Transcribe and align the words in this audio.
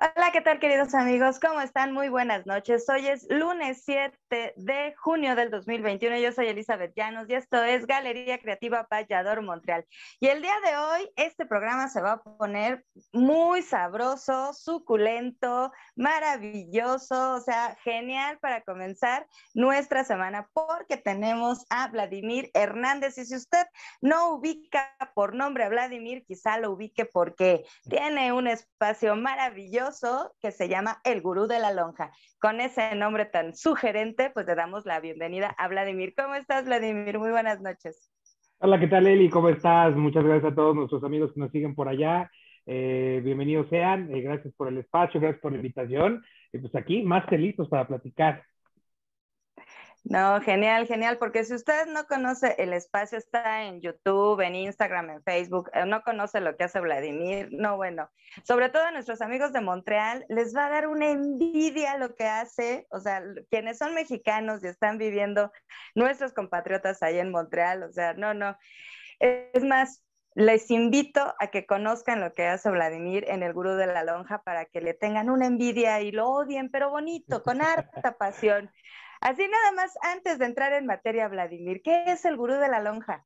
Hola, 0.00 0.30
¿qué 0.32 0.40
tal 0.40 0.60
queridos 0.60 0.94
amigos? 0.94 1.40
¿Cómo 1.40 1.60
están? 1.60 1.92
Muy 1.92 2.08
buenas 2.08 2.46
noches. 2.46 2.88
Hoy 2.88 3.08
es 3.08 3.26
lunes 3.30 3.82
7 3.84 4.54
de 4.54 4.94
junio 4.96 5.34
del 5.34 5.50
2021. 5.50 6.18
Yo 6.18 6.30
soy 6.30 6.46
Elizabeth 6.46 6.92
Llanos 6.94 7.28
y 7.28 7.34
esto 7.34 7.64
es 7.64 7.84
Galería 7.84 8.38
Creativa 8.38 8.86
Payador 8.86 9.42
Montreal. 9.42 9.84
Y 10.20 10.28
el 10.28 10.40
día 10.40 10.54
de 10.64 10.76
hoy 10.76 11.10
este 11.16 11.46
programa 11.46 11.88
se 11.88 12.00
va 12.00 12.12
a 12.12 12.22
poner 12.22 12.84
muy 13.12 13.62
sabroso, 13.62 14.52
suculento, 14.52 15.72
maravilloso, 15.96 17.34
o 17.34 17.40
sea, 17.40 17.76
genial 17.82 18.38
para 18.38 18.60
comenzar 18.60 19.26
nuestra 19.52 20.04
semana 20.04 20.48
porque 20.52 20.96
tenemos 20.96 21.66
a 21.70 21.88
Vladimir 21.88 22.52
Hernández 22.54 23.18
y 23.18 23.24
si 23.24 23.34
usted 23.34 23.66
no 24.00 24.34
ubica 24.34 24.94
por 25.16 25.34
nombre 25.34 25.64
a 25.64 25.68
Vladimir, 25.70 26.24
quizá 26.24 26.56
lo 26.58 26.70
ubique 26.70 27.04
porque 27.04 27.64
tiene 27.88 28.32
un 28.32 28.46
espacio 28.46 29.16
maravilloso 29.16 29.87
que 30.42 30.52
se 30.52 30.68
llama 30.68 31.00
El 31.02 31.22
Gurú 31.22 31.46
de 31.46 31.58
la 31.58 31.72
Lonja. 31.72 32.12
Con 32.38 32.60
ese 32.60 32.94
nombre 32.94 33.24
tan 33.24 33.54
sugerente, 33.54 34.30
pues 34.34 34.46
le 34.46 34.54
damos 34.54 34.84
la 34.84 35.00
bienvenida 35.00 35.54
a 35.56 35.66
Vladimir. 35.66 36.12
¿Cómo 36.14 36.34
estás, 36.34 36.66
Vladimir? 36.66 37.18
Muy 37.18 37.30
buenas 37.30 37.62
noches. 37.62 38.10
Hola, 38.58 38.78
¿qué 38.78 38.86
tal, 38.86 39.06
Eli? 39.06 39.30
¿Cómo 39.30 39.48
estás? 39.48 39.96
Muchas 39.96 40.24
gracias 40.24 40.52
a 40.52 40.54
todos 40.54 40.76
nuestros 40.76 41.02
amigos 41.04 41.32
que 41.32 41.40
nos 41.40 41.50
siguen 41.50 41.74
por 41.74 41.88
allá. 41.88 42.30
Eh, 42.66 43.22
bienvenidos 43.24 43.66
sean, 43.70 44.14
eh, 44.14 44.20
gracias 44.20 44.52
por 44.54 44.68
el 44.68 44.76
espacio, 44.76 45.20
gracias 45.20 45.40
por 45.40 45.52
la 45.52 45.56
invitación. 45.56 46.22
Y 46.52 46.58
pues 46.58 46.74
aquí, 46.74 47.02
más 47.02 47.24
que 47.24 47.38
listos 47.38 47.66
para 47.68 47.86
platicar. 47.86 48.42
No, 50.08 50.40
genial, 50.40 50.86
genial, 50.86 51.18
porque 51.18 51.44
si 51.44 51.52
usted 51.52 51.86
no 51.86 52.06
conoce 52.06 52.54
el 52.56 52.72
espacio, 52.72 53.18
está 53.18 53.64
en 53.64 53.82
YouTube, 53.82 54.40
en 54.40 54.54
Instagram, 54.54 55.10
en 55.10 55.22
Facebook, 55.22 55.70
eh, 55.74 55.84
no 55.84 56.00
conoce 56.00 56.40
lo 56.40 56.56
que 56.56 56.64
hace 56.64 56.80
Vladimir, 56.80 57.50
no, 57.52 57.76
bueno, 57.76 58.08
sobre 58.42 58.70
todo 58.70 58.84
a 58.84 58.90
nuestros 58.90 59.20
amigos 59.20 59.52
de 59.52 59.60
Montreal, 59.60 60.24
les 60.30 60.56
va 60.56 60.64
a 60.64 60.70
dar 60.70 60.86
una 60.88 61.10
envidia 61.10 61.98
lo 61.98 62.14
que 62.14 62.24
hace, 62.24 62.86
o 62.88 63.00
sea, 63.00 63.22
quienes 63.50 63.76
son 63.76 63.92
mexicanos 63.92 64.64
y 64.64 64.68
están 64.68 64.96
viviendo 64.96 65.52
nuestros 65.94 66.32
compatriotas 66.32 67.02
ahí 67.02 67.18
en 67.18 67.30
Montreal, 67.30 67.82
o 67.82 67.92
sea, 67.92 68.14
no, 68.14 68.32
no. 68.32 68.56
Es 69.20 69.62
más, 69.62 70.02
les 70.34 70.70
invito 70.70 71.34
a 71.38 71.48
que 71.48 71.66
conozcan 71.66 72.20
lo 72.20 72.32
que 72.32 72.46
hace 72.46 72.70
Vladimir 72.70 73.26
en 73.28 73.42
el 73.42 73.52
Gurú 73.52 73.72
de 73.72 73.86
la 73.86 74.04
Lonja 74.04 74.40
para 74.42 74.64
que 74.64 74.80
le 74.80 74.94
tengan 74.94 75.28
una 75.28 75.44
envidia 75.44 76.00
y 76.00 76.12
lo 76.12 76.30
odien, 76.30 76.70
pero 76.70 76.88
bonito, 76.88 77.42
con 77.42 77.60
harta 77.60 78.16
pasión. 78.18 78.70
Así 79.20 79.42
nada 79.42 79.72
más, 79.74 79.98
antes 80.14 80.38
de 80.38 80.46
entrar 80.46 80.72
en 80.72 80.86
materia, 80.86 81.28
Vladimir, 81.28 81.82
¿qué 81.82 82.04
es 82.06 82.24
el 82.24 82.36
Gurú 82.36 82.54
de 82.54 82.68
la 82.68 82.80
Lonja? 82.80 83.24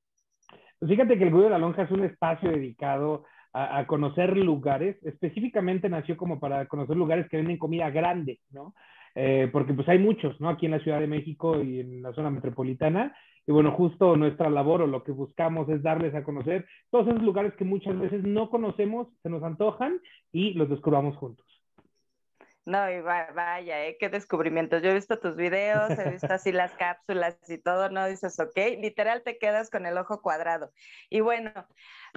Fíjate 0.87 1.19
que 1.19 1.25
el 1.25 1.31
Gurú 1.31 1.45
de 1.45 1.51
la 1.51 1.59
Lonja 1.59 1.83
es 1.83 1.91
un 1.91 2.05
espacio 2.05 2.51
dedicado 2.51 3.25
a, 3.53 3.87
conocer 3.87 4.37
lugares, 4.37 4.97
específicamente 5.05 5.89
nació 5.89 6.17
como 6.17 6.41
para 6.41 6.67
conocer 6.67 6.97
lugares 6.97 7.29
que 7.29 7.37
venden 7.37 7.59
comida 7.59 7.91
grande, 7.91 8.41
¿no? 8.51 8.75
Eh, 9.15 9.51
porque 9.53 9.75
pues 9.75 9.87
hay 9.91 9.99
muchos, 9.99 10.41
¿no? 10.41 10.49
Aquí 10.49 10.65
en 10.65 10.73
la 10.73 10.81
Ciudad 10.81 11.01
de 11.01 11.07
México 11.07 11.63
y 11.63 11.81
en 11.81 12.03
la 12.03 12.15
zona 12.15 12.31
metropolitana. 12.31 13.15
Y 13.47 13.53
bueno, 13.53 13.73
justo 13.73 14.17
nuestra 14.17 14.49
labor 14.49 14.83
o 14.83 14.87
lo 14.87 15.05
que 15.05 15.13
buscamos 15.13 15.69
es 15.69 15.83
darles 15.83 16.15
a 16.15 16.23
conocer 16.23 16.67
todos 16.91 17.09
esos 17.09 17.23
lugares 17.23 17.53
que 17.55 17.65
muchas 17.65 17.99
veces 17.99 18.25
no 18.25 18.49
conocemos, 18.49 19.09
se 19.23 19.29
nos 19.29 19.43
antojan 19.43 20.01
y 20.33 20.55
los 20.55 20.71
descubramos 20.71 21.17
juntos. 21.17 21.52
No, 22.65 22.89
y 22.89 23.01
vaya, 23.01 23.87
¿eh? 23.87 23.97
qué 23.99 24.09
descubrimientos. 24.09 24.83
Yo 24.83 24.91
he 24.91 24.95
visto 24.95 25.19
tus 25.19 25.35
videos, 25.35 25.91
he 25.99 26.11
visto 26.11 26.33
así 26.33 26.53
las 26.53 26.71
cápsulas 26.75 27.37
y 27.49 27.59
todo, 27.59 27.89
¿no? 27.89 28.07
Dices, 28.07 28.39
ok, 28.39 28.57
literal 28.79 29.25
te 29.25 29.37
quedas 29.37 29.69
con 29.69 29.85
el 29.85 29.99
ojo 29.99 30.23
cuadrado. 30.23 30.71
Y 31.11 31.23
bueno, 31.23 31.51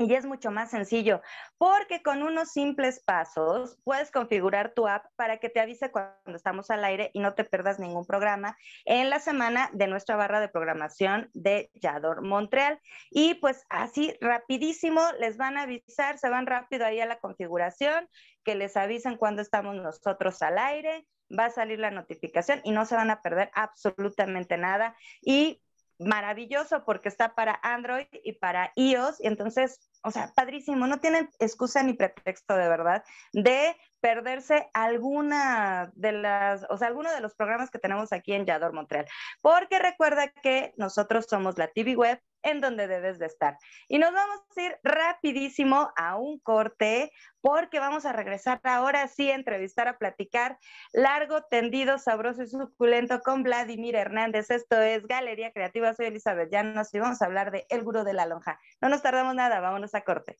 Y 0.00 0.14
es 0.14 0.24
mucho 0.24 0.50
más 0.50 0.70
sencillo, 0.70 1.20
porque 1.58 2.02
con 2.02 2.22
unos 2.22 2.52
simples 2.52 3.02
pasos 3.04 3.78
puedes 3.84 4.10
configurar 4.10 4.72
tu 4.72 4.88
app 4.88 5.04
para 5.14 5.36
que 5.36 5.50
te 5.50 5.60
avise 5.60 5.90
cuando 5.90 6.36
estamos 6.36 6.70
al 6.70 6.84
aire 6.84 7.10
y 7.12 7.20
no 7.20 7.34
te 7.34 7.44
pierdas 7.44 7.78
ningún 7.78 8.06
programa 8.06 8.56
en 8.86 9.10
la 9.10 9.20
semana 9.20 9.68
de 9.74 9.88
nuestra 9.88 10.16
barra 10.16 10.40
de 10.40 10.48
programación 10.48 11.28
de 11.34 11.70
Yador 11.74 12.22
Montreal. 12.22 12.80
Y 13.10 13.34
pues 13.34 13.66
así 13.68 14.16
rapidísimo 14.22 15.02
les 15.18 15.36
van 15.36 15.58
a 15.58 15.62
avisar, 15.64 16.16
se 16.16 16.30
van 16.30 16.46
rápido 16.46 16.86
ahí 16.86 16.98
a 17.00 17.06
la 17.06 17.18
configuración, 17.18 18.08
que 18.42 18.54
les 18.54 18.78
avisen 18.78 19.18
cuando 19.18 19.42
estamos 19.42 19.76
nosotros 19.76 20.40
al 20.40 20.56
aire, 20.56 21.06
va 21.36 21.46
a 21.46 21.50
salir 21.50 21.78
la 21.78 21.90
notificación 21.90 22.60
y 22.64 22.72
no 22.72 22.86
se 22.86 22.96
van 22.96 23.10
a 23.10 23.22
perder 23.22 23.50
absolutamente 23.54 24.56
nada. 24.56 24.96
Y 25.22 25.62
maravilloso 26.00 26.84
porque 26.84 27.08
está 27.08 27.34
para 27.34 27.60
Android 27.62 28.06
y 28.24 28.32
para 28.32 28.72
iOS. 28.74 29.20
Y 29.20 29.26
entonces, 29.26 29.90
o 30.02 30.10
sea, 30.10 30.32
padrísimo, 30.34 30.86
no 30.86 30.98
tienen 30.98 31.28
excusa 31.38 31.82
ni 31.82 31.92
pretexto 31.92 32.56
de 32.56 32.68
verdad 32.68 33.04
de 33.32 33.76
perderse 34.00 34.70
alguna 34.72 35.92
de 35.94 36.12
las, 36.12 36.66
o 36.70 36.78
sea, 36.78 36.88
alguno 36.88 37.12
de 37.12 37.20
los 37.20 37.34
programas 37.34 37.70
que 37.70 37.78
tenemos 37.78 38.12
aquí 38.12 38.32
en 38.32 38.46
Yador 38.46 38.72
Montreal. 38.72 39.06
Porque 39.42 39.78
recuerda 39.78 40.28
que 40.28 40.72
nosotros 40.76 41.26
somos 41.28 41.58
la 41.58 41.68
TV 41.68 41.96
Web 41.96 42.20
en 42.42 42.60
donde 42.60 42.86
debes 42.86 43.18
de 43.18 43.26
estar. 43.26 43.56
Y 43.88 43.98
nos 43.98 44.12
vamos 44.12 44.40
a 44.56 44.60
ir 44.60 44.76
rapidísimo 44.82 45.90
a 45.96 46.16
un 46.16 46.38
corte 46.38 47.12
porque 47.40 47.80
vamos 47.80 48.04
a 48.04 48.12
regresar 48.12 48.60
ahora 48.64 49.08
sí 49.08 49.30
a 49.30 49.34
entrevistar, 49.34 49.88
a 49.88 49.98
platicar 49.98 50.58
largo, 50.92 51.42
tendido, 51.44 51.98
sabroso 51.98 52.42
y 52.42 52.48
suculento 52.48 53.20
con 53.20 53.42
Vladimir 53.42 53.96
Hernández. 53.96 54.50
Esto 54.50 54.80
es 54.80 55.06
Galería 55.06 55.52
Creativa. 55.52 55.94
Soy 55.94 56.06
Elizabeth 56.06 56.50
Llanos 56.50 56.92
y 56.92 56.98
vamos 56.98 57.22
a 57.22 57.26
hablar 57.26 57.50
de 57.50 57.66
El 57.68 57.82
Gurú 57.82 58.04
de 58.04 58.14
la 58.14 58.26
Lonja. 58.26 58.60
No 58.80 58.88
nos 58.88 59.02
tardamos 59.02 59.34
nada, 59.34 59.60
vámonos 59.60 59.94
a 59.94 60.02
corte. 60.02 60.36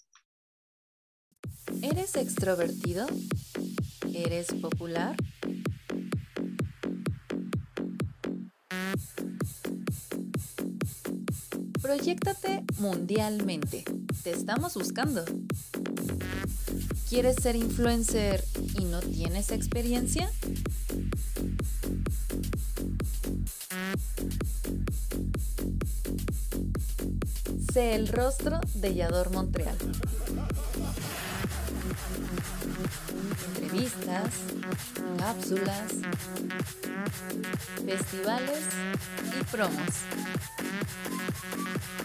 ¿Eres 1.82 2.16
extrovertido? 2.16 3.06
¿Eres 4.12 4.52
popular? 4.54 5.16
Proyéctate 11.82 12.62
mundialmente. 12.78 13.84
Te 14.22 14.32
estamos 14.32 14.74
buscando. 14.74 15.24
¿Quieres 17.08 17.36
ser 17.36 17.56
influencer 17.56 18.44
y 18.78 18.84
no 18.84 19.00
tienes 19.00 19.50
experiencia? 19.50 20.30
Sé 27.72 27.94
el 27.94 28.08
rostro 28.08 28.60
de 28.74 28.94
Yador 28.94 29.32
Montreal. 29.32 29.76
Entrevistas, 33.54 34.34
cápsulas, 35.18 35.92
festivales 37.84 38.60
y 39.38 39.44
promos. 39.44 39.88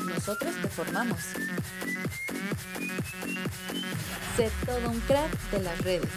Nosotros 0.07 0.53
te 0.61 0.67
formamos. 0.69 1.19
Sé 4.37 4.51
todo 4.65 4.89
un 4.89 4.99
crack 5.01 5.51
de 5.51 5.59
las 5.59 5.77
redes. 5.81 6.09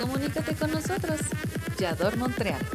Comunícate 0.00 0.54
con 0.54 0.70
nosotros, 0.72 1.20
Yador 1.78 2.16
Montreal. 2.16 2.66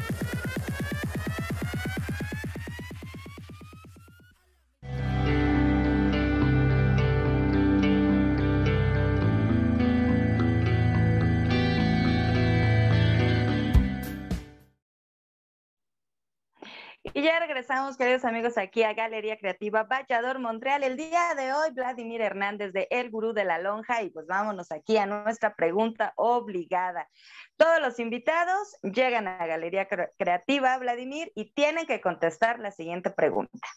Regresamos, 17.68 17.98
queridos 17.98 18.24
amigos, 18.24 18.58
aquí 18.58 18.84
a 18.84 18.94
Galería 18.94 19.38
Creativa 19.38 19.84
Vallador 19.84 20.40
Montreal. 20.40 20.84
El 20.84 20.96
día 20.96 21.34
de 21.36 21.52
hoy, 21.52 21.74
Vladimir 21.76 22.22
Hernández 22.22 22.72
de 22.72 22.88
El 22.90 23.10
Gurú 23.10 23.34
de 23.34 23.44
la 23.44 23.60
Lonja. 23.60 24.04
Y 24.04 24.10
pues 24.10 24.26
vámonos 24.26 24.72
aquí 24.72 24.96
a 24.96 25.06
nuestra 25.06 25.54
pregunta 25.54 26.14
obligada. 26.16 27.10
Todos 27.58 27.82
los 27.82 28.00
invitados 28.00 28.78
llegan 28.84 29.28
a 29.28 29.46
Galería 29.46 29.86
Creativa, 30.18 30.78
Vladimir, 30.78 31.34
y 31.36 31.52
tienen 31.52 31.86
que 31.86 32.00
contestar 32.00 32.60
la 32.60 32.72
siguiente 32.72 33.10
pregunta. 33.10 33.68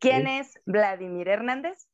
¿Quién 0.00 0.26
es 0.26 0.60
Vladimir 0.66 1.28
Hernández? 1.28 1.88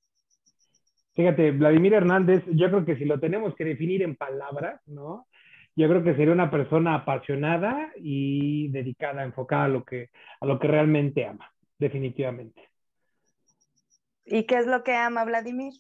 Fíjate, 1.15 1.53
Vladimir 1.53 1.95
Hernández, 1.95 2.43
yo 2.49 2.69
creo 2.71 2.85
que 2.85 2.97
si 2.97 3.05
lo 3.05 3.21
tenemos 3.21 3.55
que 3.55 3.65
definir 3.65 4.03
en 4.03 4.17
palabras, 4.17 4.81
¿no? 4.87 5.29
Yo 5.77 5.89
creo 5.89 6.03
que 6.03 6.15
sería 6.15 6.33
una 6.33 6.51
persona 6.51 6.95
apasionada 6.95 7.91
y 7.97 8.69
dedicada, 8.69 9.25
enfocada 9.25 9.65
a 9.65 9.69
lo 9.69 9.85
que, 9.85 10.11
a 10.41 10.47
lo 10.47 10.59
que 10.59 10.69
realmente 10.69 11.27
ama, 11.27 11.51
definitivamente. 11.79 12.63
¿Y 14.27 14.45
qué 14.45 14.57
es 14.57 14.67
lo 14.67 14.83
que 14.83 14.95
ama 14.95 15.25
Vladimir? 15.25 15.73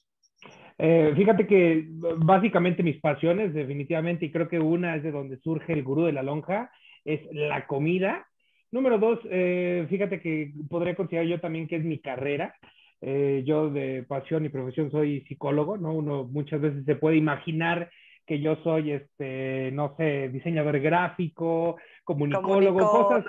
Eh, 0.78 1.12
fíjate 1.16 1.46
que 1.46 1.86
básicamente 1.88 2.82
mis 2.82 3.00
pasiones, 3.00 3.54
definitivamente, 3.54 4.26
y 4.26 4.32
creo 4.32 4.48
que 4.48 4.58
una 4.58 4.96
es 4.96 5.02
de 5.02 5.12
donde 5.12 5.38
surge 5.38 5.72
el 5.72 5.84
gurú 5.84 6.04
de 6.04 6.12
la 6.12 6.22
lonja, 6.22 6.70
es 7.04 7.20
la 7.32 7.66
comida. 7.66 8.26
Número 8.72 8.98
dos, 8.98 9.20
eh, 9.30 9.86
fíjate 9.88 10.20
que 10.20 10.52
podría 10.68 10.96
considerar 10.96 11.28
yo 11.28 11.40
también 11.40 11.68
que 11.68 11.76
es 11.76 11.84
mi 11.84 12.00
carrera. 12.00 12.54
Eh, 13.00 13.42
yo 13.46 13.70
de 13.70 14.02
pasión 14.02 14.44
y 14.44 14.48
profesión 14.48 14.90
soy 14.90 15.20
psicólogo, 15.28 15.76
¿no? 15.76 15.92
Uno 15.92 16.24
muchas 16.24 16.60
veces 16.60 16.84
se 16.84 16.96
puede 16.96 17.16
imaginar 17.16 17.90
que 18.26 18.40
yo 18.40 18.56
soy, 18.62 18.92
este, 18.92 19.70
no 19.72 19.94
sé, 19.96 20.28
diseñador 20.28 20.78
gráfico, 20.80 21.76
comunicólogo, 22.04 22.78
cosas, 22.78 23.24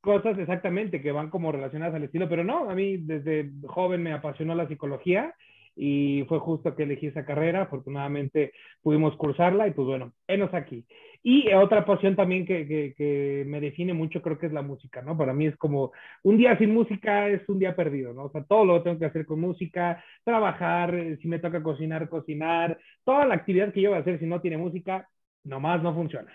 cosas 0.00 0.38
exactamente 0.38 1.02
que 1.02 1.12
van 1.12 1.30
como 1.30 1.52
relacionadas 1.52 1.94
al 1.94 2.04
estilo, 2.04 2.28
pero 2.28 2.44
no, 2.44 2.70
a 2.70 2.74
mí 2.74 2.98
desde 2.98 3.50
joven 3.66 4.02
me 4.02 4.12
apasionó 4.12 4.54
la 4.54 4.68
psicología 4.68 5.34
y 5.74 6.24
fue 6.28 6.38
justo 6.38 6.74
que 6.74 6.84
elegí 6.84 7.08
esa 7.08 7.24
carrera, 7.24 7.62
afortunadamente 7.62 8.52
pudimos 8.82 9.16
cursarla 9.16 9.68
y 9.68 9.72
pues 9.72 9.86
bueno, 9.86 10.12
enos 10.26 10.52
aquí. 10.54 10.86
Y 11.28 11.52
otra 11.54 11.84
pasión 11.84 12.14
también 12.14 12.46
que, 12.46 12.68
que, 12.68 12.94
que, 12.96 13.42
me 13.48 13.60
define 13.60 13.92
mucho 13.92 14.22
creo 14.22 14.38
que 14.38 14.46
es 14.46 14.52
la 14.52 14.62
música, 14.62 15.02
¿no? 15.02 15.18
Para 15.18 15.32
mí 15.32 15.48
es 15.48 15.56
como 15.56 15.90
un 16.22 16.36
día 16.36 16.56
sin 16.56 16.72
música 16.72 17.26
es 17.28 17.42
un 17.48 17.58
día 17.58 17.74
perdido, 17.74 18.12
¿no? 18.12 18.26
O 18.26 18.30
sea, 18.30 18.44
todo 18.44 18.64
lo 18.64 18.80
tengo 18.84 18.96
que 19.00 19.06
hacer 19.06 19.26
con 19.26 19.40
música, 19.40 20.04
trabajar, 20.22 20.94
eh, 20.94 21.18
si 21.20 21.26
me 21.26 21.40
toca 21.40 21.64
cocinar, 21.64 22.08
cocinar, 22.08 22.78
toda 23.02 23.26
la 23.26 23.34
actividad 23.34 23.72
que 23.72 23.80
yo 23.80 23.90
voy 23.90 23.98
a 23.98 24.02
hacer 24.02 24.20
si 24.20 24.26
no 24.26 24.40
tiene 24.40 24.56
música, 24.56 25.08
nomás 25.42 25.82
no 25.82 25.92
funciona. 25.94 26.32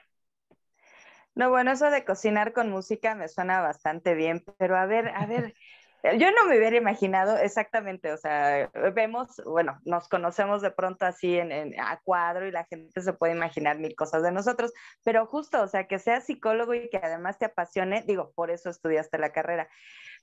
No, 1.36 1.50
bueno, 1.50 1.72
eso 1.72 1.90
de 1.90 2.04
cocinar 2.04 2.52
con 2.52 2.70
música 2.70 3.16
me 3.16 3.30
suena 3.30 3.62
bastante 3.62 4.14
bien, 4.14 4.44
pero 4.58 4.76
a 4.76 4.86
ver, 4.88 5.08
a 5.16 5.26
ver, 5.26 5.54
yo 6.04 6.32
no 6.32 6.46
me 6.46 6.58
hubiera 6.58 6.78
imaginado 6.78 7.38
exactamente, 7.38 8.12
o 8.12 8.18
sea, 8.18 8.70
vemos, 8.94 9.42
bueno, 9.46 9.80
nos 9.86 10.08
conocemos 10.08 10.62
de 10.62 10.72
pronto 10.72 11.06
así 11.06 11.38
en, 11.38 11.80
a 11.80 12.00
cuadro 12.04 12.48
y 12.48 12.52
la 12.52 12.66
gente 12.66 13.02
se 13.02 13.14
puede 13.14 13.34
imaginar 13.34 13.78
mil 13.80 13.96
cosas 13.96 14.24
de 14.24 14.32
nosotros, 14.32 14.74
pero 15.04 15.26
justo, 15.26 15.62
o 15.62 15.68
sea, 15.68 15.88
que 15.88 16.00
seas 16.00 16.26
psicólogo 16.26 16.74
y 16.74 16.90
que 16.90 16.98
además 16.98 17.38
te 17.38 17.46
apasione, 17.46 18.04
digo, 18.04 18.32
por 18.36 18.52
eso 18.52 18.70
estudiaste 18.70 19.18
la 19.18 19.32
carrera. 19.32 19.68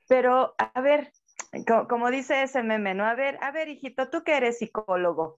Pero, 0.08 0.54
a 0.58 0.80
ver, 0.80 1.12
como, 1.88 2.10
dice 2.10 2.42
ese 2.42 2.62
meme, 2.62 2.94
¿no? 2.94 3.04
A 3.04 3.14
ver, 3.14 3.38
a 3.42 3.50
ver, 3.50 3.68
hijito, 3.68 4.08
tú 4.10 4.22
que 4.22 4.36
eres 4.36 4.58
psicólogo, 4.58 5.36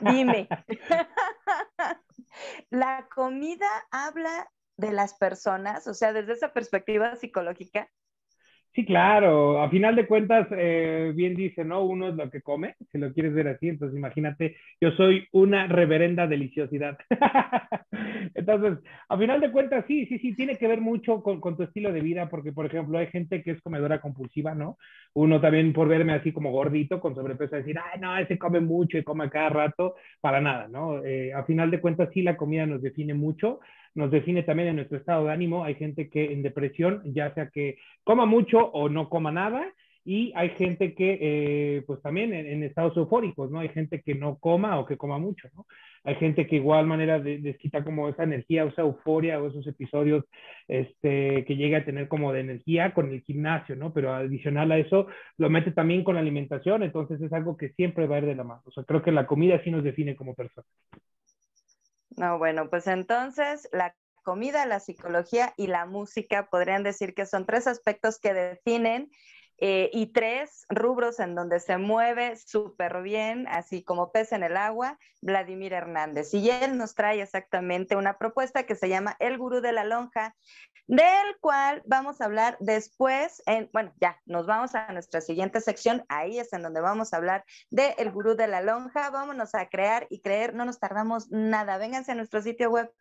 dime, 0.00 0.48
¿la 2.70 3.08
comida 3.14 3.68
habla 3.90 4.50
de 4.76 4.92
las 4.92 5.14
personas? 5.14 5.86
O 5.86 5.94
sea, 5.94 6.12
desde 6.12 6.32
esa 6.32 6.52
perspectiva 6.52 7.16
psicológica. 7.16 7.88
Sí, 8.74 8.84
claro. 8.84 9.62
A 9.62 9.70
final 9.70 9.94
de 9.94 10.04
cuentas, 10.04 10.48
eh, 10.50 11.12
bien 11.14 11.36
dice, 11.36 11.64
¿no? 11.64 11.84
Uno 11.84 12.08
es 12.08 12.16
lo 12.16 12.28
que 12.28 12.42
come, 12.42 12.74
si 12.90 12.98
lo 12.98 13.12
quieres 13.12 13.32
ver 13.32 13.46
así. 13.46 13.68
Entonces, 13.68 13.96
imagínate, 13.96 14.56
yo 14.80 14.90
soy 14.92 15.28
una 15.30 15.68
reverenda 15.68 16.26
deliciosidad. 16.26 16.98
entonces, 18.34 18.78
a 19.08 19.16
final 19.16 19.40
de 19.40 19.52
cuentas, 19.52 19.84
sí, 19.86 20.06
sí, 20.06 20.18
sí, 20.18 20.34
tiene 20.34 20.56
que 20.56 20.66
ver 20.66 20.80
mucho 20.80 21.22
con, 21.22 21.40
tu 21.56 21.62
estilo 21.62 21.92
de 21.92 22.00
vida, 22.00 22.28
porque, 22.28 22.50
por 22.50 22.66
ejemplo, 22.66 22.98
hay 22.98 23.06
gente 23.06 23.44
que 23.44 23.52
es 23.52 23.62
comedora 23.62 24.00
compulsiva, 24.00 24.56
¿no? 24.56 24.76
Uno 25.12 25.40
también 25.40 25.72
por 25.72 25.86
verme 25.86 26.14
así 26.14 26.32
como 26.32 26.50
gordito, 26.50 26.98
con 26.98 27.14
sobrepeso, 27.14 27.54
decir, 27.54 27.76
ay, 27.78 28.00
no, 28.00 28.16
ese 28.18 28.38
come 28.38 28.58
mucho 28.58 28.98
y 28.98 29.04
come 29.04 29.30
cada 29.30 29.50
rato, 29.50 29.94
para 30.20 30.40
nada, 30.40 30.66
¿no? 30.66 31.04
Eh, 31.04 31.32
a 31.32 31.44
final 31.44 31.70
de 31.70 31.80
cuentas, 31.80 32.08
sí, 32.12 32.22
la 32.22 32.36
comida 32.36 32.66
nos 32.66 32.82
define 32.82 33.14
mucho 33.14 33.60
nos 33.94 34.10
define 34.10 34.42
también 34.42 34.68
en 34.68 34.76
nuestro 34.76 34.98
estado 34.98 35.26
de 35.26 35.32
ánimo. 35.32 35.64
Hay 35.64 35.74
gente 35.74 36.08
que 36.08 36.32
en 36.32 36.42
depresión, 36.42 37.02
ya 37.04 37.32
sea 37.34 37.50
que 37.50 37.78
coma 38.02 38.26
mucho 38.26 38.58
o 38.58 38.88
no 38.88 39.08
coma 39.08 39.32
nada, 39.32 39.72
y 40.06 40.32
hay 40.36 40.50
gente 40.50 40.94
que, 40.94 41.18
eh, 41.20 41.82
pues 41.86 42.02
también 42.02 42.34
en, 42.34 42.62
estados 42.62 42.94
eufóricos, 42.96 43.50
¿no? 43.50 43.60
Hay 43.60 43.70
gente 43.70 44.02
que 44.02 44.14
no 44.14 44.36
coma 44.38 44.78
o 44.78 44.84
que 44.84 44.98
coma 44.98 45.18
mucho, 45.18 45.48
¿no? 45.54 45.66
Hay 46.04 46.16
gente 46.16 46.46
que 46.46 46.56
igual 46.56 46.86
manera 46.86 47.18
desquita 47.18 47.78
de, 47.78 47.84
como 47.84 48.10
esa 48.10 48.24
energía, 48.24 48.66
o 48.66 48.68
esa 48.68 48.82
euforia 48.82 49.40
o 49.40 49.48
esos 49.48 49.66
episodios 49.66 50.24
este, 50.68 51.46
que 51.46 51.56
llega 51.56 51.78
a 51.78 51.84
tener 51.86 52.08
como 52.08 52.34
de 52.34 52.40
energía 52.40 52.92
con 52.92 53.10
el 53.10 53.22
gimnasio, 53.22 53.76
¿no? 53.76 53.94
Pero 53.94 54.12
adicional 54.12 54.70
a 54.72 54.78
eso, 54.78 55.06
lo 55.38 55.48
mete 55.48 55.70
también 55.70 56.04
con 56.04 56.16
la 56.16 56.20
alimentación, 56.20 56.82
entonces 56.82 57.20
es 57.22 57.32
algo 57.32 57.56
que 57.56 57.70
siempre 57.70 58.06
va 58.06 58.16
a 58.16 58.18
ir 58.18 58.26
de 58.26 58.34
la 58.34 58.44
mano. 58.44 58.62
O 58.66 58.72
sea, 58.72 58.84
creo 58.84 59.02
que 59.02 59.12
la 59.12 59.26
comida 59.26 59.62
sí 59.64 59.70
nos 59.70 59.84
define 59.84 60.14
como 60.16 60.34
personas. 60.34 60.68
No, 62.16 62.38
bueno, 62.38 62.68
pues 62.70 62.86
entonces 62.86 63.68
la 63.72 63.94
comida, 64.22 64.66
la 64.66 64.80
psicología 64.80 65.52
y 65.56 65.66
la 65.66 65.86
música 65.86 66.48
podrían 66.48 66.82
decir 66.82 67.14
que 67.14 67.26
son 67.26 67.46
tres 67.46 67.66
aspectos 67.66 68.18
que 68.18 68.34
definen 68.34 69.10
eh, 69.58 69.90
y 69.92 70.06
tres 70.06 70.66
rubros 70.68 71.20
en 71.20 71.34
donde 71.34 71.60
se 71.60 71.78
mueve 71.78 72.36
súper 72.36 73.02
bien, 73.02 73.46
así 73.48 73.84
como 73.84 74.10
pez 74.10 74.32
en 74.32 74.42
el 74.42 74.56
agua, 74.56 74.98
Vladimir 75.22 75.72
Hernández. 75.72 76.34
Y 76.34 76.50
él 76.50 76.76
nos 76.76 76.94
trae 76.94 77.22
exactamente 77.22 77.96
una 77.96 78.18
propuesta 78.18 78.64
que 78.64 78.74
se 78.74 78.88
llama 78.88 79.16
El 79.20 79.38
Gurú 79.38 79.60
de 79.60 79.72
la 79.72 79.84
Lonja, 79.84 80.34
del 80.86 81.38
cual 81.40 81.82
vamos 81.86 82.20
a 82.20 82.26
hablar 82.26 82.56
después, 82.60 83.42
en, 83.46 83.70
bueno, 83.72 83.94
ya, 84.00 84.20
nos 84.26 84.46
vamos 84.46 84.74
a 84.74 84.92
nuestra 84.92 85.20
siguiente 85.20 85.60
sección, 85.60 86.04
ahí 86.08 86.38
es 86.38 86.52
en 86.52 86.62
donde 86.62 86.80
vamos 86.80 87.12
a 87.12 87.16
hablar 87.16 87.44
de 87.70 87.94
El 87.96 88.10
Gurú 88.10 88.34
de 88.34 88.48
la 88.48 88.60
Lonja, 88.60 89.10
vámonos 89.10 89.54
a 89.54 89.68
crear 89.68 90.06
y 90.10 90.20
creer, 90.20 90.54
no 90.54 90.64
nos 90.64 90.78
tardamos 90.78 91.30
nada, 91.30 91.78
vénganse 91.78 92.12
a 92.12 92.14
nuestro 92.14 92.42
sitio 92.42 92.70
web 92.70 92.92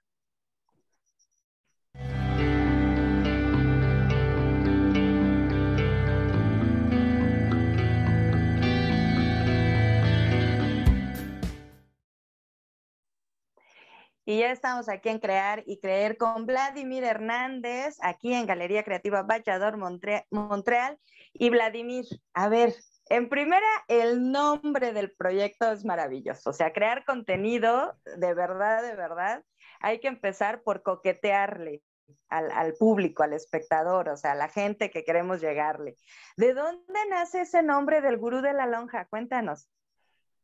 Y 14.26 14.40
ya 14.40 14.52
estamos 14.52 14.88
aquí 14.88 15.10
en 15.10 15.20
Crear 15.20 15.64
y 15.66 15.80
Creer 15.80 16.18
con 16.18 16.46
Vladimir 16.46 17.04
Hernández, 17.04 17.98
aquí 18.02 18.34
en 18.34 18.46
Galería 18.46 18.84
Creativa 18.84 19.24
Vallador, 19.24 19.78
Montreal. 19.78 20.98
Y 21.34 21.50
Vladimir, 21.50 22.06
a 22.34 22.48
ver, 22.48 22.74
en 23.10 23.28
primera, 23.28 23.68
el 23.90 24.32
nombre 24.32 24.94
del 24.94 25.12
proyecto 25.12 25.72
es 25.72 25.84
maravilloso. 25.84 26.52
O 26.52 26.54
sea, 26.54 26.72
crear 26.72 27.04
contenido, 27.04 27.96
de 28.18 28.34
verdad, 28.34 28.82
de 28.82 28.96
verdad, 28.96 29.44
hay 29.82 30.00
que 30.00 30.08
empezar 30.08 30.64
por 30.64 30.84
coquetearle 30.84 31.84
al, 32.30 32.50
al, 32.52 32.76
público, 32.76 33.24
al 33.24 33.34
espectador, 33.34 34.08
o 34.08 34.16
sea, 34.16 34.32
a 34.32 34.36
la 34.36 34.48
gente 34.48 34.90
que 34.90 35.04
queremos 35.04 35.42
llegarle. 35.42 35.98
¿De 36.38 36.54
dónde 36.54 37.00
nace 37.10 37.42
ese 37.42 37.62
nombre 37.62 38.00
del 38.00 38.18
gurú 38.18 38.42
de 38.42 38.54
la 38.54 38.68
lonja? 38.68 39.06
Cuéntanos. 39.06 39.68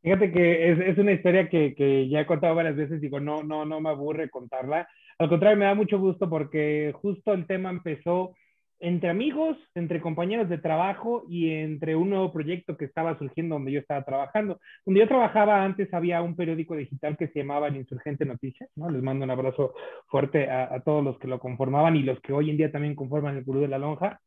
Fíjate 0.01 0.31
que 0.31 0.71
es, 0.71 0.79
es 0.79 0.97
una 0.97 1.11
historia 1.11 1.49
que, 1.49 1.75
que, 1.75 2.07
ya 2.07 2.21
he 2.21 2.25
contado 2.25 2.55
varias 2.55 2.75
veces, 2.75 3.01
digo, 3.01 3.19
no, 3.19 3.43
no, 3.43 3.65
no 3.65 3.81
me 3.81 3.89
aburre 3.89 4.29
contarla. 4.29 4.87
Al 5.17 5.27
contrario, 5.27 5.57
me 5.57 5.65
da 5.65 5.75
mucho 5.75 5.99
gusto 5.99 6.29
porque 6.29 6.93
justo 7.01 7.33
el 7.33 7.45
tema 7.45 7.69
empezó 7.69 8.33
entre 8.81 9.09
amigos, 9.09 9.57
entre 9.75 9.99
compañeros 9.99 10.47
de 10.47 10.57
trabajo 10.57 11.25
y 11.27 11.51
entre 11.51 11.97
un 11.97 12.11
nuevo 12.11 12.31
proyecto 12.31 12.77
que 12.77 12.85
estaba 12.85 13.17
surgiendo 13.17 13.55
donde 13.55 13.73
yo 13.73 13.79
estaba 13.81 14.05
trabajando. 14.05 14.59
Donde 14.85 15.01
yo 15.01 15.07
trabajaba 15.07 15.63
antes 15.63 15.93
había 15.93 16.21
un 16.21 16.37
periódico 16.37 16.75
digital 16.75 17.17
que 17.17 17.27
se 17.27 17.39
llamaba 17.39 17.67
El 17.67 17.75
Insurgente 17.75 18.25
Noticias, 18.25 18.69
¿no? 18.75 18.89
Les 18.89 19.03
mando 19.03 19.25
un 19.25 19.31
abrazo 19.31 19.73
fuerte 20.07 20.49
a, 20.49 20.73
a 20.73 20.79
todos 20.79 21.03
los 21.03 21.19
que 21.19 21.27
lo 21.27 21.39
conformaban 21.39 21.97
y 21.97 22.03
los 22.03 22.21
que 22.21 22.31
hoy 22.31 22.49
en 22.49 22.57
día 22.57 22.71
también 22.71 22.95
conforman 22.95 23.35
el 23.35 23.43
Gurú 23.43 23.59
de 23.59 23.67
la 23.67 23.79
Lonja. 23.79 24.21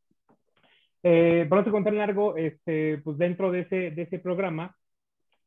Eh, 1.02 1.46
para 1.48 1.62
no 1.62 1.72
contar 1.72 1.94
largo, 1.94 2.36
este, 2.36 2.98
pues 2.98 3.18
dentro 3.18 3.50
de 3.50 3.60
ese, 3.60 3.90
de 3.90 4.02
ese 4.02 4.18
programa, 4.18 4.76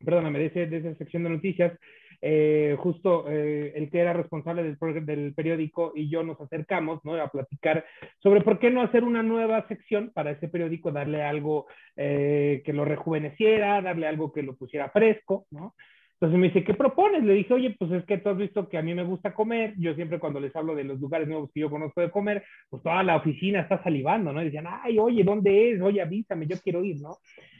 perdóname, 0.03 0.39
de, 0.39 0.77
esa 0.77 0.95
sección 0.95 1.23
de 1.23 1.29
noticias, 1.29 1.77
eh, 2.21 2.75
justo 2.79 3.25
eh, 3.29 3.73
el 3.75 3.89
que 3.89 3.99
era 3.99 4.13
responsable 4.13 4.63
del, 4.63 5.05
del, 5.05 5.33
periódico 5.33 5.91
y 5.95 6.09
yo 6.09 6.23
nos 6.23 6.39
acercamos 6.39 7.03
¿no? 7.03 7.13
a 7.15 7.27
platicar 7.27 7.85
sobre 8.19 8.41
por 8.41 8.57
qué 8.57 8.71
no 8.71 8.81
hacer 8.81 9.03
una 9.03 9.21
nueva 9.21 9.67
sección 9.67 10.11
para 10.13 10.31
ese 10.31 10.47
periódico, 10.47 10.91
darle 10.91 11.21
algo 11.21 11.67
eh, 11.95 12.61
que 12.65 12.73
lo 12.73 12.85
rejuveneciera, 12.85 13.81
darle 13.81 14.07
algo 14.07 14.31
que 14.31 14.43
lo 14.43 14.55
pusiera 14.55 14.89
fresco, 14.89 15.45
¿no? 15.51 15.75
Entonces 16.15 16.39
me 16.39 16.47
dice, 16.47 16.63
¿qué 16.63 16.73
propones? 16.73 17.25
Le 17.25 17.33
dije, 17.33 17.53
oye, 17.53 17.75
pues 17.77 17.91
es 17.91 18.05
que 18.05 18.17
tú 18.17 18.29
has 18.29 18.37
visto 18.37 18.69
que 18.69 18.77
a 18.77 18.81
mí 18.81 18.93
me 18.93 19.03
gusta 19.03 19.33
comer. 19.33 19.73
Yo 19.77 19.93
siempre 19.95 20.17
cuando 20.17 20.39
les 20.39 20.55
hablo 20.55 20.73
de 20.73 20.85
los 20.85 20.97
lugares 20.99 21.27
nuevos 21.27 21.51
que 21.53 21.59
yo 21.59 21.69
conozco 21.69 21.99
de 21.99 22.09
comer, 22.09 22.41
pues 22.69 22.81
toda 22.81 23.03
la 23.03 23.17
oficina 23.17 23.59
está 23.59 23.83
salivando, 23.83 24.31
¿no? 24.31 24.41
Y 24.41 24.45
decían, 24.45 24.65
ay, 24.67 24.97
oye, 24.97 25.25
¿dónde 25.25 25.71
es? 25.71 25.81
Oye, 25.81 26.01
avísame, 26.01 26.47
yo 26.47 26.55
quiero 26.63 26.85
ir, 26.85 27.01
¿no? 27.01 27.17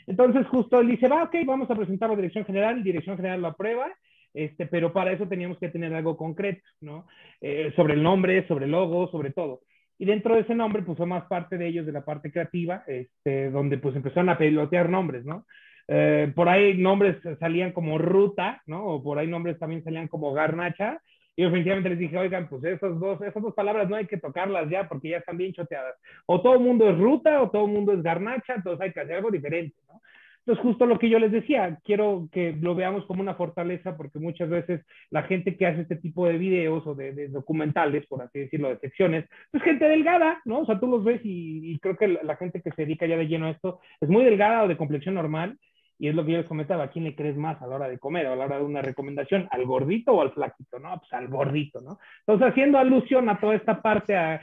Entonces 0.07 0.45
justo 0.47 0.79
él 0.79 0.87
dice, 0.87 1.07
va, 1.07 1.23
ok, 1.23 1.35
vamos 1.45 1.69
a 1.69 1.75
presentar 1.75 2.11
a 2.11 2.15
Dirección 2.15 2.45
General, 2.45 2.83
Dirección 2.83 3.17
General 3.17 3.41
lo 3.41 3.47
aprueba, 3.47 3.87
este, 4.33 4.65
pero 4.67 4.93
para 4.93 5.11
eso 5.11 5.27
teníamos 5.27 5.57
que 5.57 5.69
tener 5.69 5.93
algo 5.93 6.17
concreto, 6.17 6.61
¿no? 6.81 7.07
Eh, 7.41 7.71
sobre 7.75 7.93
el 7.93 8.03
nombre, 8.03 8.47
sobre 8.47 8.65
el 8.65 8.71
logo, 8.71 9.09
sobre 9.09 9.31
todo. 9.31 9.61
Y 9.97 10.05
dentro 10.05 10.35
de 10.35 10.41
ese 10.41 10.55
nombre, 10.55 10.83
pues 10.83 10.97
fue 10.97 11.05
más 11.05 11.25
parte 11.25 11.57
de 11.57 11.67
ellos, 11.67 11.85
de 11.85 11.93
la 11.93 12.03
parte 12.03 12.31
creativa, 12.31 12.83
este, 12.85 13.49
donde 13.49 13.77
pues 13.77 13.95
empezaron 13.95 14.29
a 14.29 14.37
pelotear 14.37 14.89
nombres, 14.89 15.23
¿no? 15.25 15.45
Eh, 15.87 16.31
por 16.35 16.49
ahí 16.49 16.77
nombres 16.77 17.17
salían 17.39 17.71
como 17.71 17.97
Ruta, 17.97 18.61
¿no? 18.65 18.83
O 18.85 19.03
por 19.03 19.19
ahí 19.19 19.27
nombres 19.27 19.57
también 19.59 19.83
salían 19.83 20.07
como 20.07 20.33
Garnacha. 20.33 21.01
Y 21.35 21.43
definitivamente 21.43 21.89
les 21.89 21.99
dije, 21.99 22.17
oigan, 22.17 22.47
pues 22.47 22.63
esas 22.63 22.97
dos, 22.99 23.21
esas 23.21 23.43
dos 23.43 23.53
palabras 23.53 23.89
no 23.89 23.95
hay 23.95 24.07
que 24.07 24.17
tocarlas 24.17 24.69
ya 24.69 24.87
porque 24.87 25.09
ya 25.09 25.17
están 25.17 25.37
bien 25.37 25.53
choteadas. 25.53 25.95
O 26.25 26.41
todo 26.41 26.53
el 26.53 26.61
mundo 26.61 26.89
es 26.89 26.97
ruta 26.97 27.41
o 27.41 27.49
todo 27.49 27.65
el 27.65 27.71
mundo 27.71 27.93
es 27.93 28.01
garnacha, 28.01 28.55
entonces 28.55 28.81
hay 28.81 28.93
que 28.93 29.01
hacer 29.01 29.15
algo 29.15 29.31
diferente, 29.31 29.75
¿no? 29.87 30.01
Entonces, 30.45 30.63
justo 30.63 30.85
lo 30.85 30.99
que 30.99 31.09
yo 31.09 31.17
les 31.17 31.31
decía, 31.31 31.79
quiero 31.83 32.29
que 32.31 32.51
lo 32.61 32.75
veamos 32.75 33.03
como 33.07 33.19
una 33.19 33.33
fortaleza 33.33 33.97
porque 33.97 34.19
muchas 34.19 34.47
veces 34.47 34.85
la 35.09 35.23
gente 35.23 35.57
que 35.57 35.65
hace 35.65 35.81
este 35.81 35.95
tipo 35.95 36.27
de 36.27 36.37
videos 36.37 36.85
o 36.85 36.93
de, 36.93 37.13
de 37.13 37.29
documentales, 37.29 38.05
por 38.05 38.21
así 38.21 38.41
decirlo, 38.41 38.69
de 38.69 38.77
secciones, 38.77 39.25
es 39.51 39.63
gente 39.63 39.85
delgada, 39.85 40.41
¿no? 40.45 40.59
O 40.59 40.65
sea, 40.67 40.79
tú 40.79 40.85
los 40.85 41.03
ves 41.03 41.19
y, 41.23 41.71
y 41.73 41.79
creo 41.79 41.97
que 41.97 42.07
la, 42.09 42.35
gente 42.35 42.61
que 42.61 42.69
se 42.71 42.83
dedica 42.83 43.07
ya 43.07 43.17
de 43.17 43.27
lleno 43.27 43.47
a 43.47 43.51
esto 43.51 43.79
es 43.99 44.07
muy 44.07 44.23
delgada 44.23 44.63
o 44.63 44.67
de 44.67 44.77
complexión 44.77 45.15
normal 45.15 45.57
y 45.97 46.09
es 46.09 46.15
lo 46.15 46.25
que 46.25 46.33
yo 46.33 46.37
les 46.39 46.47
comentaba, 46.47 46.83
¿a 46.83 46.89
quién 46.89 47.05
le 47.05 47.15
crees 47.15 47.37
más 47.37 47.61
a 47.61 47.67
la 47.67 47.75
hora 47.75 47.87
de 47.87 47.99
comer 47.99 48.27
o 48.27 48.33
a 48.33 48.35
la 48.35 48.45
hora 48.45 48.57
de 48.57 48.65
una 48.65 48.81
recomendación? 48.81 49.47
¿Al 49.51 49.65
gordito 49.65 50.11
o 50.13 50.21
al 50.21 50.33
flaquito? 50.33 50.77
No, 50.79 50.99
pues 50.99 51.13
al 51.13 51.29
gordito, 51.29 51.79
¿no? 51.79 51.99
Entonces, 52.19 52.49
haciendo 52.49 52.77
alusión 52.77 53.29
a 53.29 53.39
toda 53.39 53.55
esta 53.55 53.81
parte, 53.81 54.15
a, 54.15 54.41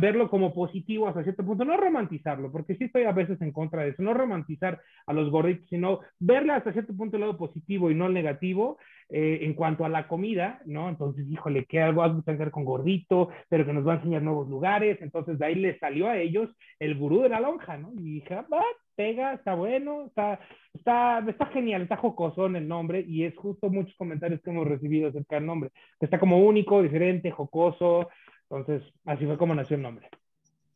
verlo 0.00 0.28
como 0.28 0.52
positivo 0.52 1.08
hasta 1.08 1.22
cierto 1.22 1.44
punto, 1.44 1.64
no 1.64 1.76
romantizarlo, 1.76 2.50
porque 2.52 2.74
sí 2.76 2.84
estoy 2.84 3.04
a 3.04 3.12
veces 3.12 3.40
en 3.40 3.52
contra 3.52 3.82
de 3.82 3.90
eso, 3.90 4.02
no 4.02 4.12
romantizar 4.12 4.80
a 5.06 5.12
los 5.12 5.30
gorditos, 5.30 5.68
sino 5.68 6.00
verle 6.18 6.52
hasta 6.52 6.72
cierto 6.72 6.94
punto 6.94 7.16
el 7.16 7.20
lado 7.20 7.36
positivo 7.36 7.90
y 7.90 7.94
no 7.94 8.06
el 8.06 8.14
negativo 8.14 8.78
eh, 9.08 9.40
en 9.42 9.54
cuanto 9.54 9.84
a 9.84 9.88
la 9.88 10.08
comida, 10.08 10.60
¿no? 10.66 10.88
Entonces, 10.88 11.26
híjole, 11.30 11.64
que 11.66 11.80
algo, 11.80 12.02
algo 12.02 12.22
que 12.22 12.32
ver 12.32 12.50
con 12.50 12.64
gordito, 12.64 13.28
pero 13.48 13.64
que 13.64 13.72
nos 13.72 13.86
va 13.86 13.92
a 13.92 13.96
enseñar 13.96 14.22
nuevos 14.22 14.48
lugares, 14.48 15.00
entonces 15.00 15.38
de 15.38 15.46
ahí 15.46 15.54
les 15.54 15.78
salió 15.78 16.08
a 16.08 16.18
ellos 16.18 16.50
el 16.78 16.96
gurú 16.96 17.22
de 17.22 17.28
la 17.28 17.40
lonja, 17.40 17.76
¿no? 17.76 17.92
Y 17.92 18.14
dije, 18.14 18.34
va, 18.52 18.62
pega, 18.94 19.34
está 19.34 19.54
bueno, 19.54 20.06
está, 20.06 20.40
está, 20.72 21.24
está 21.28 21.46
genial, 21.46 21.82
está 21.82 21.96
jocoso 21.96 22.46
en 22.46 22.56
el 22.56 22.68
nombre 22.68 23.04
y 23.06 23.24
es 23.24 23.36
justo 23.36 23.70
muchos 23.70 23.94
comentarios 23.96 24.40
que 24.42 24.50
hemos 24.50 24.66
recibido 24.66 25.08
acerca 25.08 25.36
del 25.36 25.46
nombre, 25.46 25.70
que 25.98 26.06
está 26.06 26.18
como 26.18 26.38
único, 26.38 26.82
diferente, 26.82 27.30
jocoso, 27.30 28.08
entonces 28.50 28.82
así 29.04 29.26
fue 29.26 29.38
como 29.38 29.54
nació 29.54 29.76
el 29.76 29.82
nombre. 29.82 30.08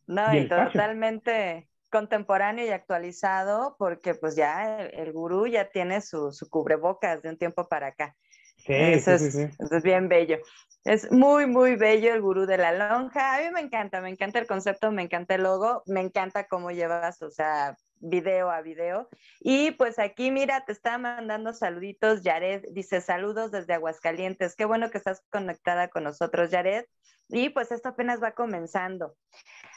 No, 0.06 0.34
y, 0.34 0.38
y 0.38 0.48
totalmente 0.48 1.68
contemporáneo 1.90 2.66
y 2.66 2.70
actualizado 2.70 3.76
porque 3.78 4.14
pues 4.14 4.36
ya 4.36 4.80
el, 4.80 4.94
el 4.94 5.12
gurú 5.12 5.46
ya 5.46 5.70
tiene 5.70 6.00
su, 6.00 6.32
su, 6.32 6.48
cubrebocas 6.48 7.22
de 7.22 7.30
un 7.30 7.38
tiempo 7.38 7.68
para 7.68 7.88
acá. 7.88 8.14
Sí, 8.56 8.74
eso, 8.74 9.16
sí, 9.18 9.26
es, 9.26 9.32
sí, 9.32 9.42
eso 9.42 9.76
es 9.76 9.82
bien 9.82 10.08
bello. 10.08 10.38
Es 10.84 11.10
muy, 11.12 11.46
muy 11.46 11.76
bello 11.76 12.12
el 12.12 12.20
gurú 12.20 12.46
de 12.46 12.58
la 12.58 12.72
lonja. 12.72 13.36
A 13.36 13.40
mí 13.40 13.50
me 13.52 13.60
encanta, 13.60 14.00
me 14.00 14.10
encanta 14.10 14.38
el 14.38 14.46
concepto, 14.46 14.90
me 14.90 15.02
encanta 15.02 15.34
el 15.34 15.42
logo, 15.42 15.82
me 15.86 16.00
encanta 16.00 16.46
cómo 16.46 16.70
llevas, 16.70 17.22
o 17.22 17.30
sea, 17.30 17.76
video 18.00 18.50
a 18.50 18.62
video. 18.62 19.08
Y 19.40 19.72
pues 19.72 19.98
aquí, 19.98 20.30
mira, 20.30 20.64
te 20.64 20.72
está 20.72 20.98
mandando 20.98 21.52
saluditos, 21.52 22.20
Jared. 22.22 22.64
Dice 22.72 23.00
saludos 23.00 23.50
desde 23.50 23.74
Aguascalientes. 23.74 24.56
Qué 24.56 24.64
bueno 24.64 24.90
que 24.90 24.98
estás 24.98 25.22
conectada 25.30 25.88
con 25.88 26.04
nosotros, 26.04 26.50
Jared. 26.50 26.84
Y 27.28 27.50
pues 27.50 27.72
esto 27.72 27.90
apenas 27.90 28.22
va 28.22 28.32
comenzando. 28.32 29.16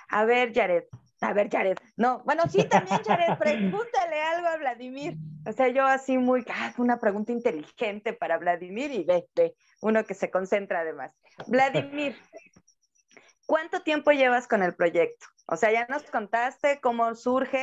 A 0.09 0.25
ver, 0.25 0.53
Jared. 0.53 0.83
A 1.21 1.33
ver, 1.33 1.49
Jared. 1.51 1.77
No, 1.95 2.23
bueno, 2.23 2.43
sí, 2.49 2.63
también, 2.63 3.01
Jared, 3.03 3.37
pregúntale 3.39 4.21
algo 4.21 4.47
a 4.47 4.57
Vladimir. 4.57 5.17
O 5.47 5.51
sea, 5.51 5.67
yo 5.67 5.85
así 5.85 6.17
muy, 6.17 6.43
ah, 6.49 6.73
una 6.77 6.99
pregunta 6.99 7.31
inteligente 7.31 8.13
para 8.13 8.37
Vladimir 8.37 8.91
y 8.91 9.03
ve, 9.03 9.27
ve, 9.35 9.55
uno 9.81 10.03
que 10.03 10.13
se 10.13 10.31
concentra 10.31 10.79
además. 10.79 11.13
Vladimir, 11.47 12.15
¿cuánto 13.45 13.81
tiempo 13.83 14.11
llevas 14.11 14.47
con 14.47 14.63
el 14.63 14.75
proyecto? 14.75 15.27
O 15.53 15.58
sea, 15.58 15.70
ya 15.70 15.86
nos 15.89 16.03
contaste 16.03 16.79
cómo 16.79 17.13
surge, 17.13 17.62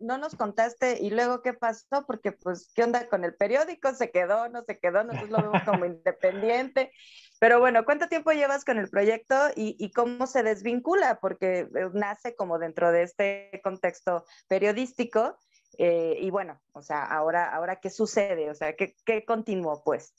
no 0.00 0.18
nos 0.18 0.34
contaste 0.34 0.98
y 1.00 1.08
luego 1.08 1.40
qué 1.40 1.54
pasó, 1.54 2.04
porque 2.06 2.32
pues, 2.32 2.70
¿qué 2.74 2.84
onda 2.84 3.08
con 3.08 3.24
el 3.24 3.34
periódico? 3.34 3.94
¿Se 3.94 4.10
quedó? 4.10 4.50
¿No 4.50 4.62
se 4.62 4.78
quedó? 4.78 5.04
Nosotros 5.04 5.30
lo 5.30 5.38
vemos 5.38 5.62
como 5.64 5.86
independiente. 5.86 6.92
Pero 7.38 7.58
bueno, 7.58 7.86
¿cuánto 7.86 8.08
tiempo 8.08 8.32
llevas 8.32 8.66
con 8.66 8.76
el 8.76 8.90
proyecto 8.90 9.34
y, 9.56 9.74
y, 9.78 9.90
cómo 9.90 10.26
se 10.26 10.42
desvincula? 10.42 11.18
Porque 11.18 11.66
nace 11.94 12.36
como 12.36 12.58
dentro 12.58 12.92
de 12.92 13.04
este 13.04 13.58
contexto 13.64 14.26
periodístico. 14.46 15.38
Eh, 15.78 16.18
y 16.20 16.28
bueno, 16.28 16.60
o 16.72 16.82
sea, 16.82 17.04
ahora, 17.04 17.54
ahora 17.54 17.76
¿qué 17.76 17.88
sucede? 17.88 18.50
O 18.50 18.54
sea, 18.54 18.74
¿qué, 18.74 18.96
qué 19.06 19.24
continuó 19.24 19.82
pues? 19.82 20.12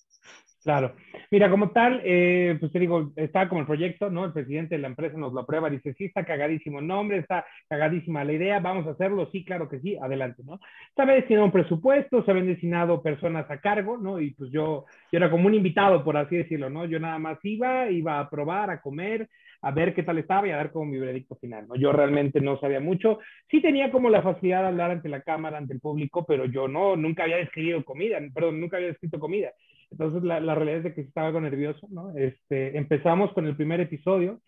Claro. 0.64 0.94
Mira, 1.32 1.50
como 1.50 1.72
tal, 1.72 2.02
eh, 2.04 2.56
pues 2.60 2.72
te 2.72 2.78
digo, 2.80 3.12
está 3.16 3.50
como 3.50 3.62
el 3.62 3.68
proyecto, 3.68 4.12
¿no? 4.12 4.26
El 4.26 4.34
presidente 4.34 4.76
de 4.76 4.82
la 4.82 4.90
empresa 4.90 5.18
nos 5.18 5.34
lo 5.34 5.40
aprueba, 5.40 5.72
dice, 5.72 5.96
sí, 5.96 6.06
está 6.06 6.24
cagadísimo 6.24 6.80
el 6.80 6.86
nombre, 6.88 7.18
está 7.18 7.46
cagadísima 7.68 8.24
la 8.24 8.34
idea, 8.34 8.60
vamos 8.60 8.86
a 8.86 8.92
hacerlo, 8.92 9.28
sí, 9.32 9.44
claro 9.44 9.68
que 9.68 9.80
sí, 9.80 9.98
adelante, 10.00 10.44
¿no? 10.46 10.60
Se 10.96 11.02
había 11.02 11.16
destinado 11.16 11.46
un 11.46 11.52
presupuesto, 11.52 12.24
se 12.24 12.30
habían 12.30 12.46
destinado 12.46 13.02
personas 13.02 13.50
a 13.50 13.60
cargo, 13.60 13.98
¿no? 13.98 14.20
Y 14.20 14.36
pues 14.36 14.52
yo, 14.52 14.86
yo 15.12 15.18
era 15.18 15.32
como 15.32 15.48
un 15.48 15.56
invitado, 15.56 16.04
por 16.04 16.16
así 16.16 16.38
decirlo, 16.38 16.70
¿no? 16.70 16.86
Yo 16.86 17.00
nada 17.00 17.18
más 17.18 17.40
iba, 17.42 17.90
iba 17.90 18.20
a 18.20 18.30
probar, 18.30 18.70
a 18.70 18.82
comer, 18.82 19.30
a 19.64 19.72
ver 19.72 19.96
qué 19.96 20.04
tal 20.04 20.20
estaba 20.20 20.48
y 20.48 20.52
a 20.52 20.58
dar 20.58 20.72
como 20.72 20.86
mi 20.86 21.00
veredicto 21.00 21.36
final, 21.38 21.68
¿no? 21.68 21.76
Yo 21.76 21.92
realmente 21.92 22.40
no 22.40 22.60
sabía 22.60 22.80
mucho. 22.80 23.18
Sí 23.50 23.62
tenía 23.62 23.92
como 23.92 24.12
la 24.12 24.22
facilidad 24.22 24.62
de 24.62 24.68
hablar 24.68 24.92
ante 24.92 25.10
la 25.10 25.22
cámara, 25.22 25.58
ante 25.58 25.74
el 25.74 25.80
público, 25.80 26.24
pero 26.26 26.46
yo 26.46 26.68
no, 26.68 26.96
nunca 26.96 27.24
había 27.24 27.40
escrito 27.40 27.84
comida, 27.84 28.20
perdón, 28.32 28.62
nunca 28.62 28.78
había 28.78 28.90
escrito 28.90 29.20
comida. 29.20 29.52
Entonces 29.92 30.24
la, 30.24 30.40
realidad 30.56 30.78
es 30.78 30.84
de 30.86 30.94
que 30.94 31.02
estaba 31.02 31.28
algo 31.28 31.42
nervioso, 31.42 31.88
¿no? 31.92 32.16
Este, 32.18 32.78
empezamos 32.78 33.34
con 33.34 33.46
el 33.46 33.56
primer 33.56 33.82
episodio 33.82 34.42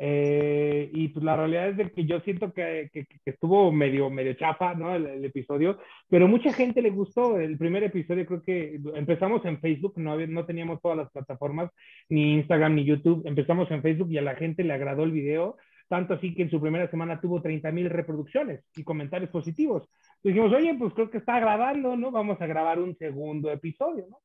eh, 0.00 0.90
y 0.92 1.08
pues 1.08 1.24
la 1.24 1.36
realidad 1.36 1.70
es 1.70 1.76
de 1.76 1.90
que 1.90 2.04
yo 2.04 2.20
siento 2.20 2.52
que, 2.52 2.88
que, 2.92 3.06
estuvo 3.24 3.72
medio, 3.72 4.10
medio 4.10 4.34
chafa, 4.34 4.74
¿no? 4.74 4.94
El, 4.94 5.06
el, 5.06 5.24
episodio, 5.24 5.78
pero 6.08 6.28
mucha 6.28 6.52
gente 6.52 6.82
le 6.82 6.90
gustó 6.90 7.38
el 7.38 7.58
primer 7.58 7.82
episodio, 7.82 8.24
creo 8.24 8.42
que 8.42 8.80
empezamos 8.94 9.44
en 9.44 9.60
Facebook, 9.60 9.94
no, 9.96 10.16
no 10.26 10.46
teníamos 10.46 10.80
todas 10.80 10.98
las 10.98 11.10
plataformas, 11.10 11.70
ni 12.08 12.34
Instagram 12.34 12.76
ni 12.76 12.84
YouTube, 12.84 13.22
empezamos 13.26 13.68
en 13.72 13.82
Facebook 13.82 14.10
y 14.10 14.18
a 14.18 14.22
la 14.22 14.36
gente 14.36 14.62
le 14.62 14.72
agradó 14.72 15.02
el 15.02 15.10
video, 15.10 15.56
tanto 15.88 16.14
así 16.14 16.32
que 16.32 16.42
en 16.42 16.50
su 16.50 16.60
primera 16.60 16.88
semana 16.90 17.20
tuvo 17.20 17.42
30 17.42 17.72
mil 17.72 17.90
reproducciones 17.90 18.64
y 18.76 18.84
comentarios 18.84 19.30
positivos. 19.30 19.88
Dijimos, 20.22 20.52
oye, 20.52 20.74
pues 20.78 20.92
creo 20.94 21.10
que 21.10 21.18
está 21.18 21.36
agradando, 21.36 21.96
¿no? 21.96 22.10
Vamos 22.10 22.40
a 22.40 22.46
grabar 22.46 22.78
un 22.78 22.96
segundo 22.98 23.50
episodio, 23.50 24.06
¿no? 24.08 24.18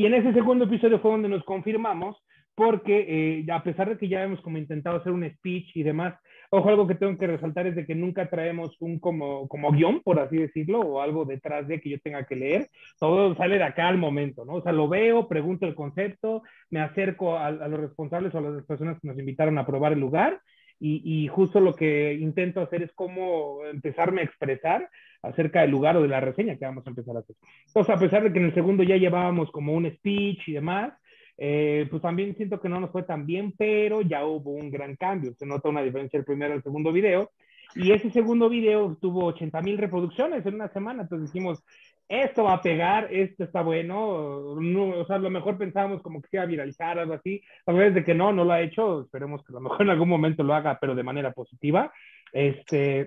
Y 0.00 0.06
en 0.06 0.14
ese 0.14 0.32
segundo 0.32 0.64
episodio 0.64 0.98
fue 0.98 1.10
donde 1.10 1.28
nos 1.28 1.44
confirmamos, 1.44 2.16
porque 2.54 3.04
eh, 3.06 3.52
a 3.52 3.62
pesar 3.62 3.90
de 3.90 3.98
que 3.98 4.08
ya 4.08 4.22
hemos 4.22 4.40
como 4.40 4.56
intentado 4.56 4.96
hacer 4.96 5.12
un 5.12 5.30
speech 5.30 5.76
y 5.76 5.82
demás, 5.82 6.14
ojo, 6.48 6.70
algo 6.70 6.86
que 6.86 6.94
tengo 6.94 7.18
que 7.18 7.26
resaltar 7.26 7.66
es 7.66 7.76
de 7.76 7.84
que 7.84 7.94
nunca 7.94 8.30
traemos 8.30 8.74
un 8.80 8.98
como, 8.98 9.46
como 9.46 9.70
guion, 9.72 10.00
por 10.00 10.18
así 10.18 10.38
decirlo, 10.38 10.80
o 10.80 11.02
algo 11.02 11.26
detrás 11.26 11.68
de 11.68 11.82
que 11.82 11.90
yo 11.90 12.00
tenga 12.00 12.24
que 12.24 12.34
leer, 12.34 12.70
todo 12.98 13.34
sale 13.34 13.58
de 13.58 13.64
acá 13.64 13.88
al 13.88 13.98
momento, 13.98 14.46
¿no? 14.46 14.54
O 14.54 14.62
sea, 14.62 14.72
lo 14.72 14.88
veo, 14.88 15.28
pregunto 15.28 15.66
el 15.66 15.74
concepto, 15.74 16.44
me 16.70 16.80
acerco 16.80 17.36
a, 17.36 17.48
a 17.48 17.68
los 17.68 17.80
responsables 17.80 18.34
o 18.34 18.38
a 18.38 18.40
las 18.40 18.64
personas 18.64 18.98
que 19.02 19.08
nos 19.08 19.18
invitaron 19.18 19.58
a 19.58 19.66
probar 19.66 19.92
el 19.92 20.00
lugar, 20.00 20.40
y, 20.80 21.02
y, 21.04 21.28
justo 21.28 21.60
lo 21.60 21.74
que 21.74 22.14
intento 22.14 22.60
hacer 22.60 22.82
es 22.82 22.92
cómo 22.94 23.64
empezarme 23.66 24.22
a 24.22 24.24
expresar 24.24 24.88
acerca 25.22 25.60
del 25.60 25.70
lugar 25.70 25.96
o 25.96 26.02
de 26.02 26.08
la 26.08 26.20
reseña 26.20 26.56
que 26.56 26.64
vamos 26.64 26.86
a 26.86 26.90
empezar 26.90 27.16
a 27.16 27.20
hacer. 27.20 27.36
Entonces, 27.66 27.94
a 27.94 27.98
pesar 27.98 28.22
de 28.22 28.32
que 28.32 28.38
en 28.38 28.46
el 28.46 28.54
segundo 28.54 28.82
ya 28.82 28.96
llevábamos 28.96 29.50
como 29.50 29.74
un 29.74 29.90
speech 29.90 30.48
y 30.48 30.52
demás, 30.54 30.94
eh, 31.42 31.86
pues 31.90 32.02
también 32.02 32.36
siento 32.36 32.60
que 32.60 32.68
no 32.68 32.80
nos 32.80 32.90
fue 32.90 33.02
tan 33.02 33.24
bien, 33.24 33.52
pero 33.56 34.02
ya 34.02 34.26
hubo 34.26 34.52
un 34.52 34.70
gran 34.70 34.96
cambio. 34.96 35.34
Se 35.38 35.46
nota 35.46 35.68
una 35.68 35.82
diferencia 35.82 36.18
el 36.18 36.24
primero 36.24 36.54
al 36.54 36.62
segundo 36.62 36.92
video. 36.92 37.30
Y 37.74 37.92
ese 37.92 38.10
segundo 38.10 38.48
video 38.48 38.96
tuvo 39.00 39.26
80 39.26 39.62
mil 39.62 39.78
reproducciones 39.78 40.44
en 40.44 40.54
una 40.54 40.68
semana. 40.68 41.02
Entonces 41.02 41.32
dijimos, 41.32 41.62
esto 42.10 42.42
va 42.42 42.54
a 42.54 42.60
pegar, 42.60 43.06
esto 43.12 43.44
está 43.44 43.62
bueno. 43.62 44.56
No, 44.60 44.88
o 44.88 45.06
sea, 45.06 45.14
a 45.14 45.20
lo 45.20 45.30
mejor 45.30 45.56
pensábamos 45.56 46.02
como 46.02 46.20
que 46.20 46.28
se 46.28 46.36
iba 46.38 46.42
a 46.42 46.46
viralizar, 46.46 46.98
algo 46.98 47.14
así. 47.14 47.40
A 47.66 47.72
veces 47.72 47.94
de 47.94 48.04
que 48.04 48.14
no, 48.14 48.32
no 48.32 48.44
lo 48.44 48.52
ha 48.52 48.60
hecho. 48.60 49.02
Esperemos 49.02 49.44
que 49.44 49.52
a 49.52 49.54
lo 49.54 49.60
mejor 49.60 49.82
en 49.82 49.90
algún 49.90 50.08
momento 50.08 50.42
lo 50.42 50.52
haga, 50.52 50.76
pero 50.80 50.96
de 50.96 51.04
manera 51.04 51.30
positiva. 51.30 51.92
Este, 52.32 53.06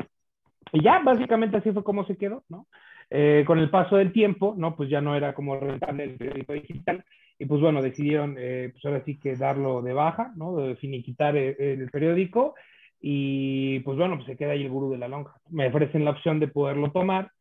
y 0.72 0.81
ya, 0.81 1.00
básicamente 1.03 1.57
así 1.57 1.74
fue 1.74 1.83
como 1.83 2.05
se 2.05 2.15
quedó, 2.15 2.45
¿no? 2.48 2.67
Eh, 3.10 3.43
con 3.45 3.60
el 3.60 3.69
paso 3.69 3.98
del 3.98 4.13
tiempo, 4.13 4.55
¿no? 4.57 4.74
Pues 4.77 4.89
ya 4.89 5.01
no 5.01 5.17
era 5.17 5.33
como 5.33 5.60
rentable 5.60 6.05
el 6.05 6.15
periódico 6.15 6.53
digital. 6.53 7.03
Y 7.38 7.45
pues 7.45 7.60
bueno, 7.60 7.81
decidieron, 7.81 8.38
eh, 8.39 8.69
pues 8.72 8.86
ahora 8.86 9.03
sí 9.03 9.19
que 9.19 9.36
darlo 9.36 9.81
de 9.81 9.91
baja, 9.91 10.31
¿no? 10.38 10.55
De 10.55 10.77
finiquitar 10.77 11.36
el, 11.36 11.57
el 11.60 11.91
periódico. 11.91 12.55
Y 13.01 13.81
pues 13.81 13.98
bueno, 13.98 14.15
pues 14.15 14.27
se 14.27 14.38
queda 14.38 14.53
ahí 14.53 14.63
el 14.63 14.72
gurú 14.72 14.91
de 14.91 14.98
la 14.98 15.10
lonja. 15.10 15.36
Me 15.50 15.67
ofrecen 15.67 16.05
la 16.05 16.12
opción 16.12 16.39
de 16.39 16.48
poderlo 16.48 16.89
tomar 16.93 17.32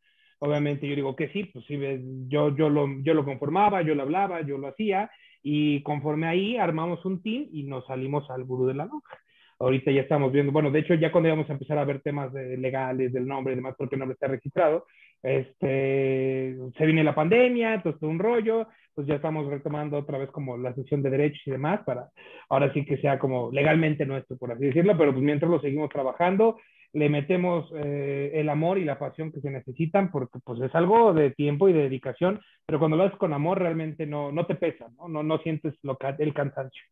Obviamente 0.45 0.85
yo 0.85 0.93
digo 0.93 1.15
que 1.15 1.29
sí, 1.29 1.45
pues 1.45 1.63
sí, 1.65 1.79
yo, 2.27 2.53
yo, 2.53 2.67
lo, 2.67 2.85
yo 3.01 3.13
lo 3.13 3.23
conformaba, 3.23 3.81
yo 3.81 3.95
lo 3.95 4.01
hablaba, 4.03 4.41
yo 4.41 4.57
lo 4.57 4.67
hacía 4.67 5.09
y 5.41 5.81
conforme 5.83 6.27
ahí 6.27 6.57
armamos 6.57 7.05
un 7.05 7.23
team 7.23 7.47
y 7.53 7.63
nos 7.63 7.85
salimos 7.85 8.29
al 8.29 8.43
gurú 8.43 8.65
de 8.65 8.73
la 8.73 8.83
lonja. 8.83 9.17
Ahorita 9.57 9.89
ya 9.91 10.01
estamos 10.01 10.33
viendo, 10.33 10.51
bueno, 10.51 10.69
de 10.69 10.79
hecho 10.79 10.95
ya 10.95 11.13
cuando 11.13 11.29
íbamos 11.29 11.49
a 11.49 11.53
empezar 11.53 11.77
a 11.77 11.85
ver 11.85 12.01
temas 12.01 12.33
legales 12.33 13.13
del 13.13 13.25
nombre 13.25 13.53
y 13.53 13.55
demás, 13.55 13.75
porque 13.77 13.95
el 13.95 13.99
nombre 13.99 14.15
está 14.15 14.27
registrado, 14.27 14.85
este, 15.21 16.57
se 16.77 16.85
viene 16.85 17.05
la 17.05 17.15
pandemia, 17.15 17.81
todo 17.81 18.09
un 18.09 18.19
rollo, 18.19 18.67
pues 18.93 19.07
ya 19.07 19.15
estamos 19.15 19.47
retomando 19.47 19.97
otra 19.97 20.17
vez 20.17 20.29
como 20.31 20.57
la 20.57 20.75
sesión 20.75 21.01
de 21.01 21.09
derechos 21.09 21.41
y 21.45 21.51
demás 21.51 21.79
para 21.85 22.09
ahora 22.49 22.73
sí 22.73 22.83
que 22.83 22.97
sea 22.97 23.17
como 23.17 23.49
legalmente 23.49 24.05
nuestro, 24.05 24.35
por 24.35 24.51
así 24.51 24.65
decirlo, 24.65 24.97
pero 24.97 25.13
pues 25.13 25.23
mientras 25.23 25.49
lo 25.49 25.61
seguimos 25.61 25.89
trabajando, 25.89 26.57
le 26.93 27.09
metemos 27.09 27.69
eh, 27.75 28.31
el 28.35 28.49
amor 28.49 28.77
y 28.77 28.85
la 28.85 28.99
pasión 28.99 29.31
que 29.31 29.41
se 29.41 29.49
necesitan, 29.49 30.11
porque 30.11 30.39
pues 30.43 30.61
es 30.61 30.73
algo 30.75 31.13
de 31.13 31.31
tiempo 31.31 31.67
y 31.67 31.73
de 31.73 31.83
dedicación, 31.83 32.39
pero 32.65 32.79
cuando 32.79 32.97
lo 32.97 33.03
haces 33.03 33.17
con 33.17 33.33
amor 33.33 33.59
realmente 33.59 34.05
no, 34.05 34.31
no 34.31 34.45
te 34.45 34.55
pesa, 34.55 34.87
¿no? 34.97 35.07
No, 35.07 35.23
no 35.23 35.39
sientes 35.39 35.73
lo, 35.81 35.97
el 36.19 36.33
cansancio. 36.33 36.83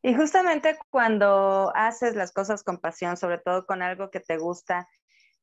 Y 0.00 0.14
justamente 0.14 0.78
cuando 0.90 1.72
haces 1.74 2.14
las 2.14 2.32
cosas 2.32 2.62
con 2.62 2.78
pasión, 2.78 3.16
sobre 3.16 3.38
todo 3.38 3.66
con 3.66 3.82
algo 3.82 4.10
que 4.10 4.20
te 4.20 4.36
gusta, 4.38 4.88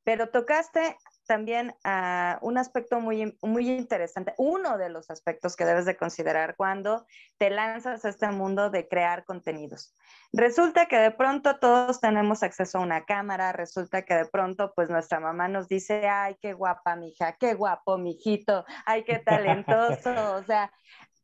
pero 0.05 0.29
tocaste 0.29 0.95
también 1.25 1.75
uh, 1.85 2.45
un 2.45 2.57
aspecto 2.57 2.99
muy, 2.99 3.37
muy 3.41 3.69
interesante, 3.69 4.33
uno 4.37 4.77
de 4.77 4.89
los 4.89 5.09
aspectos 5.09 5.55
que 5.55 5.65
debes 5.65 5.85
de 5.85 5.97
considerar 5.97 6.55
cuando 6.55 7.05
te 7.37 7.49
lanzas 7.49 8.05
a 8.05 8.09
este 8.09 8.27
mundo 8.29 8.69
de 8.69 8.87
crear 8.87 9.25
contenidos. 9.25 9.95
Resulta 10.33 10.85
que 10.87 10.97
de 10.97 11.11
pronto 11.11 11.59
todos 11.59 11.99
tenemos 11.99 12.43
acceso 12.43 12.77
a 12.77 12.81
una 12.81 13.05
cámara, 13.05 13.51
resulta 13.51 14.03
que 14.03 14.15
de 14.15 14.25
pronto 14.25 14.73
pues 14.75 14.89
nuestra 14.89 15.19
mamá 15.19 15.47
nos 15.47 15.67
dice, 15.67 16.07
ay, 16.07 16.37
qué 16.41 16.53
guapa 16.53 16.95
mija, 16.95 17.33
qué 17.39 17.53
guapo 17.53 17.97
mijito, 17.97 18.65
ay, 18.85 19.03
qué 19.03 19.19
talentoso, 19.19 20.35
o 20.35 20.43
sea, 20.43 20.71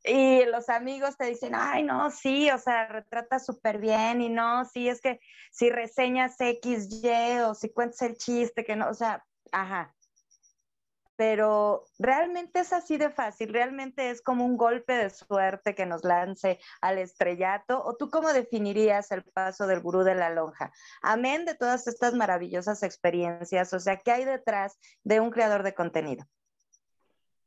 y 0.04 0.46
los 0.46 0.70
amigos 0.70 1.16
te 1.16 1.26
dicen, 1.26 1.54
ay, 1.56 1.84
no, 1.84 2.10
sí, 2.10 2.50
o 2.50 2.58
sea, 2.58 2.88
retrata 2.88 3.38
súper 3.40 3.78
bien 3.78 4.22
y 4.22 4.30
no, 4.30 4.66
sí, 4.66 4.90
es 4.90 5.00
que 5.00 5.20
si 5.52 5.70
reseñas 5.70 6.36
X, 6.40 6.90
Y 7.04 7.40
o 7.42 7.54
si 7.54 7.72
cuentas 7.72 8.02
el 8.02 8.18
chiste, 8.18 8.64
que 8.64 8.76
no, 8.76 8.90
o 8.90 8.94
sea, 8.96 9.24
ajá. 9.52 9.94
Pero 11.18 11.84
realmente 12.00 12.62
es 12.62 12.74
así 12.74 12.98
de 12.98 13.12
fácil, 13.12 13.54
realmente 13.54 14.10
es 14.10 14.24
como 14.24 14.44
un 14.44 14.58
golpe 14.58 14.94
de 14.94 15.10
suerte 15.12 15.76
que 15.76 15.86
nos 15.86 16.04
lance 16.04 16.58
al 16.82 16.98
estrellato. 16.98 17.84
¿O 17.84 17.96
tú 17.96 18.10
cómo 18.10 18.34
definirías 18.34 19.12
el 19.12 19.24
paso 19.24 19.68
del 19.68 19.82
gurú 19.82 20.04
de 20.04 20.16
la 20.16 20.32
lonja? 20.32 20.72
Amén 21.04 21.46
de 21.46 21.54
todas 21.54 21.86
estas 21.88 22.16
maravillosas 22.16 22.82
experiencias, 22.82 23.72
o 23.74 23.80
sea, 23.80 23.98
¿qué 23.98 24.12
hay 24.12 24.26
detrás 24.26 24.80
de 25.04 25.20
un 25.20 25.30
creador 25.30 25.62
de 25.62 25.76
contenido? 25.76 26.26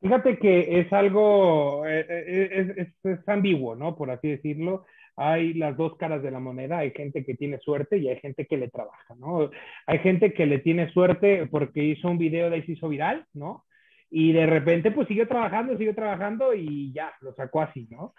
Fíjate 0.00 0.38
que 0.38 0.80
es 0.80 0.92
algo, 0.92 1.86
eh, 1.86 2.06
eh, 2.08 2.74
es, 2.76 2.88
es, 3.02 3.28
ambiguo, 3.28 3.74
¿no? 3.74 3.96
Por 3.96 4.10
así 4.10 4.28
decirlo 4.28 4.84
hay 5.16 5.54
las 5.54 5.76
dos 5.76 5.96
caras 5.96 6.22
de 6.22 6.30
la 6.30 6.40
moneda, 6.40 6.78
hay 6.78 6.90
gente 6.90 7.24
que 7.24 7.34
tiene 7.34 7.58
suerte 7.58 7.98
y 7.98 8.08
hay 8.08 8.18
gente 8.20 8.46
que 8.46 8.56
le 8.56 8.68
trabaja, 8.68 9.14
¿no? 9.16 9.50
Hay 9.86 9.98
gente 10.00 10.32
que 10.32 10.46
le 10.46 10.58
tiene 10.58 10.90
suerte 10.92 11.46
porque 11.50 11.82
hizo 11.82 12.08
un 12.08 12.18
video 12.18 12.50
de 12.50 12.56
ahí 12.56 12.62
se 12.62 12.72
hizo 12.72 12.88
viral, 12.88 13.24
¿no? 13.32 13.64
Y 14.10 14.32
de 14.32 14.46
repente 14.46 14.90
pues 14.90 15.08
siguió 15.08 15.26
trabajando, 15.28 15.76
siguió 15.76 15.94
trabajando 15.94 16.54
y 16.54 16.92
ya, 16.92 17.12
lo 17.20 17.32
sacó 17.34 17.62
así, 17.62 17.86
¿no? 17.90 18.14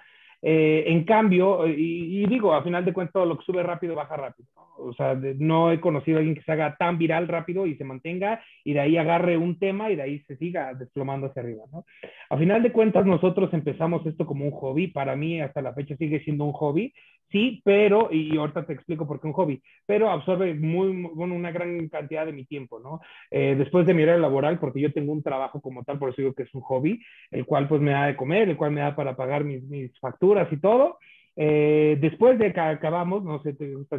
Eh, 0.47 0.83
en 0.91 1.05
cambio, 1.05 1.67
y, 1.67 2.23
digo, 2.27 2.53
a 2.53 2.61
final 2.61 2.85
de 2.85 2.93
cuentas 2.93 3.25
lo 3.25 3.35
que 3.35 3.45
sube 3.45 3.63
rápido 3.63 3.95
baja 3.95 4.15
rápido. 4.15 4.47
O 4.77 4.93
sea, 4.93 5.15
no 5.39 5.71
he 5.71 5.79
conocido 5.79 6.17
a 6.17 6.19
alguien 6.19 6.35
que 6.35 6.43
se 6.43 6.51
haga 6.51 6.75
tan 6.77 6.99
viral 6.99 7.27
rápido 7.27 7.65
y 7.65 7.75
se 7.77 7.83
mantenga 7.83 8.43
y 8.63 8.73
de 8.73 8.79
ahí 8.81 8.97
agarre 8.97 9.37
un 9.37 9.57
tema 9.57 9.89
y 9.89 9.95
de 9.95 10.03
ahí 10.03 10.19
se 10.27 10.37
siga 10.37 10.75
desplomando 10.75 11.27
hacia 11.27 11.41
arriba, 11.41 11.63
¿no? 11.71 11.85
A 12.29 12.37
final 12.37 12.61
de 12.61 12.71
cuentas 12.71 13.07
nosotros 13.07 13.51
empezamos 13.53 14.05
esto 14.05 14.27
como 14.27 14.45
un 14.45 14.51
hobby, 14.51 14.87
para 14.87 15.15
mí 15.15 15.41
hasta 15.41 15.63
la 15.63 15.73
fecha 15.73 15.95
sigue 15.95 16.19
siendo 16.19 16.43
un 16.43 16.51
hobby, 16.51 16.93
sí, 17.31 17.61
pero, 17.63 18.09
y 18.11 18.37
ahorita 18.37 18.65
te 18.65 18.73
explico 18.73 19.07
por 19.07 19.19
qué 19.19 19.27
un 19.27 19.33
hobby, 19.33 19.61
pero 19.85 20.09
absorbe 20.09 20.53
muy, 20.53 21.09
bueno, 21.13 21.35
una 21.35 21.51
gran 21.51 21.87
cantidad 21.89 22.25
de 22.25 22.33
mi 22.33 22.45
tiempo, 22.45 22.79
¿no? 22.79 23.01
Eh, 23.31 23.55
después 23.57 23.87
de 23.87 23.93
mi 23.93 24.03
área 24.03 24.17
laboral, 24.17 24.59
porque 24.59 24.81
yo 24.81 24.91
tengo 24.91 25.11
un 25.11 25.23
trabajo 25.23 25.61
como 25.61 25.83
tal, 25.83 25.97
por 25.97 26.09
eso 26.09 26.21
digo 26.21 26.33
que 26.33 26.43
es 26.43 26.53
un 26.53 26.61
hobby, 26.61 27.01
el 27.31 27.45
cual 27.45 27.67
pues 27.67 27.81
me 27.81 27.91
da 27.91 28.07
de 28.07 28.15
comer, 28.15 28.49
el 28.49 28.57
cual 28.57 28.71
me 28.71 28.81
da 28.81 28.95
para 28.95 29.15
pagar 29.15 29.43
mis, 29.43 29.63
mis 29.63 29.97
facturas 29.99 30.34
y 30.51 30.57
todo, 30.57 30.97
eh, 31.35 31.97
después 31.99 32.39
de 32.39 32.53
que 32.53 32.59
acabamos, 32.59 33.23
no 33.23 33.41
sé, 33.41 33.55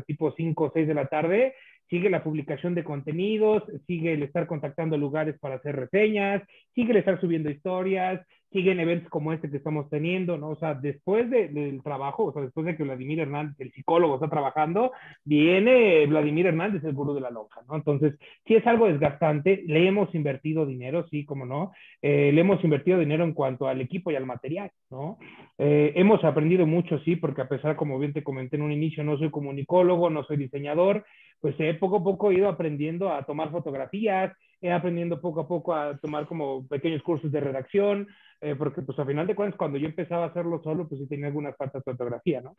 tipo 0.07 0.33
5 0.33 0.65
o 0.65 0.71
6 0.73 0.89
de 0.89 0.95
la 0.95 1.07
tarde, 1.07 1.55
sigue 1.89 2.11
la 2.11 2.25
publicación 2.25 2.75
de 2.75 2.85
contenidos, 2.85 3.63
sigue 3.87 4.15
el 4.15 4.23
estar 4.23 4.47
contactando 4.47 4.97
lugares 4.97 5.39
para 5.39 5.57
hacer 5.57 5.77
reseñas, 5.77 6.43
sigue 6.75 6.93
el 6.93 6.99
estar 6.99 7.21
subiendo 7.21 7.51
historias, 7.51 8.21
siguen 8.53 8.81
eventos 8.81 9.11
como 9.11 9.33
este 9.33 9.51
que 9.51 9.59
estamos 9.59 9.91
teniendo, 9.91 10.39
¿no? 10.39 10.51
O 10.51 10.57
sea, 10.57 10.75
después 10.75 11.29
del 11.31 11.83
trabajo, 11.83 12.25
o 12.25 12.33
sea, 12.33 12.43
después 12.43 12.65
de 12.65 12.77
que 12.77 12.85
Vladimir 12.85 13.21
Hernández, 13.21 13.57
el 13.59 13.73
psicólogo, 13.73 14.15
está 14.15 14.31
trabajando, 14.31 14.93
viene 15.25 16.07
Vladimir 16.07 16.47
Hernández, 16.47 16.83
el 16.85 16.95
gurú 16.95 17.15
de 17.15 17.21
la 17.21 17.31
lonja, 17.31 17.63
¿no? 17.69 17.77
Entonces, 17.77 18.15
sí 18.47 18.55
es 18.55 18.67
algo 18.67 18.87
desgastante, 18.87 19.63
le 19.67 19.87
hemos 19.87 20.15
invertido 20.15 20.65
dinero, 20.65 21.07
sí, 21.11 21.25
como 21.25 21.45
no, 21.45 21.73
eh, 22.01 22.31
le 22.33 22.41
hemos 22.41 22.63
invertido 22.65 22.99
dinero 22.99 23.25
en 23.25 23.35
cuanto 23.35 23.69
al 23.69 23.81
equipo 23.81 24.11
y 24.11 24.17
al 24.17 24.27
material, 24.27 24.71
¿no? 24.91 25.19
Eh, 25.59 25.93
hemos 25.97 26.23
aprendido 26.25 26.67
mucho, 26.67 26.99
sí, 27.01 27.17
porque 27.17 27.43
a 27.43 27.49
pesar, 27.49 27.77
como 27.77 27.99
bien 27.99 28.13
te 28.13 28.25
comenté 28.25 28.57
en 28.57 28.63
un 28.63 28.73
inicio, 28.73 29.03
no 29.05 29.19
soy 29.19 29.31
comunicólogo, 29.31 30.09
no 30.09 30.25
soy 30.25 30.37
diseñador, 30.37 31.05
pues 31.47 31.55
he 31.61 31.75
poco 31.75 31.99
a 31.99 32.03
poco 32.03 32.33
ido 32.33 32.49
aprendiendo 32.49 33.13
a 33.13 33.25
tomar 33.25 33.53
fotografías, 33.53 34.37
he 34.61 34.73
aprendiendo 34.73 35.21
poco 35.21 35.43
a 35.43 35.47
poco 35.47 35.77
a 35.77 35.97
tomar 35.99 36.27
como 36.27 36.67
pequeños 36.67 37.05
cursos 37.05 37.31
de 37.31 37.39
redacción, 37.39 38.09
eh, 38.41 38.57
porque 38.57 38.83
pues 38.83 38.99
a 38.99 39.07
final 39.07 39.29
de 39.29 39.37
cuentas 39.37 39.57
cuando 39.57 39.79
yo 39.79 39.87
empezaba 39.87 40.25
a 40.25 40.29
hacerlo 40.31 40.61
solo, 40.65 40.89
pues 40.89 41.01
sí 41.01 41.07
tenía 41.07 41.29
algunas 41.29 41.57
faltas 41.57 41.85
de 41.85 41.93
fotografía, 41.93 42.41
¿no? 42.41 42.57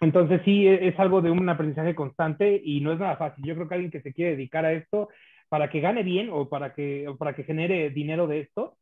Entonces 0.00 0.40
sí, 0.46 0.66
e, 0.66 0.88
es 0.88 0.98
algo 0.98 1.20
de 1.20 1.30
un 1.30 1.46
aprendizaje 1.46 1.94
constante 1.94 2.58
y 2.64 2.80
no 2.80 2.94
es 2.94 2.98
nada 2.98 3.18
fácil. 3.18 3.44
Yo 3.44 3.54
creo 3.54 3.68
que 3.68 3.74
alguien 3.74 3.90
que 3.90 4.00
se 4.00 4.14
quiere 4.14 4.30
dedicar 4.30 4.64
a 4.64 4.72
esto, 4.72 5.10
para 5.50 5.68
que 5.68 5.80
gane 5.80 6.02
bien 6.02 6.30
o 6.32 6.48
para 6.48 6.72
que, 6.72 7.06
o 7.06 7.18
para 7.18 7.34
que 7.34 7.44
genere 7.44 7.90
dinero 7.90 8.26
de 8.26 8.40
esto, 8.40 8.78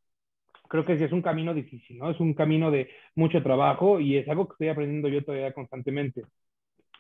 creo 0.69 0.85
que 0.85 0.93
es 0.93 1.11
un 1.11 1.23
camino 1.23 1.55
difícil, 1.55 1.99
¿no? 1.99 2.09
Es 2.13 2.21
un 2.21 2.35
camino 2.35 2.71
de 2.71 2.89
mucho 3.17 3.43
trabajo 3.43 3.99
y 3.99 4.17
es 4.17 4.29
algo 4.29 4.47
que 4.47 4.53
estoy 4.53 4.69
aprendiendo 4.69 5.09
yo 5.09 5.25
todavía 5.25 5.53
constantemente. 5.53 6.23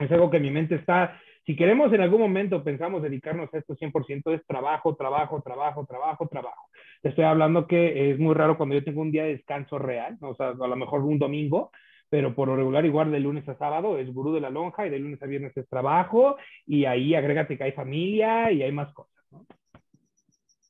Es 0.00 0.10
algo 0.10 0.30
que 0.30 0.40
mi 0.40 0.50
mente 0.50 0.74
está 0.74 1.20
si 1.48 1.56
queremos 1.56 1.90
en 1.94 2.02
algún 2.02 2.20
momento 2.20 2.62
pensamos 2.62 3.02
dedicarnos 3.02 3.48
a 3.54 3.56
esto 3.56 3.74
100%, 3.74 4.34
es 4.34 4.46
trabajo, 4.46 4.94
trabajo, 4.96 5.40
trabajo, 5.40 5.86
trabajo, 5.86 6.28
trabajo. 6.28 6.68
Estoy 7.02 7.24
hablando 7.24 7.66
que 7.66 8.10
es 8.10 8.18
muy 8.18 8.34
raro 8.34 8.58
cuando 8.58 8.74
yo 8.74 8.84
tengo 8.84 9.00
un 9.00 9.10
día 9.10 9.22
de 9.22 9.30
descanso 9.30 9.78
real, 9.78 10.18
o 10.20 10.34
sea, 10.34 10.48
a 10.48 10.52
lo 10.66 10.76
mejor 10.76 11.00
un 11.00 11.18
domingo, 11.18 11.70
pero 12.10 12.34
por 12.34 12.48
lo 12.48 12.56
regular 12.56 12.84
igual 12.84 13.10
de 13.10 13.20
lunes 13.20 13.48
a 13.48 13.56
sábado 13.56 13.96
es 13.96 14.12
gurú 14.12 14.34
de 14.34 14.42
la 14.42 14.50
lonja 14.50 14.86
y 14.86 14.90
de 14.90 14.98
lunes 14.98 15.22
a 15.22 15.26
viernes 15.26 15.56
es 15.56 15.66
trabajo 15.70 16.36
y 16.66 16.84
ahí 16.84 17.14
agrégate 17.14 17.56
que 17.56 17.64
hay 17.64 17.72
familia 17.72 18.52
y 18.52 18.62
hay 18.62 18.72
más 18.72 18.92
cosas, 18.92 19.24
¿no? 19.30 19.46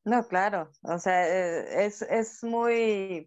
No, 0.04 0.28
claro, 0.28 0.70
o 0.84 0.98
sea, 0.98 1.26
eh, 1.26 1.86
es, 1.86 2.02
es 2.02 2.44
muy 2.44 3.26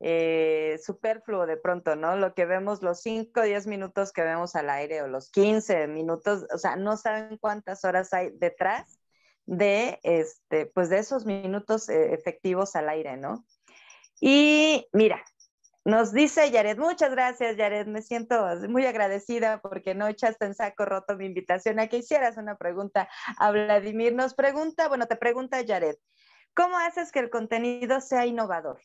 eh, 0.00 0.78
superfluo 0.84 1.46
de 1.46 1.56
pronto, 1.56 1.96
¿no? 1.96 2.16
Lo 2.16 2.34
que 2.34 2.46
vemos, 2.46 2.82
los 2.82 3.00
5 3.02 3.40
o 3.40 3.42
10 3.44 3.66
minutos 3.66 4.12
que 4.12 4.22
vemos 4.22 4.54
al 4.56 4.70
aire 4.70 5.02
o 5.02 5.08
los 5.08 5.30
15 5.30 5.88
minutos, 5.88 6.46
o 6.54 6.58
sea, 6.58 6.76
no 6.76 6.96
saben 6.96 7.38
cuántas 7.38 7.84
horas 7.84 8.12
hay 8.14 8.30
detrás 8.30 9.00
de, 9.46 9.98
este, 10.02 10.66
pues 10.66 10.88
de 10.90 10.98
esos 10.98 11.26
minutos 11.26 11.88
eh, 11.88 12.14
efectivos 12.14 12.76
al 12.76 12.88
aire, 12.88 13.16
¿no? 13.16 13.44
Y 14.20 14.88
mira, 14.92 15.24
Nos 15.84 16.12
dice 16.12 16.50
Yared, 16.50 16.78
muchas 16.78 17.10
gracias 17.12 17.56
Yared, 17.56 17.86
me 17.86 18.02
siento 18.02 18.46
muy 18.68 18.84
agradecida 18.86 19.60
porque 19.62 19.94
no 19.94 20.06
echaste 20.06 20.44
en 20.44 20.54
saco 20.54 20.84
roto 20.84 21.16
mi 21.16 21.26
invitación 21.26 21.80
a 21.80 21.88
que 21.88 21.98
hicieras 21.98 22.36
una 22.36 22.56
pregunta 22.58 23.08
a 23.38 23.50
Vladimir. 23.50 24.14
Nos 24.14 24.34
pregunta, 24.34 24.88
bueno, 24.88 25.06
te 25.06 25.16
pregunta 25.16 25.62
Yared, 25.62 25.96
¿cómo 26.54 26.76
haces 26.78 27.10
que 27.10 27.20
el 27.20 27.30
contenido 27.30 28.00
sea 28.02 28.26
innovador? 28.26 28.82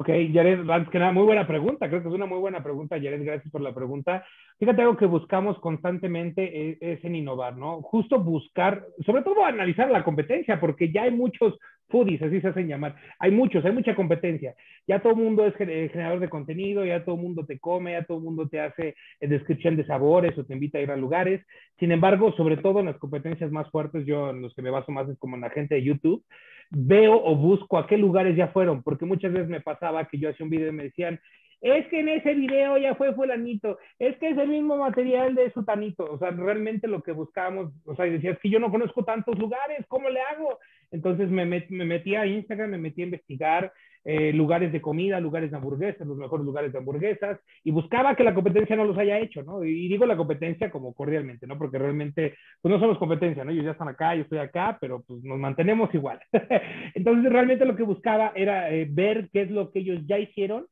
Ok, 0.00 0.08
Jared, 0.32 0.60
antes 0.70 0.88
que 0.90 0.98
nada, 0.98 1.12
muy 1.12 1.24
buena 1.24 1.46
pregunta. 1.46 1.86
Creo 1.86 2.00
que 2.00 2.08
es 2.08 2.14
una 2.14 2.24
muy 2.24 2.38
buena 2.38 2.62
pregunta, 2.62 2.96
Jared. 2.96 3.22
Gracias 3.22 3.52
por 3.52 3.60
la 3.60 3.74
pregunta. 3.74 4.24
Fíjate, 4.58 4.80
algo 4.80 4.96
que 4.96 5.04
buscamos 5.04 5.58
constantemente 5.58 6.78
es, 6.80 7.04
en 7.04 7.16
innovar, 7.16 7.58
¿no? 7.58 7.82
Justo 7.82 8.18
buscar, 8.18 8.82
sobre 9.04 9.20
todo 9.20 9.44
analizar 9.44 9.90
la 9.90 10.02
competencia, 10.02 10.58
porque 10.58 10.90
ya 10.90 11.02
hay 11.02 11.10
muchos 11.10 11.58
foodies, 11.90 12.22
así 12.22 12.40
se 12.40 12.48
hacen 12.48 12.68
llamar. 12.68 12.96
Hay 13.18 13.30
muchos, 13.30 13.64
hay 13.64 13.72
mucha 13.72 13.94
competencia. 13.94 14.54
Ya 14.86 15.00
todo 15.00 15.14
mundo 15.14 15.46
es 15.46 15.54
generador 15.56 16.20
de 16.20 16.28
contenido, 16.28 16.84
ya 16.84 17.04
todo 17.04 17.16
mundo 17.16 17.44
te 17.44 17.58
come, 17.58 17.92
ya 17.92 18.04
todo 18.04 18.20
mundo 18.20 18.48
te 18.48 18.60
hace 18.60 18.94
eh, 19.20 19.28
descripción 19.28 19.76
de 19.76 19.86
sabores 19.86 20.36
o 20.38 20.44
te 20.44 20.54
invita 20.54 20.78
a 20.78 20.82
ir 20.82 20.90
a 20.90 20.96
lugares. 20.96 21.44
Sin 21.78 21.92
embargo, 21.92 22.32
sobre 22.32 22.56
todo 22.56 22.80
en 22.80 22.86
las 22.86 22.98
competencias 22.98 23.50
más 23.50 23.70
fuertes, 23.70 24.06
yo 24.06 24.30
en 24.30 24.42
los 24.42 24.54
que 24.54 24.62
me 24.62 24.70
baso 24.70 24.92
más 24.92 25.08
es 25.08 25.18
como 25.18 25.36
en 25.36 25.42
la 25.42 25.50
gente 25.50 25.74
de 25.74 25.82
YouTube 25.82 26.24
veo 26.70 27.20
o 27.22 27.34
busco 27.36 27.78
a 27.78 27.86
qué 27.86 27.98
lugares 27.98 28.36
ya 28.36 28.48
fueron, 28.48 28.82
porque 28.82 29.04
muchas 29.04 29.32
veces 29.32 29.48
me 29.48 29.60
pasaba 29.60 30.06
que 30.06 30.18
yo 30.18 30.30
hacía 30.30 30.44
un 30.44 30.50
video 30.50 30.68
y 30.68 30.72
me 30.72 30.84
decían, 30.84 31.20
es 31.60 31.86
que 31.88 32.00
en 32.00 32.08
ese 32.08 32.32
video 32.34 32.78
ya 32.78 32.94
fue 32.94 33.12
fulanito, 33.12 33.78
es 33.98 34.16
que 34.18 34.30
es 34.30 34.38
el 34.38 34.48
mismo 34.48 34.78
material 34.78 35.34
de 35.34 35.50
sutanito, 35.52 36.04
o 36.04 36.18
sea, 36.18 36.30
realmente 36.30 36.88
lo 36.88 37.02
que 37.02 37.12
buscábamos, 37.12 37.72
o 37.84 37.94
sea, 37.94 38.06
decía, 38.06 38.30
es 38.30 38.38
que 38.38 38.48
yo 38.48 38.58
no 38.58 38.70
conozco 38.70 39.04
tantos 39.04 39.38
lugares, 39.38 39.84
¿cómo 39.88 40.08
le 40.08 40.20
hago? 40.20 40.58
Entonces 40.90 41.30
me, 41.30 41.44
me 41.44 41.84
metí 41.84 42.14
a 42.14 42.26
Instagram, 42.26 42.70
me 42.70 42.78
metí 42.78 43.02
a 43.02 43.04
investigar, 43.04 43.72
eh, 44.02 44.32
lugares 44.32 44.72
de 44.72 44.80
comida, 44.80 45.20
lugares 45.20 45.50
de 45.50 45.58
hamburguesas, 45.58 46.06
los 46.06 46.16
mejores 46.16 46.46
lugares 46.46 46.72
de 46.72 46.78
hamburguesas, 46.78 47.38
y 47.62 47.70
buscaba 47.70 48.16
que 48.16 48.24
la 48.24 48.32
competencia 48.32 48.74
no 48.74 48.84
los 48.86 48.96
haya 48.96 49.18
hecho, 49.18 49.42
¿no? 49.42 49.62
Y, 49.62 49.88
digo 49.88 50.06
la 50.06 50.16
competencia 50.16 50.70
como 50.70 50.94
cordialmente, 50.94 51.46
¿no? 51.46 51.58
Porque 51.58 51.78
realmente, 51.78 52.34
pues 52.62 52.72
no 52.72 52.80
somos 52.80 52.96
competencia, 52.96 53.44
¿no? 53.44 53.50
Ellos 53.50 53.66
ya 53.66 53.72
están 53.72 53.88
acá, 53.88 54.14
yo 54.14 54.22
estoy 54.22 54.38
acá, 54.38 54.78
pero 54.80 55.02
pues 55.06 55.22
nos 55.22 55.38
mantenemos 55.38 55.94
igual. 55.94 56.18
Entonces, 56.94 57.30
realmente 57.30 57.66
lo 57.66 57.76
que 57.76 57.82
buscaba 57.82 58.32
era 58.34 58.70
eh, 58.70 58.88
ver 58.90 59.28
qué 59.32 59.42
es 59.42 59.50
lo 59.50 59.70
que 59.70 59.80
ellos 59.80 60.00
ya 60.06 60.18
hicieron 60.18 60.66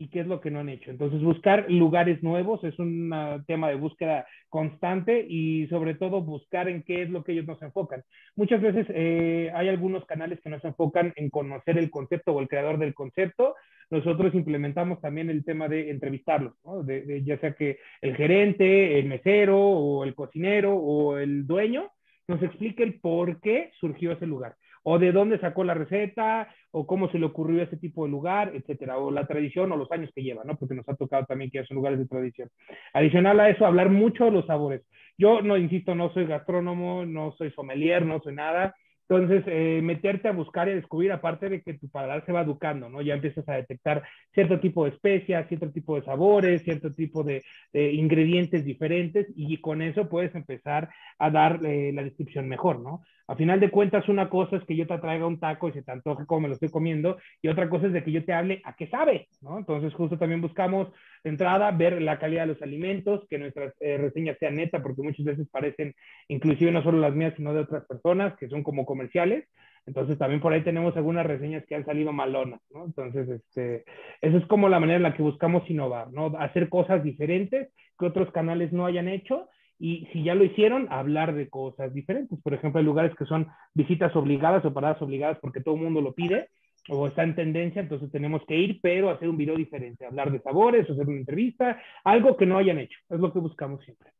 y 0.00 0.08
qué 0.08 0.20
es 0.20 0.26
lo 0.26 0.40
que 0.40 0.50
no 0.50 0.60
han 0.60 0.70
hecho. 0.70 0.90
Entonces, 0.90 1.22
buscar 1.22 1.70
lugares 1.70 2.22
nuevos 2.22 2.64
es 2.64 2.78
un 2.78 3.12
tema 3.46 3.68
de 3.68 3.74
búsqueda 3.74 4.26
constante 4.48 5.26
y 5.28 5.66
sobre 5.68 5.94
todo 5.94 6.22
buscar 6.22 6.70
en 6.70 6.82
qué 6.82 7.02
es 7.02 7.10
lo 7.10 7.22
que 7.22 7.32
ellos 7.32 7.46
nos 7.46 7.60
enfocan. 7.60 8.02
Muchas 8.34 8.62
veces 8.62 8.86
eh, 8.88 9.52
hay 9.54 9.68
algunos 9.68 10.06
canales 10.06 10.40
que 10.40 10.48
nos 10.48 10.64
enfocan 10.64 11.12
en 11.16 11.28
conocer 11.28 11.76
el 11.76 11.90
concepto 11.90 12.32
o 12.32 12.40
el 12.40 12.48
creador 12.48 12.78
del 12.78 12.94
concepto. 12.94 13.56
Nosotros 13.90 14.34
implementamos 14.34 15.02
también 15.02 15.28
el 15.28 15.44
tema 15.44 15.68
de 15.68 15.90
entrevistarlos, 15.90 16.54
¿no? 16.64 16.82
de, 16.82 17.22
ya 17.22 17.38
sea 17.38 17.52
que 17.52 17.78
el 18.00 18.16
gerente, 18.16 18.98
el 18.98 19.04
mesero 19.04 19.60
o 19.60 20.04
el 20.04 20.14
cocinero 20.14 20.76
o 20.76 21.18
el 21.18 21.46
dueño 21.46 21.90
nos 22.26 22.42
explique 22.42 22.82
el 22.82 23.00
por 23.00 23.38
qué 23.42 23.70
surgió 23.78 24.12
ese 24.12 24.24
lugar 24.26 24.56
o 24.82 24.98
de 24.98 25.12
dónde 25.12 25.38
sacó 25.38 25.64
la 25.64 25.74
receta, 25.74 26.48
o 26.70 26.86
cómo 26.86 27.10
se 27.10 27.18
le 27.18 27.26
ocurrió 27.26 27.62
ese 27.62 27.76
tipo 27.76 28.04
de 28.04 28.10
lugar, 28.10 28.52
etcétera, 28.54 28.98
o 28.98 29.10
la 29.10 29.26
tradición 29.26 29.72
o 29.72 29.76
los 29.76 29.90
años 29.92 30.10
que 30.14 30.22
lleva, 30.22 30.44
¿no? 30.44 30.56
Porque 30.56 30.74
nos 30.74 30.88
ha 30.88 30.94
tocado 30.94 31.24
también 31.26 31.50
que 31.50 31.64
son 31.64 31.76
lugares 31.76 31.98
de 31.98 32.06
tradición. 32.06 32.48
Adicional 32.92 33.40
a 33.40 33.50
eso, 33.50 33.66
hablar 33.66 33.90
mucho 33.90 34.24
de 34.24 34.30
los 34.30 34.46
sabores. 34.46 34.82
Yo, 35.18 35.42
no, 35.42 35.56
insisto, 35.56 35.94
no 35.94 36.12
soy 36.12 36.26
gastrónomo, 36.26 37.04
no 37.04 37.32
soy 37.32 37.50
sommelier, 37.50 38.06
no 38.06 38.20
soy 38.20 38.34
nada, 38.34 38.74
entonces, 39.10 39.42
eh, 39.48 39.80
meterte 39.82 40.28
a 40.28 40.32
buscar 40.32 40.68
y 40.68 40.74
descubrir, 40.74 41.10
aparte 41.10 41.48
de 41.48 41.62
que 41.62 41.74
tu 41.74 41.88
paladar 41.88 42.24
se 42.24 42.30
va 42.30 42.42
educando, 42.42 42.88
¿no? 42.88 43.02
Ya 43.02 43.14
empiezas 43.14 43.48
a 43.48 43.54
detectar 43.54 44.04
cierto 44.32 44.60
tipo 44.60 44.84
de 44.84 44.90
especias, 44.90 45.48
cierto 45.48 45.68
tipo 45.72 45.96
de 45.96 46.04
sabores, 46.04 46.62
cierto 46.62 46.94
tipo 46.94 47.24
de, 47.24 47.42
ingredientes 47.72 48.64
diferentes 48.64 49.26
y 49.34 49.60
con 49.60 49.82
eso 49.82 50.08
puedes 50.08 50.32
empezar 50.36 50.90
a 51.18 51.28
dar 51.28 51.58
eh, 51.66 51.90
la 51.92 52.04
descripción 52.04 52.48
mejor, 52.48 52.78
¿no? 52.80 53.02
A 53.30 53.36
final 53.36 53.60
de 53.60 53.70
cuentas, 53.70 54.08
una 54.08 54.28
cosa 54.28 54.56
es 54.56 54.64
que 54.64 54.74
yo 54.74 54.88
te 54.88 54.98
traiga 54.98 55.24
un 55.24 55.38
taco 55.38 55.68
y 55.68 55.72
se 55.72 55.82
te 55.82 55.92
antoje 55.92 56.26
como 56.26 56.40
me 56.40 56.48
lo 56.48 56.54
estoy 56.54 56.68
comiendo 56.68 57.16
y 57.40 57.46
otra 57.46 57.68
cosa 57.68 57.86
es 57.86 57.92
de 57.92 58.02
que 58.02 58.10
yo 58.10 58.24
te 58.24 58.32
hable 58.32 58.60
a 58.64 58.74
qué 58.74 58.88
sabe, 58.88 59.28
¿no? 59.40 59.56
Entonces, 59.56 59.94
justo 59.94 60.18
también 60.18 60.40
buscamos 60.40 60.88
entrada, 61.22 61.70
ver 61.70 62.02
la 62.02 62.18
calidad 62.18 62.42
de 62.42 62.54
los 62.54 62.62
alimentos, 62.62 63.24
que 63.30 63.38
nuestras 63.38 63.72
eh, 63.78 63.98
reseñas 63.98 64.36
sean 64.40 64.56
netas, 64.56 64.82
porque 64.82 65.02
muchas 65.02 65.24
veces 65.24 65.48
parecen, 65.48 65.94
inclusive 66.26 66.72
no 66.72 66.82
solo 66.82 66.98
las 66.98 67.14
mías, 67.14 67.32
sino 67.36 67.54
de 67.54 67.60
otras 67.60 67.86
personas, 67.86 68.36
que 68.36 68.48
son 68.48 68.64
como 68.64 68.84
comerciales. 68.84 69.48
Entonces 69.86 70.18
también 70.18 70.40
por 70.40 70.52
ahí 70.52 70.64
tenemos 70.64 70.96
algunas 70.96 71.24
reseñas 71.24 71.64
que 71.66 71.76
han 71.76 71.86
salido 71.86 72.12
malonas, 72.12 72.60
¿no? 72.70 72.84
Entonces, 72.84 73.28
este, 73.28 73.84
eso 74.22 74.38
es 74.38 74.46
como 74.46 74.68
la 74.68 74.80
manera 74.80 74.96
en 74.96 75.04
la 75.04 75.14
que 75.14 75.22
buscamos 75.22 75.70
innovar, 75.70 76.10
¿no? 76.10 76.36
Hacer 76.36 76.68
cosas 76.68 77.04
diferentes 77.04 77.72
que 77.96 78.06
otros 78.06 78.32
canales 78.32 78.72
no 78.72 78.86
hayan 78.86 79.06
hecho 79.06 79.48
y 79.80 80.06
si 80.12 80.22
ya 80.22 80.34
lo 80.34 80.44
hicieron, 80.44 80.86
hablar 80.92 81.34
de 81.34 81.48
cosas 81.48 81.92
diferentes. 81.92 82.38
Por 82.42 82.54
ejemplo, 82.54 82.78
hay 82.78 82.84
lugares 82.84 83.16
que 83.16 83.24
son 83.24 83.48
visitas 83.74 84.14
obligadas 84.14 84.64
o 84.64 84.74
paradas 84.74 85.00
obligadas 85.02 85.38
porque 85.40 85.60
todo 85.60 85.74
el 85.74 85.80
mundo 85.80 86.00
lo 86.02 86.14
pide 86.14 86.50
o 86.88 87.06
está 87.06 87.22
en 87.22 87.34
tendencia, 87.34 87.82
entonces 87.82 88.10
tenemos 88.10 88.42
que 88.46 88.56
ir, 88.56 88.80
pero 88.82 89.10
hacer 89.10 89.28
un 89.28 89.36
video 89.36 89.56
diferente, 89.56 90.06
hablar 90.06 90.30
de 90.30 90.40
sabores, 90.40 90.88
hacer 90.88 91.06
una 91.06 91.18
entrevista, 91.18 91.80
algo 92.04 92.36
que 92.36 92.46
no 92.46 92.58
hayan 92.58 92.78
hecho, 92.78 92.98
es 93.08 93.20
lo 93.20 93.32
que 93.32 93.38
buscamos 93.38 93.84
siempre. 93.84 94.12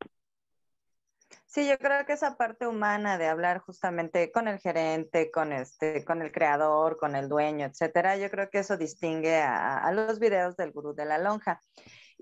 Sí, 1.47 1.69
yo 1.69 1.77
creo 1.79 2.07
que 2.07 2.13
esa 2.13 2.37
parte 2.37 2.69
humana 2.69 3.19
de 3.19 3.27
hablar 3.27 3.59
justamente 3.59 4.31
con 4.31 4.47
el 4.47 4.61
gerente, 4.61 5.33
con 5.33 5.53
este, 5.53 6.05
con 6.05 6.23
el 6.23 6.31
creador, 6.31 6.97
con 6.97 7.17
el 7.17 7.29
dueño, 7.29 7.67
etcétera, 7.67 8.17
yo 8.17 8.31
creo 8.31 8.49
que 8.51 8.61
eso 8.61 8.77
distingue 8.77 9.37
a, 9.37 9.91
los 9.93 10.21
videos 10.21 10.57
del 10.57 10.71
gurú 10.71 10.95
de 10.95 11.07
la 11.07 11.19
lonja. 11.19 11.61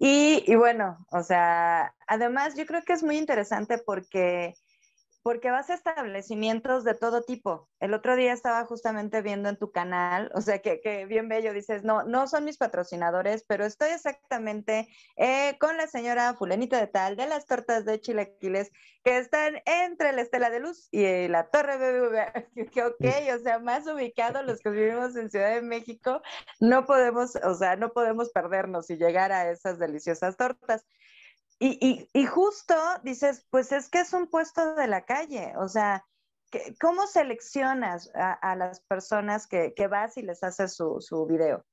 Y, 0.01 0.45
y, 0.47 0.55
bueno, 0.55 1.05
o 1.11 1.23
sea, 1.23 1.95
además 2.07 2.55
yo 2.57 2.67
creo 2.67 2.83
que 2.85 2.93
es 2.93 3.03
muy 3.03 3.19
interesante 3.19 3.79
porque 3.79 4.55
porque 5.29 5.51
vas 5.51 5.69
a 5.69 5.75
establecimientos 5.75 6.85
de 6.85 6.95
todo 6.95 7.21
tipo. 7.21 7.69
El 7.81 7.93
otro 7.93 8.17
día 8.17 8.33
estaba 8.33 8.65
justamente 8.65 9.21
viendo 9.21 9.51
en 9.51 9.59
tu 9.59 9.71
canal, 9.71 10.31
o 10.35 10.41
sea, 10.41 10.61
que, 10.63 11.05
bien 11.07 11.29
bello, 11.29 11.53
dices, 11.53 11.85
no, 11.85 12.03
no 12.03 12.27
son 12.29 12.47
mis 12.47 12.57
patrocinadores, 12.57 13.45
pero 13.47 13.67
estoy 13.67 13.91
exactamente 13.91 14.89
eh, 15.19 15.59
con 15.61 15.77
la 15.77 15.87
señora 15.87 16.33
fulanita 16.33 16.81
de 16.81 16.87
tal, 16.87 17.17
de 17.17 17.27
las 17.27 17.45
tortas 17.45 17.85
de 17.85 18.01
chilaquiles, 18.01 18.71
que 19.05 19.19
están 19.19 19.61
entre 19.67 20.13
la 20.13 20.23
Estela 20.23 20.49
de 20.49 20.61
Luz 20.61 20.89
y 20.93 21.29
la 21.29 21.51
Torre 21.51 21.77
BBVA. 21.77 22.33
Que 22.73 22.85
ok, 22.85 23.39
o 23.39 23.39
sea, 23.43 23.59
más 23.59 23.87
ubicados 23.87 24.47
los 24.47 24.61
que 24.61 24.71
vivimos 24.71 25.15
en 25.15 25.31
Ciudad 25.31 25.51
de 25.51 25.61
México, 25.61 26.23
no 26.59 26.87
podemos, 26.87 27.37
o 27.37 27.53
sea, 27.53 27.77
no 27.77 27.93
podemos 27.93 28.31
perdernos 28.31 28.89
y 28.89 28.97
llegar 28.97 29.31
a 29.33 29.51
esas 29.51 29.79
deliciosas 29.79 30.39
tortas. 30.39 30.87
Y, 31.61 32.07
y, 32.13 32.25
justo 32.25 32.75
dices, 33.03 33.47
pues 33.51 33.73
es 33.73 33.91
que 33.91 33.99
es 34.01 34.13
un 34.13 34.29
puesto 34.29 34.77
de 34.77 34.87
la 34.87 35.05
calle, 35.05 35.55
o 35.57 35.67
sea, 35.67 36.05
¿cómo 36.81 37.07
seleccionas 37.09 38.13
a, 38.15 38.55
las 38.55 38.81
personas 38.87 39.49
que, 39.49 39.73
que, 39.75 39.89
vas 39.89 40.17
y 40.17 40.23
les 40.23 40.45
haces 40.45 40.77
su, 40.77 41.01
su 41.01 41.27
video? 41.27 41.65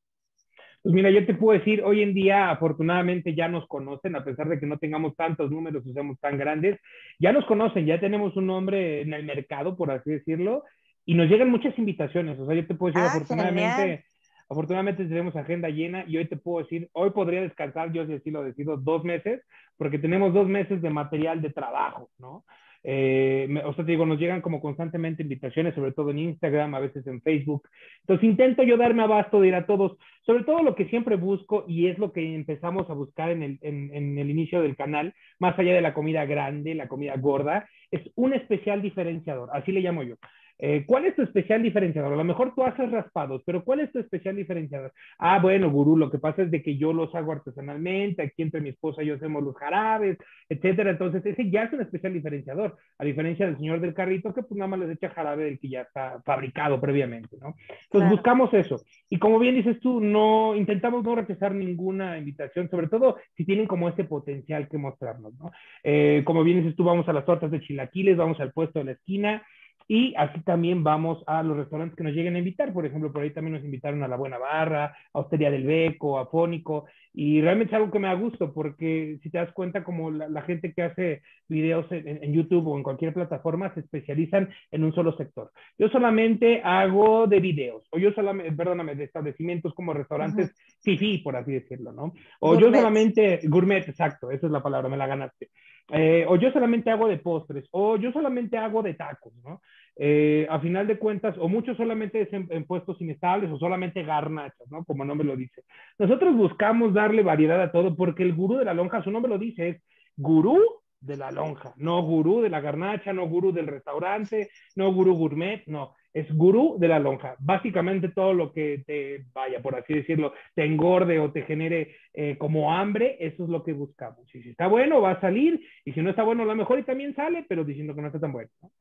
Pues 0.82 0.94
mira, 0.94 1.12
yo 1.12 1.26
te 1.26 1.36
puedo 1.36 1.58
decir, 1.58 1.84
hoy 1.84 2.02
en 2.02 2.16
día 2.16 2.50
afortunadamente 2.50 3.36
ya 3.36 3.48
nos 3.48 3.68
conocen, 3.68 4.16
a 4.16 4.24
pesar 4.24 4.50
de 4.50 4.60
que 4.60 4.66
no 4.66 4.80
tengamos 4.80 5.16
tantos 5.16 5.52
números 5.52 5.86
o 5.86 5.94
seamos 5.94 6.20
tan 6.20 6.38
grandes, 6.38 6.80
ya 7.20 7.32
nos 7.32 7.46
conocen, 7.46 7.86
ya 7.86 8.00
tenemos 8.00 8.36
un 8.38 8.48
nombre 8.48 9.02
en 9.02 9.14
el 9.14 9.24
mercado, 9.24 9.78
por 9.78 9.92
así 9.92 10.12
decirlo, 10.12 10.64
y 11.06 11.14
nos 11.14 11.30
llegan 11.30 11.52
muchas 11.52 11.78
invitaciones. 11.78 12.40
O 12.40 12.46
sea, 12.48 12.56
yo 12.56 12.66
te 12.66 12.74
puedo 12.74 12.94
decir, 12.94 13.08
ah, 13.08 13.12
afortunadamente, 13.12 14.06
Afortunadamente 14.50 15.06
tenemos 15.06 15.36
agenda 15.36 15.70
llena 15.70 16.06
y 16.08 16.18
hoy 16.18 16.26
te 16.26 16.38
puedo 16.38 16.64
decir, 16.64 16.90
hoy 16.94 17.12
podría 17.12 17.42
descansar, 17.42 17.92
yo 17.92 18.06
si 18.06 18.14
así 18.14 18.32
lo 18.32 18.44
decido, 18.44 18.78
dos 18.78 19.04
meses, 19.04 19.42
porque 19.78 20.00
tenemos 20.00 20.34
dos 20.34 20.48
meses 20.48 20.82
de 20.82 20.90
material 20.90 21.42
de 21.42 21.50
trabajo, 21.50 22.10
¿no? 22.20 22.44
Eh, 22.88 23.50
o 23.66 23.74
sea, 23.74 23.84
te 23.84 23.92
digo, 23.92 24.06
nos 24.06 24.20
llegan 24.20 24.42
como 24.42 24.62
constantemente 24.62 25.24
invitaciones, 25.24 25.74
sobre 25.74 25.92
todo 25.92 26.12
en 26.12 26.20
Instagram, 26.20 26.76
a 26.76 26.80
veces 26.80 27.08
en 27.08 27.20
Facebook. 27.24 27.68
Entonces 28.02 28.30
intento 28.30 28.62
yo 28.62 28.78
darme 28.78 29.02
abasto 29.02 29.42
de 29.42 29.48
ir 29.48 29.56
a 29.56 29.66
todos, 29.66 29.98
sobre 30.22 30.44
todo 30.44 30.62
lo 30.62 30.76
que 30.76 30.86
siempre 30.90 31.16
busco 31.16 31.66
y 31.68 31.88
es 31.88 31.98
lo 31.98 32.14
que 32.14 32.36
empezamos 32.36 32.88
a 32.92 32.94
buscar 32.94 33.32
en 33.32 33.42
el, 33.42 33.60
en 33.62 34.20
el 34.20 34.30
inicio 34.30 34.62
del 34.62 34.76
canal, 34.76 35.16
más 35.40 35.58
allá 35.58 35.74
de 35.74 35.82
la 35.82 35.96
comida 35.96 36.26
grande, 36.26 36.76
la 36.76 36.88
comida 36.88 37.16
gorda, 37.18 37.68
es 37.90 38.02
un 38.14 38.34
especial 38.34 38.84
diferenciador, 38.84 39.50
así 39.54 39.72
le 39.72 39.82
llamo 39.82 40.04
yo. 40.04 40.18
Eh, 40.58 40.86
¿Cuál 40.86 41.06
es 41.06 41.16
tu 41.16 41.22
especial 41.22 41.62
diferenciador? 41.62 42.14
A 42.14 42.16
lo 42.16 42.24
mejor 42.24 42.54
tú 42.56 42.64
haces 42.64 42.90
raspados, 42.90 43.42
pero 43.46 43.64
¿cuál 43.64 43.82
es 43.82 43.92
tu 43.92 44.00
especial 44.00 44.36
diferenciador? 44.36 44.94
Ah, 45.20 45.40
bueno, 45.40 45.70
gurú, 45.70 45.98
lo 45.98 46.10
que 46.10 46.18
pasa 46.18 46.44
es 46.44 46.52
de 46.52 46.64
que 46.64 46.78
yo 46.78 46.94
los 46.94 47.14
hago 47.14 47.34
artesanalmente, 47.34 48.22
aquí 48.22 48.42
entre 48.42 48.62
mi 48.62 48.70
esposa 48.70 49.04
y 49.04 49.08
yo 49.08 49.16
hacemos 49.16 49.44
los 49.44 49.56
jarabes, 49.58 50.18
etcétera. 50.48 50.92
Entonces, 50.92 51.26
ese 51.26 51.50
ya 51.50 51.64
es 51.64 51.74
un 51.74 51.82
especial 51.82 52.14
diferenciador, 52.14 52.78
a 52.98 53.06
diferencia 53.06 53.46
del 53.46 53.58
señor 53.58 53.82
del 53.82 53.94
carrito 53.94 54.34
que 54.34 54.44
pues 54.44 54.58
nada 54.58 54.70
más 54.70 54.80
les 54.80 54.92
echa 54.92 55.10
jarabe 55.10 55.46
del 55.46 55.60
que 55.60 55.70
ya 55.70 55.82
está 55.82 56.22
fabricado 56.26 56.80
previamente, 56.80 57.38
¿no? 57.42 57.56
Entonces, 57.86 58.10
buscamos 58.10 58.54
eso. 58.54 58.82
Y 59.10 59.20
como 59.20 59.40
bien 59.40 59.56
dices 59.56 59.80
tú, 59.82 60.00
no 60.00 60.56
intentamos 60.56 61.04
no 61.04 61.16
rechazar 61.16 61.54
ninguna 61.54 62.18
invitación, 62.18 62.70
sobre 62.70 62.88
todo 62.88 63.18
si 63.36 63.46
tienen 63.46 63.68
como 63.68 63.90
ese 63.90 64.06
potencial 64.06 64.70
que 64.70 64.78
mostrarnos, 64.78 65.34
¿no? 65.38 65.52
Eh, 65.84 66.24
como 66.26 66.44
bien 66.44 66.62
dices 66.62 66.76
tú, 66.76 66.84
vamos 66.84 67.08
a 67.10 67.14
las 67.14 67.26
tortas 67.26 67.52
de 67.52 67.60
chilaquiles, 67.60 68.18
vamos 68.18 68.40
al 68.40 68.54
puesto 68.54 68.80
de 68.80 68.86
la 68.86 68.92
esquina, 68.92 69.44
Y 69.88 70.16
así 70.16 70.42
también 70.42 70.84
vamos 70.84 71.24
a 71.28 71.44
los 71.44 71.58
restaurantes 71.58 71.96
que 71.96 72.04
nos 72.04 72.14
lleguen 72.14 72.36
a 72.36 72.40
invitar. 72.40 72.74
Por 72.74 72.86
ejemplo, 72.86 73.12
por 73.12 73.22
ahí 73.22 73.32
también 73.32 73.54
nos 73.54 73.64
invitaron 73.64 74.04
a 74.04 74.08
La 74.08 74.16
Buena 74.16 74.38
Barra, 74.40 74.86
a 74.86 75.20
Hostería 75.20 75.52
del 75.52 75.66
Beco, 75.66 76.18
a 76.18 76.26
Fónico. 76.26 76.86
Y 77.14 77.40
realmente 77.42 77.74
es 77.74 77.78
algo 77.78 77.92
que 77.92 78.00
me 78.00 78.08
da 78.08 78.14
gusto 78.14 78.54
porque 78.54 79.20
si 79.22 79.30
te 79.30 79.38
das 79.38 79.54
cuenta, 79.54 79.84
como 79.84 80.12
la, 80.12 80.42
gente 80.42 80.74
que 80.74 80.84
hace 80.84 81.22
videos 81.48 81.86
en, 81.92 82.34
YouTube 82.34 82.68
o 82.68 82.78
en 82.78 82.84
cualquier 82.84 83.14
plataforma 83.14 83.74
se 83.74 83.80
especializan 83.82 84.50
en 84.72 84.84
un 84.84 84.94
solo 84.94 85.16
sector. 85.16 85.52
Yo 85.78 85.88
solamente 85.90 86.62
hago 86.64 87.26
de 87.28 87.40
videos, 87.40 87.88
o 87.92 88.00
yo 88.00 88.12
solamente, 88.12 88.52
perdóname, 88.52 88.96
de 88.96 89.06
establecimientos 89.06 89.74
como 89.74 89.94
restaurantes 89.94 90.54
fifi, 90.82 91.20
por 91.20 91.38
así 91.38 91.54
decirlo, 91.54 91.94
¿no? 91.94 92.14
O 92.42 92.60
yo 92.60 92.72
solamente, 92.72 93.40
gourmet, 93.44 93.88
exacto, 93.88 94.30
esa 94.30 94.48
es 94.48 94.52
la 94.52 94.62
palabra, 94.62 94.90
me 94.90 94.98
la 94.98 95.08
ganaste. 95.08 95.50
Eh, 95.90 96.26
o 96.28 96.36
yo 96.36 96.52
solamente 96.52 96.90
hago 96.90 97.08
de 97.08 97.18
postres, 97.18 97.68
o 97.72 97.98
yo 97.98 98.12
solamente 98.12 98.58
hago 98.58 98.82
de 98.82 98.96
tacos, 98.96 99.34
¿no? 99.44 99.62
Eh, 99.98 100.48
a 100.50 100.60
final 100.60 100.88
de 100.88 100.98
cuentas, 100.98 101.36
o 101.38 101.48
muchos 101.48 101.78
solamente 101.78 102.22
es 102.22 102.34
en, 102.34 102.66
puestos 102.66 103.00
inestables 103.02 103.52
o 103.52 103.60
solamente 103.60 104.04
garnachas, 104.04 104.70
¿no? 104.72 104.84
Como 104.84 105.06
nombre 105.06 105.28
lo 105.28 105.36
dice. 105.36 105.64
Nosotros 106.00 106.36
buscamos 106.36 106.94
darle 106.94 107.22
variedad 107.22 107.62
a 107.62 107.72
todo 107.72 107.96
porque 107.96 108.24
el 108.24 108.34
gurú 108.34 108.58
de 108.58 108.66
la 108.66 108.74
lonja, 108.74 109.04
su 109.04 109.12
nombre 109.12 109.32
lo 109.32 109.38
dice, 109.38 109.70
es 109.70 109.82
gurú 110.18 110.60
de 111.00 111.18
la 111.18 111.32
lonja, 111.32 111.74
no 111.78 112.02
gurú 112.02 112.42
de 112.42 112.50
la 112.50 112.62
garnacha, 112.62 113.14
no 113.14 113.28
gurú 113.28 113.52
del 113.52 113.68
restaurante, 113.68 114.50
no 114.76 114.92
gurú 114.92 115.16
gourmet, 115.16 115.64
no, 115.68 115.94
es 116.16 116.34
gurú 116.34 116.78
de 116.80 116.88
la 116.88 116.98
lonja. 116.98 117.36
Básicamente 117.40 118.08
todo 118.08 118.34
lo 118.34 118.54
que 118.54 118.84
te 118.88 119.26
vaya, 119.34 119.62
por 119.62 119.76
así 119.76 119.94
decirlo, 119.94 120.34
te 120.56 120.64
engorde 120.64 121.20
o 121.20 121.30
te 121.32 121.42
genere 121.42 121.98
eh, 122.14 122.38
como 122.38 122.74
hambre, 122.74 123.18
eso 123.20 123.44
es 123.44 123.50
lo 123.50 123.64
que 123.66 123.74
buscamos. 123.74 124.34
Y 124.34 124.42
si 124.42 124.50
está 124.52 124.68
bueno, 124.68 125.02
va 125.02 125.12
a 125.12 125.22
salir, 125.22 125.62
y 125.84 125.92
si 125.92 126.02
no 126.02 126.10
está 126.10 126.24
bueno, 126.24 126.44
a 126.44 126.46
lo 126.46 126.56
mejor 126.56 126.80
y 126.80 126.84
también 126.84 127.14
sale, 127.16 127.46
pero 127.50 127.66
diciendo 127.66 127.94
que 127.94 128.02
no 128.02 128.08
está 128.08 128.22
tan 128.22 128.32
bueno. 128.32 128.50
No, 128.62 128.72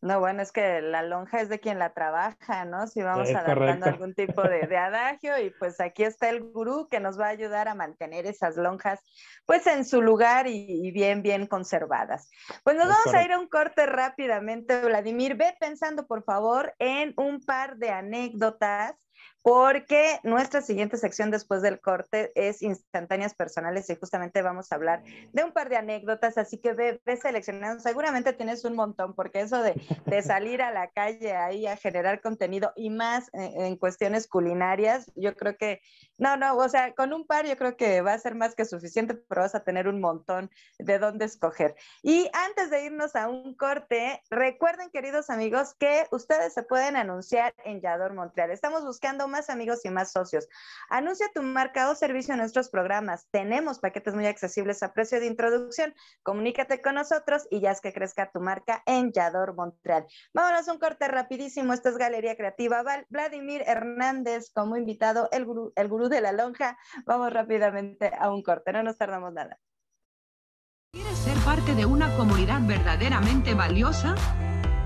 bueno, 0.00 0.42
es 0.42 0.52
que 0.52 0.80
la 0.80 1.02
lonja 1.02 1.40
es 1.40 1.48
de 1.48 1.58
quien 1.58 1.78
la 1.78 1.92
trabaja, 1.92 2.64
¿no? 2.64 2.86
Si 2.86 3.02
vamos 3.02 3.30
adaptando 3.30 3.86
algún 3.86 4.14
tipo 4.14 4.42
de, 4.42 4.76
adagio 4.76 5.38
y 5.38 5.50
pues 5.50 5.80
aquí 5.80 6.04
está 6.04 6.28
el 6.28 6.40
gurú 6.40 6.88
que 6.88 7.00
nos 7.00 7.18
va 7.18 7.26
a 7.26 7.30
ayudar 7.30 7.68
a 7.68 7.74
mantener 7.74 8.26
esas 8.26 8.56
lonjas 8.56 9.00
pues 9.44 9.66
en 9.66 9.84
su 9.84 10.02
lugar 10.02 10.46
y, 10.46 10.90
bien, 10.92 11.22
bien 11.22 11.46
conservadas. 11.46 12.30
Pues 12.64 12.76
nos 12.76 12.88
vamos 12.88 13.14
a 13.14 13.24
ir 13.24 13.32
a 13.32 13.38
un 13.38 13.48
corte 13.48 13.86
rápidamente, 13.86 14.80
Vladimir. 14.82 15.36
Ve 15.36 15.56
pensando, 15.58 16.06
por 16.06 16.22
favor, 16.22 16.74
en 16.78 17.14
un 17.16 17.40
par 17.40 17.76
de 17.78 17.90
anécdotas 17.90 18.94
porque 19.42 20.20
nuestra 20.24 20.60
siguiente 20.60 20.96
sección 20.96 21.30
después 21.30 21.62
del 21.62 21.80
corte 21.80 22.32
es 22.34 22.60
instantáneas 22.62 23.34
personales 23.34 23.88
y 23.88 23.96
justamente 23.96 24.42
vamos 24.42 24.70
a 24.70 24.74
hablar 24.74 25.02
de 25.32 25.42
un 25.42 25.52
par 25.52 25.68
de 25.68 25.76
anécdotas, 25.76 26.36
así 26.38 26.58
que 26.58 26.74
ve, 26.74 27.00
seleccionando, 27.20 27.80
seguramente 27.80 28.32
tienes 28.32 28.64
un 28.64 28.74
montón, 28.74 29.14
porque 29.14 29.40
eso 29.40 29.62
de, 29.62 29.74
salir 30.22 30.60
a 30.60 30.70
la 30.70 30.90
calle 30.90 31.34
ahí 31.34 31.66
a 31.66 31.76
generar 31.76 32.20
contenido 32.20 32.72
y 32.76 32.90
más 32.90 33.30
en, 33.32 33.76
cuestiones 33.76 34.26
culinarias, 34.26 35.10
yo 35.14 35.34
creo 35.34 35.56
que, 35.56 35.80
no, 36.18 36.36
no, 36.36 36.56
o 36.56 36.68
sea, 36.68 36.92
con 36.94 37.12
un 37.12 37.26
par 37.26 37.46
yo 37.46 37.56
creo 37.56 37.76
que 37.76 38.02
va 38.02 38.12
a 38.12 38.18
ser 38.18 38.34
más 38.34 38.54
que 38.54 38.66
suficiente, 38.66 39.14
pero 39.14 39.40
vas 39.42 39.54
a 39.54 39.64
tener 39.64 39.88
un 39.88 40.00
montón 40.00 40.50
de 40.78 40.98
dónde 40.98 41.24
escoger. 41.24 41.74
Y 42.02 42.28
antes 42.32 42.70
de 42.70 42.84
irnos 42.84 43.16
a 43.16 43.28
un 43.28 43.54
corte, 43.54 44.20
recuerden, 44.28 44.90
queridos 44.90 45.30
amigos, 45.30 45.74
que 45.78 46.06
ustedes 46.10 46.52
se 46.52 46.62
pueden 46.62 46.96
anunciar 46.96 47.54
en 47.64 47.80
Yador 47.80 48.12
Montreal. 48.12 48.50
Estamos 48.50 48.84
buscando 48.84 49.07
más 49.16 49.48
amigos 49.48 49.84
y 49.84 49.90
más 49.90 50.12
socios. 50.12 50.48
Anuncia 50.90 51.28
tu 51.34 51.42
marca 51.42 51.90
o 51.90 51.94
servicio 51.94 52.34
en 52.34 52.40
nuestros 52.40 52.68
programas. 52.68 53.26
Tenemos 53.30 53.78
paquetes 53.78 54.14
muy 54.14 54.26
accesibles 54.26 54.82
a 54.82 54.92
precio 54.92 55.18
de 55.20 55.26
introducción. 55.26 55.94
Comunícate 56.22 56.82
con 56.82 56.96
nosotros 56.96 57.46
y 57.50 57.60
ya 57.60 57.70
es 57.70 57.80
que 57.80 57.92
crezca 57.92 58.30
tu 58.30 58.40
marca 58.40 58.82
en 58.86 59.12
Yador 59.12 59.54
Montreal. 59.54 60.06
Vámonos 60.34 60.68
a 60.68 60.72
un 60.72 60.78
corte 60.78 61.08
rapidísimo. 61.08 61.72
Esta 61.72 61.88
es 61.88 61.96
Galería 61.96 62.36
Creativa. 62.36 62.84
Vladimir 63.08 63.62
Hernández 63.66 64.50
como 64.52 64.76
invitado, 64.76 65.28
el 65.32 65.44
gurú, 65.44 65.72
el 65.74 65.88
gurú 65.88 66.08
de 66.08 66.20
la 66.20 66.32
lonja. 66.32 66.78
Vamos 67.06 67.32
rápidamente 67.32 68.12
a 68.18 68.30
un 68.30 68.42
corte. 68.42 68.72
No 68.72 68.82
nos 68.82 68.98
tardamos 68.98 69.32
nada. 69.32 69.58
¿Quieres 70.92 71.18
ser 71.18 71.36
parte 71.44 71.74
de 71.74 71.84
una 71.84 72.14
comunidad 72.16 72.60
verdaderamente 72.66 73.54
valiosa? 73.54 74.14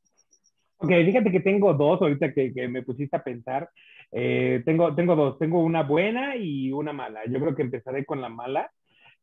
Ok, 0.79 0.91
fíjate 0.91 1.31
que 1.31 1.41
tengo 1.41 1.73
dos 1.75 2.01
ahorita 2.01 2.33
que, 2.33 2.53
que 2.53 2.69
me 2.69 2.83
pusiste 2.83 3.17
a 3.17 3.23
pensar. 3.23 3.71
Eh, 4.13 4.63
tengo, 4.65 4.95
tengo 4.95 5.17
dos, 5.17 5.39
tengo 5.39 5.63
una 5.63 5.83
buena 5.83 6.37
y 6.37 6.73
una 6.73 6.93
mala. 6.93 7.21
Yo 7.27 7.41
creo 7.41 7.55
que 7.55 7.63
empezaré 7.63 8.05
con 8.05 8.21
la 8.21 8.29
mala, 8.29 8.71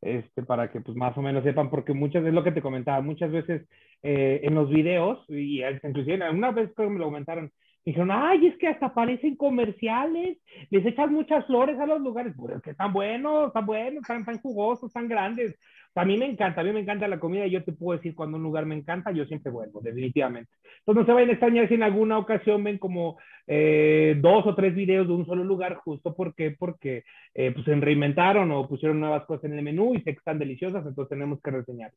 este, 0.00 0.42
para 0.42 0.70
que 0.70 0.80
pues 0.80 0.96
más 0.96 1.16
o 1.16 1.22
menos 1.22 1.44
sepan, 1.44 1.70
porque 1.70 1.94
muchas 1.94 2.22
veces 2.22 2.34
lo 2.34 2.44
que 2.44 2.52
te 2.52 2.62
comentaba, 2.62 3.00
muchas 3.00 3.30
veces 3.30 3.68
eh, 4.02 4.40
en 4.42 4.54
los 4.54 4.68
videos, 4.68 5.24
y 5.28 5.62
inclusive 5.64 6.30
una 6.30 6.50
vez 6.50 6.70
que 6.76 6.86
me 6.86 6.98
lo 6.98 7.06
comentaron, 7.06 7.50
dijeron, 7.84 8.10
ay, 8.12 8.46
es 8.46 8.56
que 8.58 8.68
hasta 8.68 8.86
aparecen 8.86 9.36
comerciales, 9.36 10.38
les 10.70 10.86
echan 10.86 11.12
muchas 11.12 11.46
flores 11.46 11.78
a 11.78 11.86
los 11.86 12.00
lugares, 12.00 12.34
pero 12.40 12.56
es 12.56 12.62
que 12.62 12.70
están 12.70 12.92
buenos, 12.92 13.48
están 13.48 13.66
buenos, 13.66 14.02
están, 14.08 14.38
jugosos, 14.38 14.90
están 14.90 15.08
grandes 15.08 15.56
a 15.94 16.04
mí 16.04 16.16
me 16.16 16.26
encanta, 16.26 16.60
a 16.60 16.64
mí 16.64 16.72
me 16.72 16.80
encanta 16.80 17.06
la 17.06 17.20
comida 17.20 17.46
y 17.46 17.50
yo 17.50 17.64
te 17.64 17.72
puedo 17.72 17.98
decir 17.98 18.14
cuando 18.14 18.38
un 18.38 18.42
lugar 18.42 18.64
me 18.64 18.74
encanta, 18.74 19.10
yo 19.12 19.26
siempre 19.26 19.52
vuelvo, 19.52 19.80
definitivamente. 19.80 20.50
Entonces 20.78 21.02
no 21.02 21.06
se 21.06 21.12
vayan 21.12 21.28
a 21.28 21.32
extrañar 21.32 21.68
si 21.68 21.74
en 21.74 21.82
alguna 21.82 22.18
ocasión 22.18 22.64
ven 22.64 22.78
como 22.78 23.18
eh, 23.46 24.16
dos 24.20 24.46
o 24.46 24.54
tres 24.54 24.74
videos 24.74 25.06
de 25.06 25.14
un 25.14 25.26
solo 25.26 25.44
lugar, 25.44 25.76
justo 25.76 26.14
porque, 26.14 26.52
porque 26.58 27.04
eh, 27.34 27.50
pues 27.52 27.64
se 27.64 27.74
reinventaron 27.74 28.50
o 28.50 28.68
pusieron 28.68 29.00
nuevas 29.00 29.24
cosas 29.26 29.44
en 29.44 29.58
el 29.58 29.64
menú 29.64 29.94
y 29.94 29.98
sé 29.98 30.12
que 30.12 30.18
están 30.18 30.38
deliciosas, 30.38 30.86
entonces 30.86 31.10
tenemos 31.10 31.40
que 31.42 31.50
reseñar. 31.50 31.92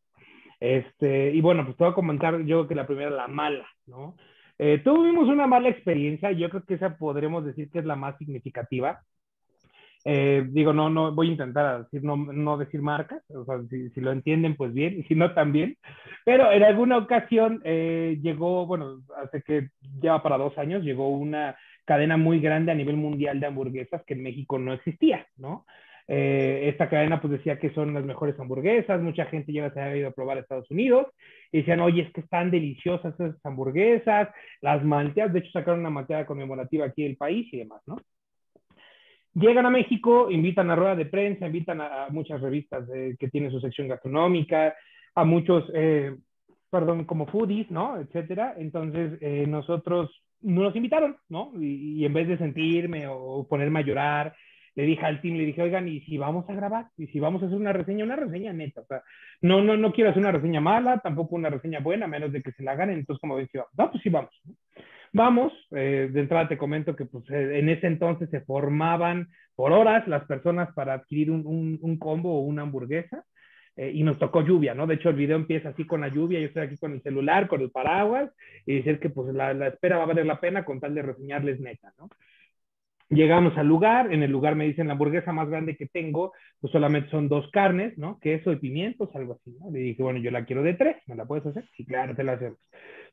Este, 0.60 1.32
y 1.32 1.42
bueno, 1.42 1.66
pues 1.66 1.78
te 1.78 1.84
voy 1.84 1.92
a 1.92 1.96
comentar 1.96 2.42
yo 2.46 2.68
que 2.68 2.76
la 2.76 2.88
primera, 2.88 3.10
la 3.10 3.28
mala, 3.28 3.68
¿no? 3.86 4.16
Eh, 4.58 4.80
tuvimos 4.84 5.28
una 5.28 5.48
mala 5.48 5.70
experiencia, 5.70 6.32
yo 6.32 6.50
creo 6.50 6.64
que 6.64 6.76
esa 6.76 6.98
podremos 6.98 7.46
decir 7.46 7.70
que 7.70 7.80
es 7.80 7.86
la 7.86 7.96
más 7.96 8.18
significativa. 8.18 9.02
Eh, 10.08 10.46
digo, 10.50 10.72
no, 10.72 10.88
no, 10.92 11.12
voy 11.14 11.30
a 11.30 11.32
intentar 11.32 11.84
decir, 11.84 12.04
no, 12.04 12.16
no 12.16 12.58
decir 12.58 12.80
marcas, 12.80 13.24
o 13.32 13.44
sea, 13.44 13.60
si, 13.72 13.90
si, 13.90 14.02
lo 14.02 14.12
entienden, 14.12 14.56
pues 14.56 14.72
bien, 14.72 15.00
y 15.00 15.04
si 15.04 15.16
no, 15.16 15.34
también. 15.34 15.78
Pero 16.24 16.52
en 16.52 16.64
alguna 16.64 17.00
ocasión 17.00 17.60
eh, 17.66 18.20
llegó, 18.22 18.68
bueno, 18.68 19.02
hace 19.18 19.42
que 19.42 19.70
lleva 20.00 20.22
para 20.22 20.38
dos 20.38 20.56
años, 20.60 20.84
llegó 20.84 21.10
una 21.10 21.58
cadena 21.86 22.18
muy 22.18 22.40
grande 22.40 22.72
a 22.72 22.76
nivel 22.76 22.98
mundial 22.98 23.40
de 23.40 23.48
hamburguesas 23.48 24.04
que 24.06 24.14
en 24.14 24.24
México 24.24 24.60
no 24.60 24.74
existía, 24.74 25.26
¿no? 25.38 25.66
Eh, 26.08 26.70
esta 26.70 26.88
cadena 26.88 27.20
pues 27.20 27.32
decía 27.32 27.58
que 27.58 27.74
son 27.74 27.96
las 27.96 28.06
mejores 28.06 28.40
hamburguesas, 28.40 29.02
mucha 29.02 29.26
gente 29.26 29.52
ya 29.52 29.72
se 29.74 29.82
había 29.82 29.98
ido 29.98 30.10
a 30.10 30.12
probar 30.12 30.38
a 30.38 30.42
Estados 30.42 30.70
Unidos 30.70 31.08
y 31.52 31.60
decían, 31.60 31.80
oye, 31.80 32.04
es 32.04 32.14
que 32.14 32.22
están 32.22 32.52
deliciosas 32.52 33.16
esas 33.16 33.44
hamburguesas, 33.44 34.30
las 34.62 34.84
malteadas, 34.84 35.34
de 35.34 35.40
hecho 35.40 35.52
sacaron 35.52 35.80
una 35.80 35.90
malteada 35.90 36.28
conmemorativa 36.28 36.86
aquí 36.86 37.04
del 37.04 37.18
país 37.18 37.52
y 37.52 37.58
demás, 37.58 37.82
¿no? 37.88 37.98
Llegan 39.36 39.66
a 39.66 39.70
México, 39.70 40.32
invitan 40.32 40.72
a 40.72 40.76
rueda 40.76 40.96
de 40.96 41.06
prensa, 41.06 41.46
invitan 41.46 41.82
a, 41.82 42.08
muchas 42.10 42.42
revistas 42.42 42.88
que 43.20 43.28
tienen 43.30 43.52
su 43.52 43.60
sección 43.60 43.90
gastronómica, 43.90 44.74
a 45.14 45.24
muchos, 45.26 45.70
eh, 45.74 46.16
perdón, 46.70 47.06
como 47.06 47.28
foodies, 47.28 47.70
¿no? 47.70 48.00
Etcétera. 48.00 48.56
Entonces, 48.58 49.18
eh, 49.22 49.46
nosotros 49.48 50.10
no 50.42 50.64
nos 50.64 50.76
invitaron, 50.76 51.18
¿no? 51.30 51.52
Y, 51.60 52.06
en 52.06 52.14
vez 52.14 52.28
de 52.28 52.38
sentirme 52.38 53.08
o 53.08 53.46
ponerme 53.50 53.80
a 53.80 53.84
llorar, 53.84 54.36
le 54.76 54.84
dije 54.84 55.06
al 55.06 55.22
team, 55.22 55.36
le 55.36 55.46
dije, 55.46 55.62
oigan, 55.62 55.88
¿y 55.88 56.02
si 56.02 56.18
vamos 56.18 56.50
a 56.50 56.54
grabar? 56.54 56.88
¿Y 56.98 57.08
si 57.08 57.20
vamos 57.20 57.42
a 57.42 57.46
hacer 57.46 57.58
una 57.58 57.74
reseña? 57.74 58.04
Una 58.04 58.18
reseña 58.18 58.52
neta, 58.54 58.82
o 58.82 58.86
sea, 58.86 59.02
no, 59.42 59.62
no, 59.62 59.78
no 59.78 59.94
quiero 59.94 60.10
hacer 60.10 60.22
una 60.22 60.34
reseña 60.34 60.60
mala, 60.60 61.00
tampoco 61.00 61.36
una 61.36 61.50
reseña 61.50 61.80
buena, 61.80 62.06
a 62.06 62.10
menos 62.10 62.32
de 62.34 62.42
que 62.42 62.52
se 62.52 62.64
la 62.64 62.76
ganen, 62.76 63.00
entonces 63.00 63.22
como 63.22 63.38
decía, 63.38 63.66
no, 63.78 63.90
pues 63.90 64.04
sí, 64.04 64.10
vamos. 64.10 64.32
Vamos, 65.16 65.54
eh, 65.72 66.10
de 66.12 66.20
entrada 66.20 66.50
te 66.50 66.58
comento 66.58 66.94
que 66.94 67.06
pues, 67.06 67.24
eh, 67.30 67.60
en 67.60 67.70
ese 67.70 67.88
entonces 67.88 68.30
se 68.32 68.42
formaban 68.42 69.30
por 69.56 69.72
horas 69.72 70.06
las 70.10 70.26
personas 70.26 70.74
para 70.74 70.94
adquirir 70.94 71.32
un, 71.32 71.80
un, 71.82 71.98
combo 71.98 72.38
o 72.38 72.42
una 72.42 72.64
hamburguesa. 72.64 73.24
Eh, 73.78 73.92
y 73.94 74.04
nos 74.04 74.20
tocó 74.20 74.42
lluvia, 74.42 74.74
¿no? 74.74 74.86
De 74.88 74.96
hecho, 74.96 75.08
el 75.08 75.16
video 75.16 75.38
empieza 75.38 75.70
así 75.70 75.86
con 75.86 76.02
la 76.02 76.10
lluvia, 76.10 76.42
yo 76.42 76.48
estoy 76.48 76.64
aquí 76.64 76.76
con 76.76 76.92
el 76.92 77.02
celular, 77.02 77.48
con 77.48 77.62
el 77.62 77.72
paraguas, 77.72 78.30
y 78.66 78.76
decir 78.76 79.00
que 79.00 79.10
pues 79.10 79.34
la, 79.34 79.54
la 79.54 79.68
espera 79.68 79.96
va 79.98 80.04
a 80.04 80.08
valer 80.08 80.26
la 80.26 80.42
pena 80.42 80.66
con 80.66 80.82
tal 80.82 80.94
de 80.94 81.02
reseñarles 81.02 81.62
neta, 81.62 81.94
¿no? 81.98 82.10
Llegamos 83.10 83.56
al 83.58 83.68
lugar, 83.68 84.12
en 84.12 84.24
el 84.24 84.32
lugar 84.32 84.56
me 84.56 84.66
dicen 84.66 84.88
la 84.88 84.94
hamburguesa 84.94 85.32
más 85.32 85.48
grande 85.48 85.78
que 85.78 85.86
tengo, 85.86 86.34
pues 86.60 86.72
solamente 86.74 87.12
son 87.12 87.30
dos 87.30 87.48
carnes, 87.52 87.96
¿no? 88.00 88.20
Queso 88.20 88.52
y 88.52 88.56
pimientos, 88.56 89.16
algo 89.16 89.34
así, 89.34 89.56
¿no? 89.60 89.70
Le 89.70 89.80
dije, 89.80 90.02
bueno, 90.02 90.20
yo 90.20 90.32
la 90.32 90.44
quiero 90.44 90.64
de 90.64 90.74
tres, 90.74 90.98
¿me 91.06 91.16
la 91.16 91.26
puedes 91.26 91.46
hacer? 91.46 91.70
Sí, 91.78 91.86
claro, 91.86 92.16
te 92.16 92.24
la 92.24 92.34
hacemos. 92.34 92.58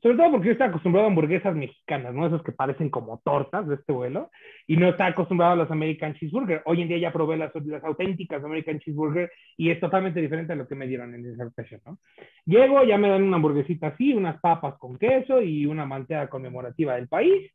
Sobre 0.01 0.17
todo 0.17 0.31
porque 0.31 0.47
yo 0.47 0.51
estoy 0.53 0.67
acostumbrado 0.67 1.07
a 1.07 1.09
hamburguesas 1.11 1.55
mexicanas, 1.55 2.11
¿no? 2.13 2.25
Esas 2.25 2.41
que 2.41 2.51
parecen 2.51 2.89
como 2.89 3.21
tortas 3.23 3.67
de 3.67 3.75
este 3.75 3.93
vuelo, 3.93 4.31
y 4.65 4.77
no 4.77 4.89
está 4.89 5.05
acostumbrado 5.05 5.53
a 5.53 5.57
las 5.57 5.69
American 5.69 6.15
Cheeseburger. 6.15 6.63
Hoy 6.65 6.81
en 6.81 6.87
día 6.87 6.97
ya 6.97 7.13
probé 7.13 7.37
las, 7.37 7.53
las 7.53 7.83
auténticas 7.83 8.43
American 8.43 8.79
Cheeseburger 8.79 9.31
y 9.57 9.69
es 9.69 9.79
totalmente 9.79 10.19
diferente 10.19 10.53
a 10.53 10.55
lo 10.55 10.67
que 10.67 10.75
me 10.75 10.87
dieron 10.87 11.13
en 11.13 11.23
esa 11.25 11.45
ocasión, 11.45 11.81
¿no? 11.85 11.99
Llego, 12.45 12.83
ya 12.83 12.97
me 12.97 13.09
dan 13.09 13.21
una 13.21 13.35
hamburguesita 13.35 13.87
así, 13.87 14.11
unas 14.11 14.39
papas 14.41 14.73
con 14.79 14.97
queso 14.97 15.39
y 15.39 15.67
una 15.67 15.85
malteada 15.85 16.27
conmemorativa 16.29 16.95
del 16.95 17.07
país 17.07 17.51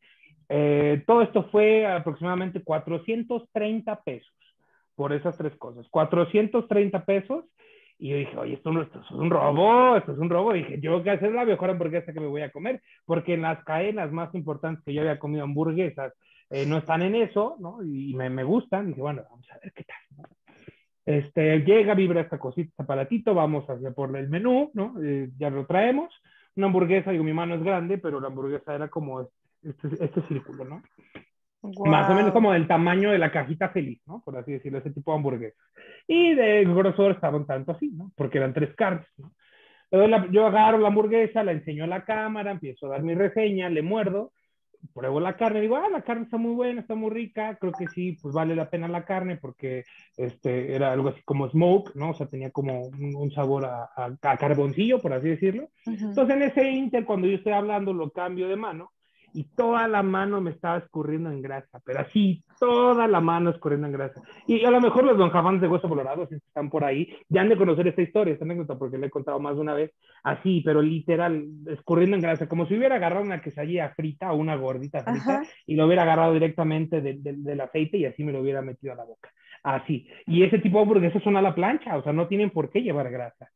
eh, 0.49 1.03
todo 1.07 1.23
esto 1.23 1.45
fue 1.51 1.87
aproximadamente 1.87 2.63
430 2.63 4.03
pesos 4.03 4.33
por 4.95 5.13
esas 5.13 5.37
tres 5.37 5.55
cosas. 5.57 5.87
430 5.91 7.05
pesos. 7.05 7.45
Y 8.01 8.11
yo 8.11 8.17
dije, 8.17 8.37
oye, 8.37 8.55
esto, 8.55 8.71
no, 8.71 8.83
esto 8.83 9.01
es 9.01 9.11
un 9.11 9.29
robo, 9.29 9.97
esto 9.97 10.13
es 10.13 10.19
un 10.19 10.31
robo. 10.31 10.55
Y 10.55 10.61
dije, 10.61 10.81
yo 10.81 10.99
voy 10.99 11.09
a 11.09 11.15
hacer 11.15 11.33
la 11.33 11.45
mejor 11.45 11.71
hamburguesa 11.71 12.13
que 12.13 12.21
me 12.21 12.27
voy 12.27 12.43
a 12.43 12.51
comer, 12.51 12.81
porque 13.05 13.35
en 13.35 13.43
las 13.43 13.63
cadenas 13.65 14.13
más 14.13 14.35
importantes 14.35 14.85
que 14.85 14.95
yo 14.95 15.01
había 15.01 15.19
comido 15.19 15.45
hamburguesas 15.45 16.13
eh, 16.51 16.65
no 16.65 16.79
están 16.79 17.03
en 17.03 17.15
eso, 17.15 17.57
¿no? 17.59 17.83
Y 17.83 18.15
me, 18.15 18.31
me 18.31 18.45
gustan. 18.45 18.89
dije, 18.89 19.01
bueno, 19.01 19.23
vamos 19.29 19.47
a 19.51 19.59
ver 19.59 19.73
qué 19.73 19.85
tal. 19.85 20.27
Este, 21.05 21.61
llega, 21.61 21.95
vibra 21.95 22.21
esta 22.21 22.39
cosita, 22.39 22.69
este 22.71 22.83
aparatito, 22.83 23.35
vamos 23.35 23.69
hacia 23.69 23.93
por 23.93 24.15
el 24.17 24.29
menú, 24.29 24.71
¿no? 24.75 24.95
Eh, 25.03 25.31
ya 25.39 25.51
lo 25.51 25.67
traemos. 25.67 26.13
Una 26.57 26.67
hamburguesa, 26.67 27.11
digo, 27.11 27.25
mi 27.25 27.33
mano 27.33 27.55
es 27.55 27.63
grande, 27.63 27.99
pero 27.99 28.21
la 28.21 28.29
hamburguesa 28.29 28.75
era 28.75 28.89
como 28.89 29.29
este, 29.63 30.05
este 30.05 30.23
círculo, 30.23 30.65
¿no? 30.65 30.83
Más 31.63 32.09
o 32.09 32.15
menos 32.15 32.33
como 32.33 32.53
del 32.53 32.69
tamaño 32.69 33.11
de 33.11 33.19
la 33.19 33.33
cajita 33.33 33.69
feliz, 33.71 34.01
¿no? 34.07 34.23
Por 34.25 34.37
así 34.37 34.53
decirlo, 34.53 34.79
ese 34.79 34.93
tipo 34.93 35.11
de 35.11 35.17
hamburguesas. 35.17 35.59
Y 36.07 36.35
de 36.35 36.65
grosor 36.65 37.13
estaban 37.13 37.47
tanto 37.47 37.73
así, 37.73 37.91
¿no? 37.91 38.13
Porque 38.17 38.39
eran 38.39 38.55
tres 38.55 38.75
carnes, 38.75 39.09
¿no? 39.17 39.33
yo 40.31 40.47
agarro 40.47 40.77
la 40.77 40.89
hamburguesa, 40.89 41.43
la 41.43 41.53
enseño 41.53 41.85
a 41.85 41.87
la 41.87 42.05
cámara, 42.05 42.51
empiezo 42.51 42.85
a 42.85 42.91
dar 42.91 43.03
mi 43.03 43.15
reseña, 43.15 43.71
le 43.71 43.81
muerdo, 43.81 44.33
pruebo 44.93 45.19
la 45.19 45.35
carne, 45.35 45.63
digo, 45.63 45.77
ah, 45.77 45.89
la 45.91 46.03
carne 46.03 46.25
está 46.25 46.37
muy 46.37 46.55
buena, 46.55 46.83
está 46.83 46.95
muy 46.95 47.11
rica, 47.11 47.57
creo 47.59 47.73
que 47.73 47.87
sí, 47.87 48.19
pues 48.21 48.35
vale 48.35 48.55
la 48.55 48.69
pena 48.69 48.87
la 48.87 49.07
carne 49.07 49.39
porque 49.39 49.85
este, 50.17 50.75
era 50.75 50.93
algo 50.93 51.09
así 51.09 51.23
como 51.25 51.49
smoke, 51.49 51.95
¿no? 51.95 52.11
O 52.11 52.15
sea, 52.15 52.27
tenía 52.27 52.51
como 52.51 52.83
un, 52.83 53.31
sabor 53.31 53.65
a, 53.65 53.89
a, 53.97 54.37
carboncillo, 54.37 54.99
por 54.99 55.15
así 55.15 55.29
decirlo. 55.29 55.71
Entonces, 55.87 56.37
en 56.37 56.43
ese 56.43 56.71
inter, 56.71 57.07
cuando 57.07 57.27
yo 57.27 57.37
estoy 57.37 57.55
hablando, 57.55 57.95
lo 57.95 58.11
cambio 58.11 58.47
de 58.47 58.57
mano 58.57 58.93
y 59.39 59.45
toda 59.55 59.87
la 59.87 60.03
mano 60.03 60.41
me 60.41 60.51
estaba 60.51 60.79
escurriendo 60.79 61.31
en 61.31 61.41
grasa, 61.41 61.81
pero 61.85 62.01
así, 62.01 62.43
toda 62.59 63.07
la 63.07 63.21
mano 63.21 63.51
escurriendo 63.51 63.87
en 63.87 63.93
grasa. 63.93 64.21
Y 64.49 64.65
a 64.65 64.71
lo 64.73 64.81
mejor 64.81 65.05
los 65.05 65.17
don 65.17 65.31
Jafans 65.31 65.61
de 65.61 65.69
Hueso 65.69 65.89
Colorado, 65.89 66.27
si 66.27 66.35
están 66.35 66.69
por 66.69 66.83
ahí, 66.83 67.17
ya 67.29 67.43
han 67.43 67.49
de 67.49 67.57
conocer 67.57 67.87
esta 67.87 68.03
historia, 68.03 68.33
esta 68.33 68.45
anécdota, 68.45 68.77
porque 68.77 68.99
le 68.99 69.07
he 69.07 69.11
contado 69.11 69.39
más 69.39 69.55
de 69.55 69.61
una 69.61 69.75
vez, 69.75 69.93
así, 70.25 70.61
pero 70.65 70.83
literal, 70.83 71.47
escurriendo 71.69 72.17
en 72.17 72.23
grasa, 72.23 72.49
como 72.49 72.67
si 72.67 72.77
hubiera 72.77 72.97
agarrado 72.97 73.25
una 73.25 73.41
quesadilla 73.41 73.91
frita 73.95 74.33
o 74.33 74.37
una 74.37 74.57
gordita 74.57 75.05
frita 75.05 75.45
y 75.67 75.77
lo 75.77 75.87
hubiera 75.87 76.03
agarrado 76.03 76.33
directamente 76.33 77.01
del 77.01 77.61
aceite 77.61 77.97
y 77.97 78.07
así 78.07 78.25
me 78.25 78.33
lo 78.33 78.41
hubiera 78.41 78.61
metido 78.61 78.93
a 78.93 78.97
la 78.97 79.05
boca. 79.05 79.31
Así. 79.63 80.09
Y 80.27 80.43
ese 80.43 80.59
tipo 80.59 80.79
de 80.79 80.83
hamburguesas 80.83 81.23
son 81.23 81.37
a 81.37 81.43
la 81.43 81.55
plancha, 81.55 81.97
o 81.97 82.03
sea, 82.03 82.13
no 82.13 82.27
tienen 82.27 82.51
por 82.51 82.71
qué 82.71 82.83
llevar 82.83 83.09
grasa. 83.09 83.49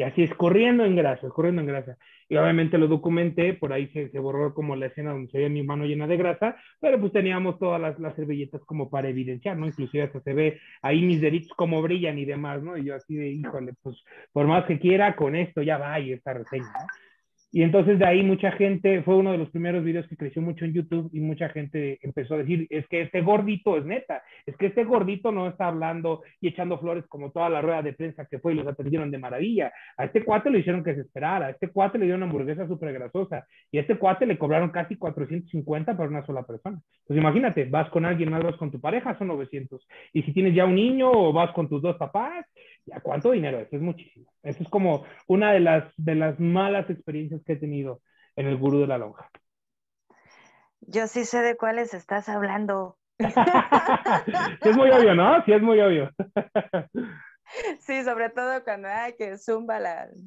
Y 0.00 0.02
así 0.02 0.22
es, 0.22 0.34
corriendo 0.34 0.86
en 0.86 0.96
grasa, 0.96 1.28
corriendo 1.28 1.60
en 1.60 1.66
grasa. 1.66 1.98
Y 2.26 2.34
obviamente 2.36 2.78
lo 2.78 2.88
documenté, 2.88 3.52
por 3.52 3.70
ahí 3.70 3.86
se, 3.88 4.08
borró 4.18 4.54
como 4.54 4.74
la 4.74 4.86
escena 4.86 5.12
donde 5.12 5.30
se 5.30 5.36
veía 5.36 5.50
mi 5.50 5.62
mano 5.62 5.84
llena 5.84 6.06
de 6.06 6.16
grasa, 6.16 6.56
pero 6.80 6.98
pues 6.98 7.12
teníamos 7.12 7.58
todas 7.58 7.78
las, 7.78 7.98
las 7.98 8.16
servilletas 8.16 8.62
como 8.64 8.88
para 8.88 9.10
evidenciar, 9.10 9.58
¿no? 9.58 9.66
Inclusive 9.66 10.04
hasta 10.04 10.22
se 10.22 10.32
ve 10.32 10.58
ahí 10.80 11.02
mis 11.02 11.20
deditos 11.20 11.52
como 11.54 11.82
brillan 11.82 12.18
y 12.18 12.24
demás, 12.24 12.62
¿no? 12.62 12.78
Y 12.78 12.84
yo 12.86 12.94
así 12.94 13.14
de, 13.14 13.28
híjole, 13.28 13.74
pues 13.82 14.02
por 14.32 14.46
más 14.46 14.64
que 14.64 14.78
quiera, 14.78 15.14
con 15.16 15.36
esto 15.36 15.60
ya 15.60 15.76
va 15.76 16.00
y 16.00 16.12
esta 16.12 16.32
reseña, 16.32 16.64
¿no? 16.64 16.86
Y 17.52 17.62
entonces 17.62 17.98
de 17.98 18.06
ahí 18.06 18.22
mucha 18.22 18.52
gente, 18.52 19.02
fue 19.02 19.16
uno 19.16 19.32
de 19.32 19.38
los 19.38 19.50
primeros 19.50 19.82
videos 19.82 20.06
que 20.06 20.16
creció 20.16 20.40
mucho 20.40 20.64
en 20.64 20.72
YouTube 20.72 21.10
y 21.12 21.18
mucha 21.18 21.48
gente 21.48 21.98
empezó 22.02 22.34
a 22.34 22.38
decir, 22.38 22.66
es 22.70 22.86
que 22.86 23.02
este 23.02 23.22
gordito 23.22 23.76
es 23.76 23.84
neta, 23.84 24.22
es 24.46 24.56
que 24.56 24.66
este 24.66 24.84
gordito 24.84 25.32
no 25.32 25.48
está 25.48 25.66
hablando 25.66 26.22
y 26.40 26.48
echando 26.48 26.78
flores 26.78 27.04
como 27.08 27.32
toda 27.32 27.48
la 27.48 27.60
rueda 27.60 27.82
de 27.82 27.92
prensa 27.92 28.26
que 28.26 28.38
fue 28.38 28.52
y 28.52 28.56
los 28.56 28.68
atendieron 28.68 29.10
de 29.10 29.18
maravilla. 29.18 29.72
A 29.96 30.04
este 30.04 30.24
cuate 30.24 30.48
le 30.48 30.60
hicieron 30.60 30.84
que 30.84 30.94
se 30.94 31.00
esperara, 31.00 31.46
a 31.46 31.50
este 31.50 31.68
cuate 31.68 31.98
le 31.98 32.04
dieron 32.04 32.22
una 32.22 32.30
hamburguesa 32.30 32.68
súper 32.68 32.92
grasosa 32.92 33.44
y 33.72 33.78
a 33.78 33.80
este 33.80 33.96
cuate 33.96 34.26
le 34.26 34.38
cobraron 34.38 34.70
casi 34.70 34.94
450 34.94 35.96
para 35.96 36.08
una 36.08 36.24
sola 36.24 36.44
persona. 36.44 36.80
Pues 37.04 37.18
imagínate, 37.18 37.64
vas 37.64 37.90
con 37.90 38.04
alguien 38.04 38.30
más, 38.30 38.44
vas 38.44 38.56
con 38.56 38.70
tu 38.70 38.80
pareja, 38.80 39.18
son 39.18 39.26
900. 39.26 39.84
Y 40.12 40.22
si 40.22 40.32
tienes 40.32 40.54
ya 40.54 40.66
un 40.66 40.76
niño 40.76 41.10
o 41.10 41.32
vas 41.32 41.50
con 41.50 41.68
tus 41.68 41.82
dos 41.82 41.96
papás, 41.96 42.46
¿ya 42.86 43.00
cuánto 43.00 43.30
dinero 43.30 43.58
es? 43.58 43.72
Es 43.72 43.80
muchísimo. 43.80 44.30
Eso 44.42 44.62
es 44.62 44.68
como 44.68 45.04
una 45.26 45.52
de 45.52 45.60
las, 45.60 45.92
de 45.96 46.14
las 46.14 46.38
malas 46.40 46.88
experiencias 46.90 47.42
que 47.44 47.54
he 47.54 47.56
tenido 47.56 48.00
en 48.36 48.46
el 48.46 48.56
gurú 48.56 48.80
de 48.80 48.86
la 48.86 48.98
lonja. 48.98 49.30
Yo 50.80 51.06
sí 51.06 51.24
sé 51.24 51.42
de 51.42 51.56
cuáles 51.56 51.94
estás 51.94 52.28
hablando. 52.28 52.96
sí 53.18 54.68
es 54.68 54.76
muy 54.76 54.90
obvio, 54.90 55.14
¿no? 55.14 55.44
Sí 55.44 55.52
es 55.52 55.62
muy 55.62 55.80
obvio. 55.80 56.10
Sí, 57.80 58.04
sobre 58.04 58.30
todo 58.30 58.62
cuando 58.64 58.88
hay 58.88 59.14
que 59.14 59.38
zumba 59.38 59.78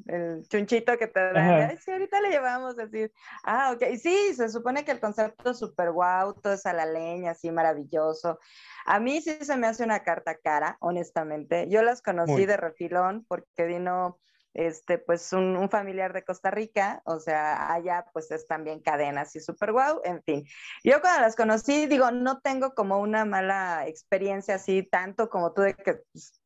el 0.07 0.47
chunchito 0.47 0.97
que 0.97 1.07
te 1.07 1.33
dan. 1.33 1.77
sí, 1.77 1.91
ahorita 1.91 2.21
le 2.21 2.29
llevamos 2.29 2.77
así. 2.79 3.11
Ah, 3.43 3.73
ok. 3.73 3.95
Sí, 3.97 4.33
se 4.35 4.49
supone 4.49 4.85
que 4.85 4.91
el 4.91 4.99
concepto 4.99 5.51
es 5.51 5.59
súper 5.59 5.91
guau, 5.91 6.33
todo 6.33 6.53
es 6.53 6.65
a 6.65 6.73
la 6.73 6.85
leña, 6.85 7.31
así 7.31 7.51
maravilloso. 7.51 8.39
A 8.85 8.99
mí 8.99 9.21
sí 9.21 9.37
se 9.41 9.57
me 9.57 9.67
hace 9.67 9.83
una 9.83 10.03
carta 10.03 10.37
cara, 10.37 10.77
honestamente. 10.79 11.67
Yo 11.69 11.83
las 11.83 12.01
conocí 12.01 12.45
de 12.45 12.57
refilón 12.57 13.25
porque 13.27 13.65
vino 13.65 14.19
este, 14.53 14.99
pues 14.99 15.33
un, 15.33 15.69
familiar 15.69 16.13
de 16.13 16.23
Costa 16.23 16.51
Rica, 16.51 17.01
o 17.05 17.19
sea, 17.19 17.73
allá 17.73 18.05
pues 18.13 18.29
es 18.31 18.45
también 18.45 18.81
cadenas 18.81 19.35
y 19.35 19.39
súper 19.39 19.71
guau, 19.71 20.01
en 20.03 20.21
fin. 20.23 20.45
Yo 20.83 21.01
cuando 21.01 21.21
las 21.21 21.35
conocí, 21.35 21.87
digo, 21.87 22.11
no 22.11 22.39
tengo 22.39 22.73
como 22.75 22.99
una 22.99 23.25
mala 23.25 23.87
experiencia 23.87 24.55
así, 24.55 24.83
tanto 24.83 25.29
como 25.29 25.53
tú 25.53 25.61
de 25.61 25.73
que 25.73 25.95
pues, 26.11 26.42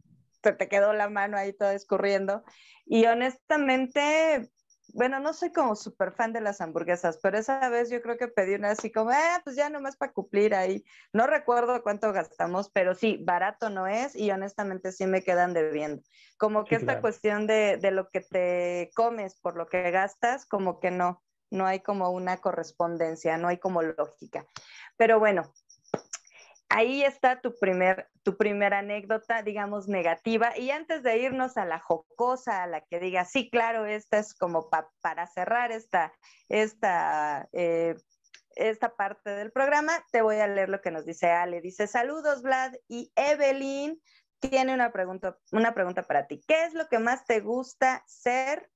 se 0.47 0.53
te 0.53 0.69
quedó 0.69 0.93
la 0.93 1.09
mano 1.09 1.37
ahí 1.37 1.53
todo 1.53 1.71
escurriendo. 1.71 2.43
Y 2.85 3.05
honestamente, 3.05 4.49
bueno, 4.93 5.19
no 5.19 5.33
soy 5.33 5.51
como 5.51 5.75
súper 5.75 6.13
fan 6.13 6.31
de 6.31 6.41
las 6.41 6.61
hamburguesas, 6.61 7.19
pero 7.21 7.37
esa 7.37 7.67
vez 7.69 7.89
yo 7.89 8.01
creo 8.01 8.17
que 8.17 8.29
pedí 8.29 8.55
una 8.55 8.71
así 8.71 8.91
como, 8.91 9.11
eh, 9.11 9.41
pues 9.43 9.55
ya 9.55 9.69
nomás 9.69 9.97
para 9.97 10.13
cumplir 10.13 10.55
ahí. 10.55 10.85
No 11.11 11.27
recuerdo 11.27 11.83
cuánto 11.83 12.13
gastamos, 12.13 12.69
pero 12.69 12.95
sí, 12.95 13.21
barato 13.23 13.69
no 13.69 13.87
es 13.87 14.15
y 14.15 14.31
honestamente 14.31 14.91
sí 14.91 15.05
me 15.05 15.21
quedan 15.21 15.53
debiendo. 15.53 16.01
Como 16.37 16.63
que 16.65 16.75
esta 16.75 17.01
cuestión 17.01 17.47
de, 17.47 17.77
de 17.77 17.91
lo 17.91 18.09
que 18.09 18.21
te 18.21 18.91
comes 18.95 19.35
por 19.39 19.57
lo 19.57 19.67
que 19.67 19.91
gastas, 19.91 20.45
como 20.45 20.79
que 20.79 20.91
no, 20.91 21.21
no 21.49 21.65
hay 21.65 21.81
como 21.81 22.09
una 22.09 22.37
correspondencia, 22.37 23.37
no 23.37 23.49
hay 23.49 23.57
como 23.57 23.81
lógica. 23.81 24.45
Pero 24.95 25.19
bueno, 25.19 25.51
ahí 26.69 27.03
está 27.03 27.39
tu 27.41 27.53
primer, 27.59 28.09
tu 28.23 28.35
primera 28.37 28.79
anécdota, 28.79 29.41
digamos, 29.43 29.87
negativa. 29.87 30.57
Y 30.57 30.71
antes 30.71 31.03
de 31.03 31.17
irnos 31.19 31.57
a 31.57 31.65
la 31.65 31.79
jocosa, 31.79 32.63
a 32.63 32.67
la 32.67 32.81
que 32.81 32.99
diga, 32.99 33.25
sí, 33.25 33.49
claro, 33.49 33.85
esta 33.85 34.17
es 34.19 34.33
como 34.33 34.69
para 35.01 35.27
cerrar 35.27 35.71
esta, 35.71 36.13
esta, 36.49 37.47
eh, 37.53 37.95
esta 38.55 38.95
parte 38.95 39.29
del 39.29 39.51
programa, 39.51 39.93
te 40.11 40.21
voy 40.21 40.37
a 40.37 40.47
leer 40.47 40.69
lo 40.69 40.81
que 40.81 40.91
nos 40.91 41.05
dice 41.05 41.29
Ale. 41.31 41.61
Dice, 41.61 41.87
saludos, 41.87 42.41
Vlad 42.41 42.73
y 42.87 43.11
Evelyn. 43.15 44.01
tiene 44.39 44.73
una 44.73 44.91
pregunta, 44.91 45.37
una 45.51 45.73
pregunta 45.73 46.03
para 46.03 46.27
ti. 46.27 46.41
¿Qué 46.47 46.65
es 46.65 46.73
lo 46.75 46.87
que 46.87 46.99
más 46.99 47.25
te 47.25 47.39
gusta 47.39 48.03
ser 48.07 48.69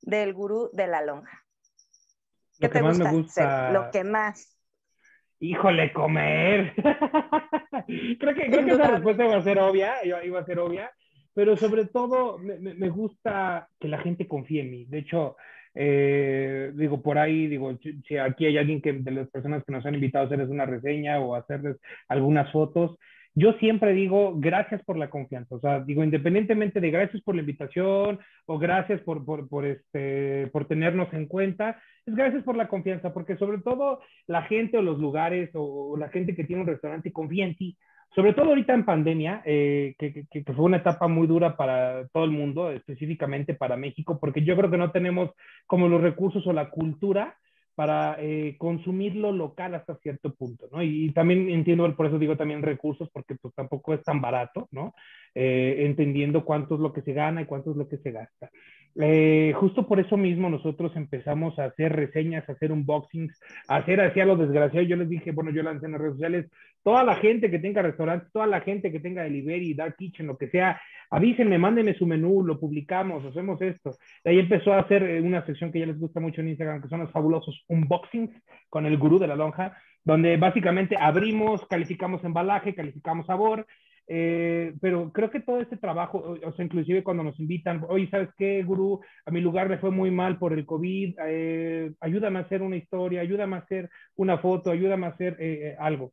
del 0.00 0.32
gurú 0.32 0.70
de 0.72 0.86
la 0.86 1.02
lonja? 1.02 1.44
¿Qué 2.58 2.66
Lo 2.66 2.70
que 2.70 2.78
te 2.78 2.82
más 2.82 2.98
me 2.98 3.04
gusta, 3.10 3.12
gusta- 3.16 3.66
ser? 3.66 3.72
Lo 3.72 3.90
que 3.90 4.04
más. 4.04 4.53
Híjole, 5.44 5.92
comer. 5.92 6.72
creo 8.18 8.34
que, 8.34 8.46
creo 8.46 8.64
que 8.64 8.70
esa 8.70 8.88
respuesta 8.92 9.24
iba 9.26 9.36
a 9.36 9.42
ser 9.42 9.58
obvia, 9.58 9.92
iba, 10.04 10.40
a 10.40 10.44
ser 10.46 10.58
obvia, 10.58 10.90
pero 11.34 11.54
sobre 11.56 11.84
todo 11.84 12.38
me, 12.38 12.56
me- 12.58 12.88
gusta 12.88 13.68
que 13.78 13.88
la 13.88 13.98
gente 13.98 14.26
confíe 14.26 14.62
en 14.62 14.70
mí. 14.70 14.84
De 14.86 14.98
hecho, 15.00 15.36
eh, 15.74 16.72
digo, 16.74 17.02
por 17.02 17.18
ahí, 17.18 17.46
digo, 17.46 17.76
si 17.82 18.00
si 18.08 18.16
aquí 18.16 18.46
hay 18.46 18.56
alguien 18.56 18.80
que 18.80 18.94
de 18.94 19.10
las 19.10 19.28
personas 19.28 19.62
que 19.66 19.72
nos 19.72 19.84
han 19.84 19.94
invitado 19.94 20.24
a 20.24 20.26
hacerles 20.28 20.48
una 20.48 20.64
reseña 20.64 21.20
o 21.20 21.34
a 21.34 21.40
hacerles 21.40 21.76
algunas 22.08 22.50
fotos, 22.50 22.96
yo 23.34 23.52
siempre 23.54 23.92
digo 23.92 24.34
gracias 24.36 24.82
por 24.84 24.96
la 24.96 25.10
confianza. 25.10 25.56
O 25.56 25.60
sea, 25.60 25.80
digo, 25.80 26.04
independientemente 26.04 26.80
de 26.80 26.90
gracias 26.90 27.22
por 27.22 27.34
la 27.34 27.40
invitación 27.40 28.18
o 28.46 28.58
gracias 28.58 29.00
por, 29.02 29.24
por, 29.24 29.48
por, 29.48 29.66
este, 29.66 30.46
por 30.52 30.66
tenernos 30.66 31.12
en 31.12 31.26
cuenta, 31.26 31.80
es 32.06 32.14
gracias 32.14 32.42
por 32.44 32.56
la 32.56 32.68
confianza, 32.68 33.12
porque 33.12 33.36
sobre 33.36 33.58
todo 33.58 34.00
la 34.26 34.42
gente 34.42 34.78
o 34.78 34.82
los 34.82 34.98
lugares 34.98 35.50
o, 35.54 35.92
o 35.92 35.96
la 35.96 36.08
gente 36.10 36.34
que 36.34 36.44
tiene 36.44 36.62
un 36.62 36.68
restaurante 36.68 37.12
confía 37.12 37.44
en 37.44 37.56
ti. 37.56 37.76
Sobre 38.14 38.32
todo 38.32 38.50
ahorita 38.50 38.72
en 38.74 38.84
pandemia, 38.84 39.42
eh, 39.44 39.96
que, 39.98 40.12
que- 40.30 40.44
que 40.44 40.52
fue 40.52 40.64
una 40.66 40.76
etapa 40.76 41.08
muy 41.08 41.26
dura 41.26 41.56
para 41.56 42.06
todo 42.12 42.22
el 42.24 42.30
mundo, 42.30 42.70
específicamente 42.70 43.54
para 43.54 43.76
México, 43.76 44.18
porque 44.20 44.44
yo 44.44 44.56
creo 44.56 44.70
que 44.70 44.78
no 44.78 44.92
tenemos 44.92 45.30
como 45.66 45.88
los 45.88 46.00
recursos 46.00 46.46
o 46.46 46.52
la 46.52 46.70
cultura 46.70 47.36
para 47.74 48.16
eh, 48.20 48.56
consumir 48.58 49.16
lo 49.16 49.32
local 49.32 49.74
hasta 49.74 49.96
cierto 49.96 50.32
punto, 50.34 50.68
¿no? 50.70 50.82
Y, 50.82 51.10
también 51.12 51.50
entiendo, 51.50 51.94
por 51.96 52.06
eso 52.06 52.18
digo 52.18 52.36
también 52.36 52.62
recursos, 52.62 53.08
porque 53.12 53.34
pues 53.34 53.54
tampoco 53.54 53.94
es 53.94 54.02
tan 54.02 54.20
barato, 54.20 54.68
¿no? 54.70 54.94
Eh, 55.34 55.84
entendiendo 55.86 56.44
cuánto 56.44 56.76
es 56.76 56.80
lo 56.80 56.92
que 56.92 57.02
se 57.02 57.12
gana 57.12 57.42
y 57.42 57.46
cuánto 57.46 57.72
es 57.72 57.76
lo 57.76 57.88
que 57.88 57.98
se 57.98 58.12
gasta. 58.12 58.50
Eh, 58.96 59.52
justo 59.56 59.88
por 59.88 59.98
eso 59.98 60.16
mismo 60.16 60.48
nosotros 60.48 60.94
empezamos 60.94 61.58
a 61.58 61.64
hacer 61.64 61.92
reseñas, 61.92 62.48
a 62.48 62.52
hacer 62.52 62.70
unboxings, 62.70 63.40
a 63.66 63.76
hacer 63.76 64.00
así 64.00 64.20
a 64.20 64.26
lo 64.26 64.36
desgraciado. 64.36 64.86
Yo 64.86 64.96
les 64.96 65.08
dije, 65.08 65.32
bueno, 65.32 65.50
yo 65.50 65.62
lancé 65.62 65.86
en 65.86 65.92
las 65.92 66.00
redes 66.00 66.14
sociales, 66.14 66.50
toda 66.84 67.02
la 67.02 67.16
gente 67.16 67.50
que 67.50 67.58
tenga 67.58 67.82
restaurantes, 67.82 68.30
toda 68.30 68.46
la 68.46 68.60
gente 68.60 68.92
que 68.92 69.00
tenga 69.00 69.24
delivery, 69.24 69.74
dark 69.74 69.96
kitchen, 69.96 70.28
lo 70.28 70.38
que 70.38 70.48
sea, 70.48 70.80
avísenme, 71.14 71.58
mándenme 71.58 71.94
su 71.94 72.06
menú, 72.06 72.42
lo 72.42 72.58
publicamos, 72.58 73.24
hacemos 73.24 73.60
esto. 73.62 73.96
De 74.24 74.32
ahí 74.32 74.38
empezó 74.40 74.72
a 74.72 74.80
hacer 74.80 75.02
eh, 75.04 75.20
una 75.20 75.46
sección 75.46 75.70
que 75.70 75.78
ya 75.80 75.86
les 75.86 75.98
gusta 75.98 76.18
mucho 76.18 76.40
en 76.40 76.48
Instagram, 76.48 76.82
que 76.82 76.88
son 76.88 77.00
los 77.00 77.12
fabulosos 77.12 77.64
unboxings 77.68 78.30
con 78.68 78.84
el 78.84 78.98
gurú 78.98 79.18
de 79.18 79.28
la 79.28 79.36
lonja, 79.36 79.76
donde 80.02 80.36
básicamente 80.36 80.96
abrimos, 80.98 81.64
calificamos 81.68 82.24
embalaje, 82.24 82.74
calificamos 82.74 83.26
sabor, 83.26 83.64
eh, 84.06 84.74
pero 84.80 85.12
creo 85.12 85.30
que 85.30 85.40
todo 85.40 85.60
este 85.60 85.76
trabajo, 85.76 86.18
o, 86.18 86.52
sea, 86.52 86.64
inclusive 86.64 87.02
cuando 87.02 87.22
nos 87.22 87.38
invitan, 87.40 87.84
oye, 87.88 88.08
¿sabes 88.10 88.28
qué, 88.36 88.62
gurú? 88.62 89.00
A 89.24 89.30
mi 89.30 89.40
lugar 89.40 89.70
le 89.70 89.78
fue 89.78 89.90
muy 89.90 90.10
mal 90.10 90.38
por 90.38 90.52
el 90.52 90.66
COVID, 90.66 91.14
eh, 91.26 91.92
ayúdame 92.00 92.40
a 92.40 92.42
hacer 92.42 92.60
una 92.60 92.76
historia, 92.76 93.22
ayúdame 93.22 93.56
a 93.56 93.60
hacer 93.60 93.88
una 94.16 94.38
foto, 94.38 94.70
ayúdame 94.70 95.06
a 95.06 95.10
hacer 95.10 95.36
eh, 95.38 95.76
algo. 95.78 96.12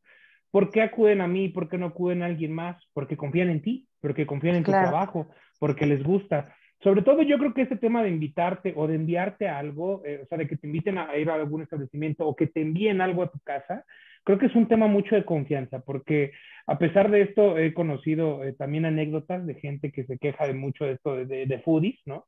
¿Por 0.52 0.70
qué 0.70 0.82
acuden 0.82 1.22
a 1.22 1.28
mí? 1.28 1.50
¿Por 1.50 1.70
qué 1.70 1.78
no 1.78 1.88
acuden 1.88 2.22
a 2.22 2.26
alguien 2.28 2.54
más? 2.54 2.78
Porque 2.94 3.18
confían 3.18 3.50
en 3.50 3.62
ti, 3.62 3.88
porque 4.02 4.26
confían 4.26 4.56
en 4.56 4.64
Claro. 4.64 4.86
tu 4.86 4.92
trabajo, 4.92 5.30
porque 5.60 5.86
les 5.86 6.04
gusta. 6.04 6.54
Sobre 6.84 7.04
todo 7.04 7.22
yo 7.22 7.38
creo 7.38 7.54
que 7.54 7.62
este 7.62 7.78
tema 7.78 8.04
de 8.04 8.10
invitarte 8.10 8.74
o 8.76 8.88
de 8.88 8.96
enviarte 8.96 9.48
algo, 9.48 10.02
eh, 10.04 10.22
o 10.24 10.26
sea, 10.28 10.38
de 10.38 10.48
que 10.48 10.58
te 10.58 10.68
inviten 10.68 10.98
a 10.98 11.16
ir 11.16 11.30
a 11.30 11.36
algún 11.36 11.62
establecimiento 11.62 12.28
o 12.28 12.36
que 12.36 12.48
te 12.48 12.62
envíen 12.62 13.02
algo 13.02 13.24
a 13.24 13.32
tu 13.32 13.40
casa, 13.40 13.86
creo 14.24 14.40
que 14.40 14.48
es 14.48 14.56
un 14.56 14.68
tema 14.68 14.88
mucho 14.88 15.16
de 15.16 15.24
confianza, 15.24 15.80
porque 15.82 16.32
a 16.68 16.78
pesar 16.78 17.12
de 17.12 17.22
esto 17.22 17.58
he 17.58 17.74
conocido 17.74 18.44
eh, 18.44 18.54
también 18.54 18.86
anécdotas 18.86 19.46
de 19.46 19.56
gente 19.56 19.92
que 19.92 20.06
se 20.06 20.18
queja 20.18 20.48
de 20.48 20.54
mucho 20.54 20.86
de 20.86 20.94
esto 20.94 21.16
de, 21.16 21.26
de, 21.26 21.46
de 21.46 21.60
foodies, 21.60 22.00
¿no? 22.06 22.26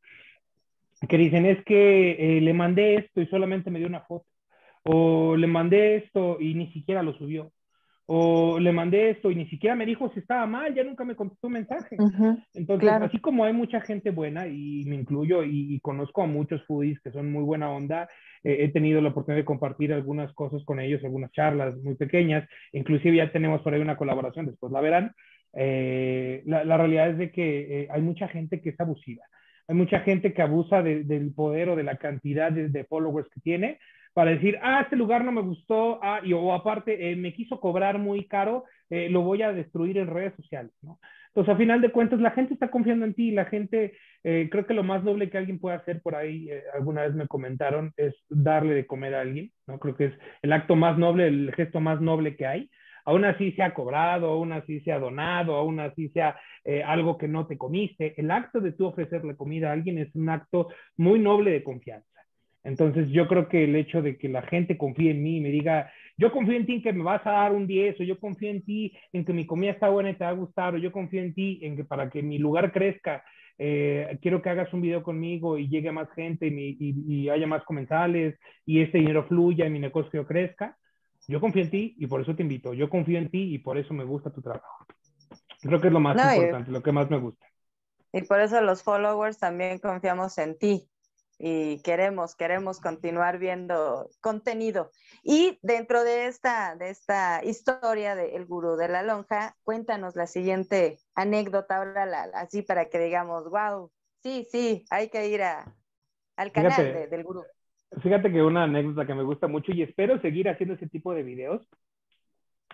Que 1.10 1.18
dicen, 1.18 1.46
es 1.46 1.64
que 1.66 2.38
eh, 2.38 2.42
le 2.42 2.54
mandé 2.54 2.96
esto 2.96 3.22
y 3.22 3.28
solamente 3.28 3.72
me 3.72 3.80
dio 3.80 3.88
una 3.88 4.02
foto, 4.02 4.26
o 4.84 5.36
le 5.36 5.48
mandé 5.48 5.96
esto 5.96 6.38
y 6.40 6.54
ni 6.54 6.72
siquiera 6.72 7.04
lo 7.04 7.14
subió, 7.14 7.52
o 8.06 8.60
le 8.60 8.72
mandé 8.72 9.12
esto 9.12 9.32
y 9.32 9.36
ni 9.36 9.48
siquiera 9.48 9.76
me 9.76 9.86
dijo 9.86 10.10
si 10.14 10.20
estaba 10.20 10.46
mal, 10.46 10.74
ya 10.76 10.84
nunca 10.84 11.06
me 11.06 11.16
contestó 11.16 11.48
un 11.48 11.54
mensaje. 11.54 11.96
Entonces, 12.54 12.82
Claro. 12.88 13.06
así 13.06 13.20
como 13.20 13.46
hay 13.46 13.54
mucha 13.54 13.80
gente 13.82 14.12
buena, 14.12 14.46
y 14.48 14.84
me 14.86 14.96
incluyo, 14.96 15.44
y, 15.44 15.74
y 15.74 15.80
conozco 15.80 16.22
a 16.22 16.28
muchos 16.28 16.64
foodies 16.66 17.00
que 17.02 17.12
son 17.12 17.32
muy 17.32 17.44
buena 17.44 17.70
onda, 17.72 18.10
eh, 18.44 18.58
he 18.60 18.70
tenido 18.70 19.00
la 19.02 19.10
oportunidad 19.10 19.42
de 19.42 19.46
compartir 19.46 19.94
algunas 19.94 20.34
cosas 20.34 20.64
con 20.66 20.80
ellos, 20.82 21.04
algunas 21.04 21.32
charlas 21.32 21.78
muy 21.78 21.96
pequeñas, 21.96 22.48
inclusive 22.74 23.16
ya 23.18 23.32
tenemos 23.32 23.62
por 23.62 23.74
ahí 23.74 23.80
una 23.82 23.96
colaboración, 23.98 24.48
después 24.48 24.72
la 24.74 24.82
verán. 24.82 25.14
Eh, 25.56 26.42
la, 26.46 26.64
la 26.66 26.78
realidad 26.78 27.10
es 27.12 27.18
de 27.18 27.32
que 27.32 27.84
eh, 27.84 27.88
hay 27.92 28.02
mucha 28.02 28.28
gente 28.28 28.60
que 28.60 28.70
es 28.70 28.80
abusiva, 28.80 29.24
hay 29.68 29.76
mucha 29.76 30.00
gente 30.02 30.34
que 30.34 30.42
abusa 30.42 30.82
de- 30.84 31.04
del 31.04 31.32
poder 31.34 31.70
o 31.70 31.76
de 31.76 31.84
la 31.84 31.96
cantidad 31.98 32.52
de, 32.52 32.70
de 32.70 32.84
followers 32.86 33.30
que 33.30 33.40
tiene 33.40 33.80
para 34.14 34.32
decir, 34.32 34.58
ah, 34.62 34.82
este 34.82 34.96
lugar 34.96 35.26
no 35.26 35.32
me 35.32 35.42
gustó, 35.42 36.00
ah, 36.04 36.22
y, 36.24 36.34
o 36.34 36.54
aparte 36.54 37.12
eh, 37.12 37.16
me 37.16 37.34
quiso 37.34 37.60
cobrar 37.60 37.98
muy 37.98 38.28
caro, 38.28 38.66
eh, 38.90 39.10
lo 39.10 39.22
voy 39.22 39.42
a 39.42 39.52
destruir 39.52 39.98
en 39.98 40.08
redes 40.08 40.36
sociales, 40.36 40.72
¿no? 40.82 41.00
Entonces, 41.30 41.56
a 41.56 41.58
final 41.58 41.82
de 41.82 41.92
cuentas, 41.92 42.20
la 42.20 42.30
gente 42.30 42.54
está 42.54 42.70
confiando 42.70 43.06
en 43.06 43.16
ti, 43.16 43.32
la 43.32 43.46
gente, 43.46 43.94
eh, 44.24 44.50
creo 44.52 44.68
que 44.68 44.76
lo 44.76 44.84
más 44.84 45.04
noble 45.04 45.32
que 45.32 45.40
alguien 45.40 45.58
puede 45.58 45.78
hacer 45.78 46.00
por 46.00 46.14
ahí, 46.14 46.48
alguna 46.76 47.02
vez 47.02 47.16
me 47.16 47.28
comentaron, 47.28 47.92
es 47.98 48.14
darle 48.30 48.76
de 48.76 48.86
comer 48.86 49.16
a 49.16 49.22
alguien, 49.22 49.52
¿no? 49.66 49.80
Creo 49.80 49.96
que 49.96 50.06
es 50.06 50.14
el 50.44 50.54
acto 50.54 50.76
más 50.76 50.96
noble, 51.00 51.28
el 51.28 51.52
gesto 51.56 51.80
más 51.80 52.00
noble 52.02 52.36
que 52.36 52.46
hay. 52.46 52.70
Aún 53.06 53.26
así 53.26 53.52
se 53.54 53.64
ha 53.64 53.74
cobrado, 53.74 54.28
aún 54.28 54.54
así 54.54 54.80
se 54.82 54.92
ha 54.92 55.00
donado, 55.00 55.56
aún 55.56 55.80
así 55.80 56.08
sea 56.10 56.40
algo 56.86 57.18
que 57.18 57.28
no 57.28 57.48
te 57.48 57.58
comiste. 57.58 58.14
El 58.16 58.32
acto 58.32 58.62
de 58.62 58.72
tú 58.72 58.86
ofrecerle 58.86 59.36
comida 59.36 59.72
a 59.72 59.74
alguien 59.74 59.98
es 59.98 60.16
un 60.16 60.30
acto 60.30 60.70
muy 60.96 61.20
noble 61.20 61.52
de 61.52 61.64
confianza. 61.64 62.13
Entonces, 62.64 63.10
yo 63.10 63.28
creo 63.28 63.50
que 63.50 63.66
el 63.66 63.76
hecho 63.76 64.02
de 64.02 64.18
que 64.18 64.30
la 64.30 64.42
gente 64.44 64.78
confíe 64.78 65.12
en 65.12 65.22
mí 65.24 65.38
y 65.38 65.42
me 65.42 65.50
diga, 65.50 65.92
yo 66.18 66.32
confío 66.32 66.56
en 66.56 66.66
ti 66.66 66.76
en 66.76 66.82
que 66.84 66.94
me 66.94 67.04
vas 67.04 67.26
a 67.26 67.32
dar 67.32 67.52
un 67.54 67.68
10, 67.68 68.00
o 68.00 68.04
yo 68.04 68.20
confío 68.20 68.50
en 68.50 68.64
ti 68.64 68.94
en 69.12 69.26
que 69.26 69.34
mi 69.34 69.46
comida 69.46 69.72
está 69.72 69.90
buena 69.90 70.12
y 70.12 70.16
te 70.16 70.24
va 70.24 70.30
a 70.32 70.34
gustar, 70.34 70.74
o 70.76 70.78
yo 70.78 70.92
confío 70.92 71.22
en 71.22 71.34
ti 71.34 71.60
en 71.64 71.76
que 71.76 71.84
para 71.84 72.10
que 72.10 72.22
mi 72.24 72.38
lugar 72.40 72.72
crezca, 72.72 73.24
eh, 73.58 74.18
quiero 74.22 74.42
que 74.42 74.50
hagas 74.50 74.74
un 74.74 74.82
video 74.82 75.04
conmigo 75.04 75.58
y 75.58 75.68
llegue 75.68 75.92
más 75.92 76.10
gente 76.14 76.48
y, 76.48 76.52
mi- 76.52 76.78
y- 76.80 77.24
y 77.26 77.30
haya 77.30 77.48
más 77.48 77.64
comensales 77.66 78.40
y 78.66 78.82
ese 78.82 78.98
dinero 79.00 79.26
fluya 79.28 79.66
y 79.66 79.70
mi 79.70 79.80
negocio 79.80 80.26
crezca. 80.26 80.78
Yo 81.28 81.40
confío 81.40 81.64
en 81.64 81.70
ti 81.70 81.96
y 81.98 82.08
por 82.08 82.22
eso 82.22 82.36
te 82.36 82.44
invito. 82.44 82.74
Yo 82.74 82.90
confío 82.90 83.18
en 83.20 83.30
ti 83.30 83.54
y 83.54 83.60
por 83.60 83.78
eso 83.78 83.94
me 83.94 84.04
gusta 84.04 84.32
tu 84.32 84.42
trabajo. 84.42 84.86
Creo 85.62 85.82
que 85.82 85.88
es 85.88 85.94
lo 85.94 86.00
más 86.00 86.18
No, 86.18 86.24
importante, 86.24 86.72
lo 86.72 86.84
que 86.84 86.92
más 86.92 87.10
me 87.10 87.18
gusta. 87.20 87.46
Y 88.14 88.22
por 88.24 88.40
eso 88.40 88.62
los 88.62 88.82
followers 88.84 89.38
también 89.40 89.80
confiamos 89.80 90.38
en 90.38 90.58
ti 90.58 90.90
y 91.40 91.82
queremos, 91.82 92.36
queremos 92.36 92.80
continuar 92.80 93.38
viendo 93.40 94.10
contenido. 94.22 94.92
Y 95.24 95.60
dentro 95.62 96.04
de 96.04 96.28
esta, 96.28 96.76
de 96.76 96.90
esta 96.90 97.44
historia 97.44 98.16
del 98.16 98.46
gurú 98.46 98.76
de 98.76 98.88
la 98.88 99.04
lonja, 99.04 99.56
cuéntanos 99.64 100.16
la 100.16 100.28
siguiente 100.28 101.00
anécdota, 101.16 101.78
ahora 101.78 102.06
la, 102.06 102.24
así 102.36 102.62
para 102.62 102.86
que 102.90 103.00
digamos, 103.00 103.50
wow, 103.50 103.92
sí, 104.22 104.48
sí, 104.52 104.86
hay 104.90 105.10
que 105.10 105.28
ir 105.28 105.44
a, 105.44 105.74
al 106.38 106.52
canal 106.52 106.72
Fíjate. 106.72 106.94
de- 106.94 107.08
del 107.08 107.24
gurú. 107.24 107.44
Fíjate 108.02 108.32
que 108.32 108.42
una 108.42 108.64
anécdota 108.64 109.06
que 109.06 109.14
me 109.14 109.24
gusta 109.24 109.48
mucho 109.48 109.72
y 109.72 109.84
espero 109.84 110.20
seguir 110.20 110.50
haciendo 110.50 110.74
ese 110.74 110.88
tipo 110.88 111.14
de 111.14 111.22
videos 111.22 111.62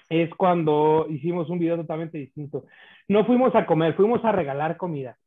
es 0.10 0.34
cuando 0.36 1.07
hicimos 1.10 1.49
un 1.49 1.60
video 1.60 1.76
totalmente 1.76 2.18
distinto. 2.18 2.66
No 3.07 3.26
fuimos 3.26 3.53
a 3.55 3.66
comer, 3.66 3.95
fuimos 3.95 4.24
a 4.24 4.32
regalar 4.32 4.78
comida. 4.78 5.18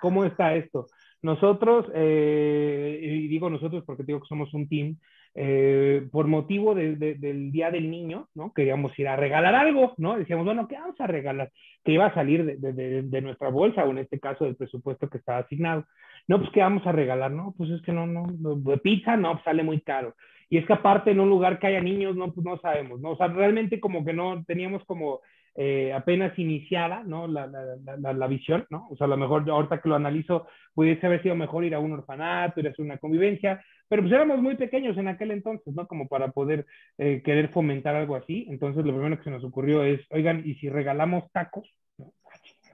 ¿Cómo 0.00 0.24
está 0.24 0.54
esto? 0.54 0.86
Nosotros, 1.22 1.86
eh, 1.94 2.98
y 3.02 3.28
digo 3.28 3.50
nosotros 3.50 3.84
porque 3.84 4.04
digo 4.04 4.20
que 4.20 4.28
somos 4.28 4.52
un 4.54 4.68
team, 4.68 4.96
eh, 5.34 6.08
por 6.10 6.26
motivo 6.26 6.74
de- 6.74 6.96
de- 6.96 7.14
del 7.14 7.52
Día 7.52 7.70
del 7.70 7.90
Niño, 7.90 8.28
¿no? 8.34 8.52
Queríamos 8.52 8.98
ir 8.98 9.06
a 9.06 9.16
regalar 9.16 9.54
algo, 9.54 9.94
¿no? 9.96 10.16
Decíamos, 10.18 10.44
bueno, 10.44 10.66
¿qué 10.66 10.74
vamos 10.76 11.00
a 11.00 11.06
regalar? 11.06 11.52
Que 11.84 11.92
iba 11.92 12.06
a 12.06 12.14
salir 12.14 12.44
de, 12.44 13.02
de- 13.02 13.20
nuestra 13.22 13.48
bolsa 13.48 13.84
o 13.84 13.90
en 13.90 13.98
este 13.98 14.18
caso 14.18 14.44
del 14.44 14.56
presupuesto 14.56 15.08
que 15.08 15.18
estaba 15.18 15.38
asignado. 15.38 15.84
No, 16.26 16.38
pues, 16.38 16.50
¿qué 16.52 16.60
vamos 16.60 16.84
a 16.86 16.92
regalar? 16.92 17.30
No, 17.30 17.54
pues 17.56 17.70
es 17.70 17.80
que 17.82 17.92
no, 17.92 18.06
no, 18.06 18.26
no, 18.26 18.76
pizza, 18.78 19.16
no, 19.16 19.32
pues 19.34 19.44
sale 19.44 19.62
muy 19.62 19.80
caro. 19.82 20.14
Y 20.48 20.58
es 20.58 20.66
que 20.66 20.72
aparte 20.72 21.12
en 21.12 21.20
un 21.20 21.28
lugar 21.28 21.58
que 21.60 21.68
haya 21.68 21.80
niños, 21.80 22.16
no, 22.16 22.32
pues 22.32 22.44
no 22.44 22.58
sabemos, 22.58 23.00
¿no? 23.00 23.10
O 23.10 23.16
sea, 23.16 23.28
realmente 23.28 23.78
como 23.78 24.04
que 24.04 24.12
no 24.12 24.42
teníamos 24.46 24.84
como 24.84 25.20
eh, 25.56 25.92
apenas 25.92 26.38
iniciada, 26.38 27.02
¿no? 27.04 27.26
La, 27.26 27.46
la, 27.46 27.76
la, 27.98 28.12
la, 28.12 28.26
visión, 28.26 28.66
¿no? 28.70 28.86
O 28.90 28.96
sea, 28.96 29.06
a 29.06 29.10
lo 29.10 29.16
mejor 29.16 29.48
ahorita 29.48 29.80
que 29.80 29.88
lo 29.88 29.96
analizo, 29.96 30.46
pudiese 30.74 31.06
haber 31.06 31.22
sido 31.22 31.34
mejor 31.34 31.64
ir 31.64 31.74
a 31.74 31.80
un 31.80 31.92
orfanato, 31.92 32.60
ir 32.60 32.68
a 32.68 32.70
hacer 32.70 32.84
una 32.84 32.98
convivencia, 32.98 33.62
pero 33.88 34.02
pues 34.02 34.12
éramos 34.12 34.40
muy 34.40 34.54
pequeños 34.54 34.96
en 34.96 35.08
aquel 35.08 35.32
entonces, 35.32 35.74
¿no? 35.74 35.86
Como 35.86 36.06
para 36.08 36.30
poder 36.30 36.66
eh, 36.98 37.22
querer 37.24 37.48
fomentar 37.48 37.96
algo 37.96 38.16
así. 38.16 38.46
Entonces 38.48 38.84
lo 38.84 38.92
primero 38.92 39.18
que 39.18 39.24
se 39.24 39.30
nos 39.30 39.44
ocurrió 39.44 39.82
es, 39.82 40.00
oigan, 40.10 40.42
¿y 40.44 40.54
si 40.54 40.68
regalamos 40.68 41.30
tacos? 41.32 41.68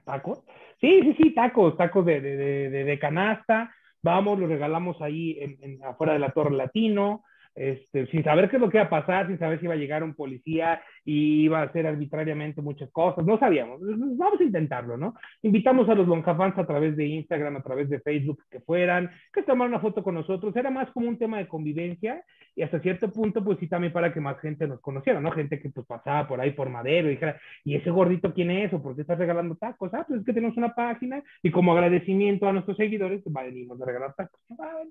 ¿Tacos? 0.05 0.43
Sí, 0.79 1.01
sí, 1.01 1.15
sí, 1.17 1.33
tacos, 1.33 1.75
tacos 1.75 2.05
de, 2.05 2.21
de, 2.21 2.37
de, 2.69 2.83
de 2.83 2.99
canasta, 2.99 3.73
vamos, 4.03 4.39
los 4.39 4.47
regalamos 4.47 5.01
ahí 5.01 5.37
en, 5.41 5.57
en, 5.61 5.83
afuera 5.83 6.13
de 6.13 6.19
la 6.19 6.31
Torre 6.31 6.55
Latino, 6.55 7.23
este, 7.57 8.05
sin 8.07 8.23
saber 8.23 8.49
qué 8.49 8.57
es 8.57 8.61
lo 8.61 8.69
que 8.69 8.77
iba 8.77 8.85
a 8.85 8.89
pasar, 8.89 9.27
sin 9.27 9.39
saber 9.39 9.59
si 9.59 9.65
iba 9.65 9.73
a 9.73 9.77
llegar 9.77 10.03
un 10.03 10.13
policía 10.13 10.81
y 11.03 11.43
iba 11.43 11.59
a 11.59 11.63
hacer 11.63 11.87
arbitrariamente 11.87 12.61
muchas 12.61 12.91
cosas, 12.91 13.25
no 13.25 13.39
sabíamos, 13.39 13.79
vamos 13.81 14.39
a 14.39 14.43
intentarlo, 14.43 14.95
¿no? 14.95 15.15
Invitamos 15.41 15.89
a 15.89 15.95
los 15.95 16.07
Lonjafans 16.07 16.57
a 16.57 16.67
través 16.67 16.95
de 16.95 17.05
Instagram, 17.05 17.57
a 17.57 17.63
través 17.63 17.89
de 17.89 17.99
Facebook, 17.99 18.43
que 18.51 18.59
fueran, 18.59 19.09
que 19.33 19.41
tomaran 19.41 19.73
una 19.73 19.81
foto 19.81 20.03
con 20.03 20.13
nosotros, 20.13 20.55
era 20.55 20.69
más 20.69 20.89
como 20.91 21.07
un 21.07 21.17
tema 21.17 21.39
de 21.39 21.47
convivencia 21.47 22.23
y 22.55 22.61
hasta 22.61 22.79
cierto 22.79 23.11
punto, 23.11 23.43
pues 23.43 23.57
sí, 23.59 23.67
también 23.67 23.91
para 23.91 24.13
que 24.13 24.19
más 24.19 24.39
gente 24.39 24.67
nos 24.67 24.79
conociera, 24.79 25.19
¿no? 25.19 25.31
Gente 25.31 25.59
que 25.59 25.69
pues 25.69 25.85
pasaba 25.87 26.27
por 26.27 26.39
ahí 26.39 26.51
por 26.51 26.69
Madero 26.69 27.07
y 27.07 27.11
dijera, 27.11 27.39
¿y 27.63 27.75
ese 27.75 27.89
gordito 27.89 28.33
quién 28.33 28.51
es? 28.51 28.71
¿O 28.73 28.81
por 28.81 28.95
qué 28.95 29.01
está 29.01 29.15
regalando 29.15 29.55
tacos? 29.55 29.93
Ah, 29.93 30.05
pues 30.07 30.19
es 30.19 30.25
que 30.25 30.33
tenemos 30.33 30.57
una 30.57 30.73
página 30.75 31.23
y 31.41 31.51
como 31.51 31.73
agradecimiento 31.73 32.47
a 32.47 32.53
nuestros 32.53 32.77
seguidores, 32.77 33.21
pues 33.23 33.33
venimos 33.33 33.81
a 33.81 33.85
regalar 33.85 34.13
tacos. 34.13 34.39
Ah, 34.59 34.81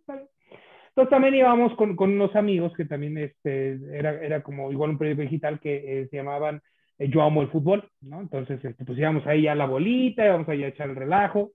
entonces 0.97 1.11
también 1.11 1.35
íbamos 1.35 1.75
con, 1.75 1.95
con, 1.95 2.13
unos 2.13 2.35
amigos 2.35 2.73
que 2.75 2.87
también 2.87 3.19
este, 3.19 3.79
era, 3.93 4.13
era 4.13 4.43
como 4.43 4.73
igual 4.73 4.93
un 4.93 4.99
periódico 4.99 5.25
digital 5.25 5.61
que 5.61 5.75
eh, 5.77 6.09
se 6.09 6.17
llamaban 6.17 6.63
eh, 6.99 7.11
Yo 7.11 7.21
Amo 7.21 7.43
el 7.43 7.49
Fútbol, 7.49 7.87
¿no? 8.01 8.23
Entonces 8.23 8.65
este, 8.65 8.83
pues 8.83 8.99
íbamos 8.99 9.27
ahí 9.27 9.47
a 9.47 9.55
la 9.55 9.67
bolita, 9.67 10.25
íbamos 10.25 10.49
ahí 10.49 10.65
a 10.65 10.69
echar 10.69 10.89
el 10.89 10.97
relajo. 10.97 11.51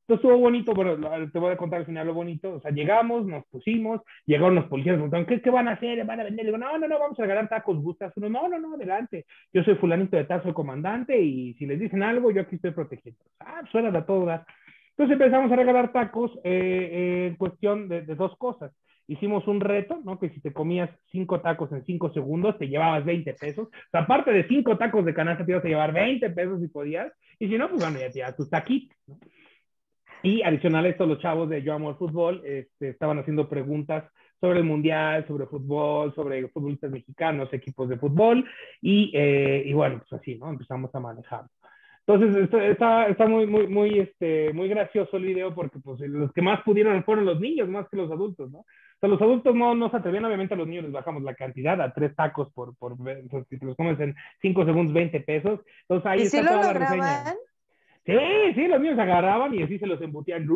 Entonces 0.00 0.22
estuvo 0.22 0.36
bonito, 0.36 0.74
pero 0.74 0.98
te 1.30 1.38
voy 1.38 1.52
a 1.52 1.56
contar 1.56 1.80
al 1.80 1.86
final 1.86 2.06
lo 2.06 2.12
bonito. 2.12 2.56
O 2.56 2.60
sea, 2.60 2.70
llegamos, 2.70 3.24
nos 3.24 3.46
pusimos, 3.46 4.02
llegaron 4.26 4.56
los 4.56 4.66
policías, 4.66 4.98
nos 4.98 5.08
preguntaron, 5.08 5.26
¿qué, 5.26 5.40
¿qué 5.40 5.48
van 5.48 5.68
a 5.68 5.72
hacer? 5.72 6.04
¿Van 6.04 6.20
a 6.20 6.24
vender? 6.24 6.44
Le 6.44 6.52
digo, 6.52 6.58
no, 6.58 6.76
no, 6.76 6.86
no, 6.86 6.98
vamos 6.98 7.18
a 7.18 7.22
regalar 7.22 7.48
tacos, 7.48 7.80
¿gustas 7.80 8.12
uno? 8.16 8.28
No, 8.28 8.46
no, 8.46 8.58
no, 8.58 8.74
adelante. 8.74 9.24
Yo 9.54 9.64
soy 9.64 9.76
fulanito 9.76 10.18
de 10.18 10.24
tazo, 10.24 10.48
el 10.48 10.54
comandante, 10.54 11.18
y 11.18 11.54
si 11.54 11.64
les 11.64 11.80
dicen 11.80 12.02
algo, 12.02 12.30
yo 12.30 12.42
aquí 12.42 12.56
estoy 12.56 12.72
protegiendo. 12.72 13.20
Ah, 13.40 13.62
suena 13.70 13.90
de 13.90 14.02
todas. 14.02 14.46
Entonces 14.90 15.14
empezamos 15.14 15.50
a 15.50 15.56
regalar 15.56 15.92
tacos 15.92 16.38
eh, 16.44 17.28
en 17.30 17.36
cuestión 17.36 17.88
de, 17.88 18.02
dos 18.02 18.36
cosas 18.36 18.70
hicimos 19.06 19.46
un 19.46 19.60
reto, 19.60 20.00
¿no? 20.04 20.18
Que 20.18 20.30
si 20.30 20.40
te 20.40 20.52
comías 20.52 20.90
cinco 21.10 21.40
tacos 21.40 21.70
en 21.72 21.84
cinco 21.84 22.12
segundos, 22.12 22.58
te 22.58 22.68
llevabas 22.68 23.04
20 23.04 23.34
pesos. 23.34 23.68
O 23.68 23.90
sea, 23.90 24.02
aparte 24.02 24.32
de 24.32 24.46
cinco 24.48 24.78
tacos 24.78 25.04
de 25.04 25.14
canasta, 25.14 25.44
te 25.44 25.52
ibas 25.52 25.64
a 25.64 25.68
llevar 25.68 25.92
20 25.92 26.30
pesos 26.30 26.60
si 26.60 26.68
podías. 26.68 27.12
Y 27.38 27.48
si 27.48 27.58
no, 27.58 27.68
pues 27.68 27.82
bueno, 27.82 27.98
ya 27.98 28.06
te 28.06 28.20
llevas 28.20 28.36
tus 28.36 28.50
taquitos, 28.50 28.96
¿no? 29.06 29.18
Y 30.22 30.42
adicional 30.42 30.84
a 30.84 30.88
esto, 30.88 31.04
los 31.04 31.18
chavos 31.18 31.48
de 31.48 31.62
Yo 31.62 31.74
Amo 31.74 31.90
el 31.90 31.96
Fútbol 31.96 32.42
este, 32.44 32.90
estaban 32.90 33.18
haciendo 33.18 33.48
preguntas 33.48 34.04
sobre 34.40 34.60
el 34.60 34.64
mundial, 34.64 35.26
sobre 35.26 35.46
fútbol, 35.46 36.14
sobre 36.14 36.48
futbolistas 36.48 36.90
mexicanos, 36.90 37.52
equipos 37.52 37.88
de 37.88 37.96
fútbol. 37.96 38.44
Y, 38.80 39.10
eh, 39.14 39.62
y 39.66 39.72
bueno, 39.72 39.98
pues 39.98 40.20
así, 40.20 40.36
¿no? 40.36 40.50
Empezamos 40.50 40.94
a 40.94 41.00
manejar. 41.00 41.44
Entonces, 42.06 42.52
está, 42.52 43.06
está 43.06 43.26
muy, 43.26 43.46
muy, 43.46 43.68
muy, 43.68 44.00
este, 44.00 44.52
muy 44.52 44.68
gracioso 44.68 45.16
el 45.16 45.24
video 45.24 45.54
porque 45.54 45.78
pues, 45.78 46.00
los 46.00 46.32
que 46.32 46.42
más 46.42 46.60
pudieron 46.62 47.04
fueron 47.04 47.24
los 47.24 47.40
niños, 47.40 47.68
más 47.68 47.88
que 47.88 47.96
los 47.96 48.10
adultos, 48.10 48.50
¿no? 48.50 48.64
Sea, 49.02 49.08
los 49.08 49.20
adultos 49.20 49.52
no, 49.52 49.74
no 49.74 49.90
se 49.90 49.96
atrevían, 49.96 50.24
obviamente 50.24 50.54
a 50.54 50.56
los 50.56 50.68
niños 50.68 50.84
les 50.84 50.92
bajamos 50.92 51.24
la 51.24 51.34
cantidad 51.34 51.80
a 51.80 51.92
tres 51.92 52.14
tacos 52.14 52.52
por, 52.52 52.76
por 52.76 52.96
si 53.50 53.58
te 53.58 53.66
los 53.66 53.76
comes 53.76 53.98
en 53.98 54.14
cinco 54.40 54.64
segundos, 54.64 54.94
20 54.94 55.18
pesos. 55.22 55.58
Entonces 55.80 56.06
ahí 56.06 56.20
¿Y 56.20 56.22
está 56.22 56.38
si 56.38 56.46
toda 56.46 56.56
lo 56.58 56.62
la 56.62 56.72
reseña. 56.72 57.34
Sí, 58.06 58.54
sí, 58.54 58.68
los 58.68 58.80
niños 58.80 59.00
agarraban 59.00 59.52
y 59.54 59.62
así 59.64 59.80
se 59.80 59.88
los 59.88 60.00
embutían. 60.00 60.46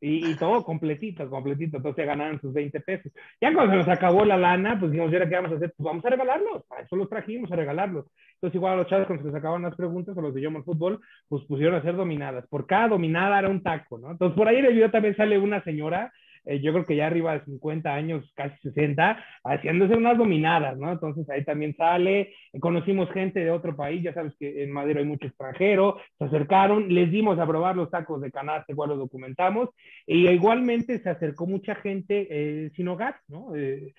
Y, 0.00 0.30
y, 0.30 0.36
todo 0.36 0.62
completito, 0.62 1.28
completito. 1.28 1.78
Entonces 1.78 2.06
ganaban 2.06 2.40
sus 2.40 2.52
20 2.52 2.78
pesos. 2.82 3.10
Ya 3.40 3.52
cuando 3.52 3.72
se 3.72 3.78
nos 3.78 3.88
acabó 3.88 4.24
la 4.24 4.36
lana, 4.36 4.78
pues 4.78 4.92
dijimos, 4.92 5.10
¿y 5.10 5.16
ahora 5.16 5.28
qué 5.28 5.34
vamos 5.34 5.50
a 5.50 5.56
hacer? 5.56 5.74
Pues 5.76 5.84
vamos 5.84 6.04
a 6.04 6.10
regalarlos. 6.10 6.64
A 6.70 6.82
eso 6.82 6.94
los 6.94 7.08
trajimos, 7.08 7.50
a 7.50 7.56
regalarlos. 7.56 8.06
Entonces, 8.34 8.54
igual 8.54 8.74
a 8.74 8.76
los 8.76 8.86
chavos, 8.86 9.08
cuando 9.08 9.24
se 9.24 9.28
les 9.28 9.36
acababan 9.36 9.62
las 9.62 9.74
preguntas, 9.74 10.16
a 10.16 10.20
los 10.20 10.32
de 10.32 10.40
Yo 10.40 10.50
Amo 10.50 10.62
Fútbol, 10.62 11.00
pues 11.28 11.42
pusieron 11.46 11.74
a 11.74 11.78
hacer 11.78 11.96
dominadas. 11.96 12.46
Por 12.46 12.64
cada 12.64 12.86
dominada 12.86 13.40
era 13.40 13.48
un 13.48 13.60
taco, 13.60 13.98
¿no? 13.98 14.12
Entonces, 14.12 14.36
por 14.36 14.46
ahí 14.46 14.58
en 14.58 14.66
el 14.66 14.74
video 14.74 14.90
también 14.92 15.16
sale 15.16 15.36
una 15.36 15.64
señora 15.64 16.12
eh, 16.44 16.60
yo 16.60 16.72
creo 16.72 16.84
que 16.84 16.96
ya 16.96 17.06
arriba 17.06 17.34
de 17.34 17.44
50 17.44 17.94
años, 17.94 18.32
casi 18.34 18.56
60, 18.62 19.24
haciéndose 19.44 19.94
unas 19.94 20.18
dominadas, 20.18 20.76
¿no? 20.78 20.90
Entonces 20.90 21.28
ahí 21.30 21.44
también 21.44 21.74
sale, 21.76 22.34
conocimos 22.60 23.10
gente 23.12 23.40
de 23.40 23.50
otro 23.50 23.76
país, 23.76 24.02
ya 24.02 24.12
sabes 24.12 24.34
que 24.38 24.64
en 24.64 24.72
Madero 24.72 25.00
hay 25.00 25.06
mucho 25.06 25.26
extranjero, 25.26 25.98
se 26.18 26.24
acercaron, 26.24 26.92
les 26.92 27.10
dimos 27.10 27.38
a 27.38 27.46
probar 27.46 27.76
los 27.76 27.90
tacos 27.90 28.20
de 28.20 28.30
canasta, 28.30 28.72
igual 28.72 28.90
los 28.90 28.98
documentamos, 28.98 29.70
y 30.06 30.28
igualmente 30.28 30.98
se 31.00 31.10
acercó 31.10 31.46
mucha 31.46 31.74
gente 31.76 32.26
eh, 32.30 32.70
sin 32.76 32.88
hogar, 32.88 33.16
¿no? 33.28 33.54
Eh, 33.54 33.92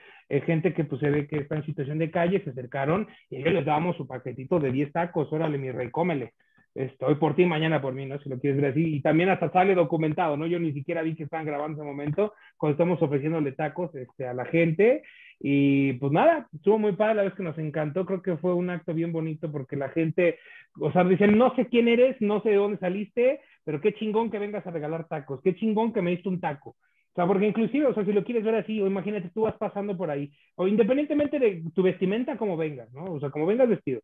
gente 0.46 0.74
que 0.74 0.84
pues 0.84 1.00
se 1.00 1.10
ve 1.10 1.28
que 1.28 1.38
está 1.38 1.56
en 1.56 1.66
situación 1.66 2.00
de 2.00 2.10
calle, 2.10 2.44
se 2.44 2.50
acercaron 2.50 3.08
y 3.30 3.38
ellos 3.38 3.54
les 3.54 3.66
damos 3.66 3.96
su 3.98 4.08
paquetito 4.08 4.60
de 4.60 4.72
10 4.72 4.92
tacos, 4.92 5.32
órale 5.32 5.58
mi 5.58 5.72
rey, 5.72 5.92
cómele 5.92 6.34
estoy 6.76 7.16
por 7.16 7.36
ti, 7.36 7.46
mañana 7.46 7.82
por 7.82 7.94
mí, 7.94 8.06
¿no? 8.06 8.20
Si 8.20 8.30
lo 8.30 8.40
quieres 8.40 8.60
ver 8.60 8.72
así. 8.72 8.96
Y 8.96 9.02
también 9.02 9.30
hasta 9.30 9.52
sale 9.52 9.76
documentado, 9.76 10.38
¿no? 10.38 10.48
Yo 10.48 10.60
ni 10.60 10.74
siquiera 10.74 11.02
vi 11.02 11.16
que 11.16 11.24
estaban 11.24 11.46
grabando 11.46 11.82
ese 11.82 11.86
momento 11.86 12.34
cuando 12.58 12.74
estamos 12.74 13.02
ofreciéndole 13.02 13.52
tacos 13.52 13.94
este, 13.96 14.28
a 14.28 14.34
la 14.34 14.46
gente. 14.46 15.04
Y 15.40 15.94
pues 15.94 16.12
nada, 16.12 16.48
estuvo 16.54 16.80
muy 16.80 16.94
padre 16.94 17.16
la 17.16 17.24
vez 17.24 17.34
que 17.34 17.44
nos 17.44 17.58
encantó. 17.58 18.06
Creo 18.06 18.22
que 18.22 18.38
fue 18.38 18.54
un 18.54 18.70
acto 18.70 18.94
bien 18.94 19.12
bonito 19.12 19.52
porque 19.52 19.76
la 19.76 19.90
gente, 19.90 20.40
o 20.80 20.92
sea, 20.92 21.04
dicen, 21.04 21.38
no 21.38 21.56
sé 21.56 21.68
quién 21.68 21.88
eres, 21.88 22.16
no 22.22 22.42
sé 22.42 22.50
de 22.50 22.56
dónde 22.56 22.80
saliste, 22.80 23.42
pero 23.64 23.82
qué 23.82 23.94
chingón 23.94 24.32
que 24.32 24.40
vengas 24.40 24.66
a 24.66 24.72
regalar 24.72 25.08
tacos, 25.08 25.42
qué 25.44 25.56
chingón 25.56 25.94
que 25.94 26.02
me 26.02 26.12
diste 26.12 26.30
un 26.30 26.40
taco. 26.40 26.72
O 26.72 27.16
sea, 27.16 27.28
porque 27.28 27.46
inclusive, 27.46 27.86
o 27.86 27.94
sea, 27.94 28.04
si 28.06 28.12
lo 28.12 28.24
quieres 28.24 28.44
ver 28.44 28.56
así, 28.56 28.82
o 28.82 28.88
imagínate, 28.88 29.30
tú 29.30 29.42
vas 29.42 29.56
pasando 29.56 29.96
por 29.96 30.10
ahí, 30.10 30.32
o 30.56 30.68
independientemente 30.68 31.38
de 31.38 31.62
tu 31.76 31.84
vestimenta, 31.84 32.38
como 32.38 32.58
vengas, 32.58 32.92
¿no? 32.92 33.04
O 33.06 33.20
sea, 33.20 33.30
como 33.30 33.46
vengas 33.46 33.70
vestido 33.70 34.02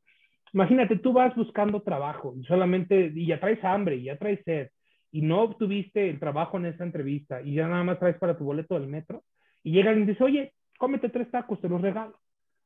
Imagínate, 0.54 0.98
tú 0.98 1.14
vas 1.14 1.36
buscando 1.36 1.82
trabajo 1.82 2.34
y 2.40 2.44
solamente, 2.46 3.12
y 3.14 3.28
ya 3.28 3.40
traes 3.40 3.64
hambre, 3.64 3.96
y 3.98 4.04
ya 4.04 4.18
traes 4.18 4.44
sed, 4.44 4.70
y 5.12 5.22
no 5.22 5.42
obtuviste 5.42 6.10
el 6.10 6.20
trabajo 6.20 6.58
en 6.58 6.68
esa 6.68 6.84
entrevista, 6.84 7.42
y 7.42 7.56
ya 7.56 7.68
nada 7.68 7.84
más 7.84 8.00
traes 8.00 8.18
para 8.18 8.38
tu 8.38 8.46
boleto 8.46 8.80
del 8.80 8.88
metro, 8.88 9.24
y 9.64 9.72
llegan 9.72 10.02
y 10.02 10.06
dices, 10.06 10.22
oye, 10.22 10.54
cómete 10.78 11.10
tres 11.10 11.30
tacos, 11.32 11.60
te 11.62 11.70
los 11.70 11.82
regalo. 11.82 12.18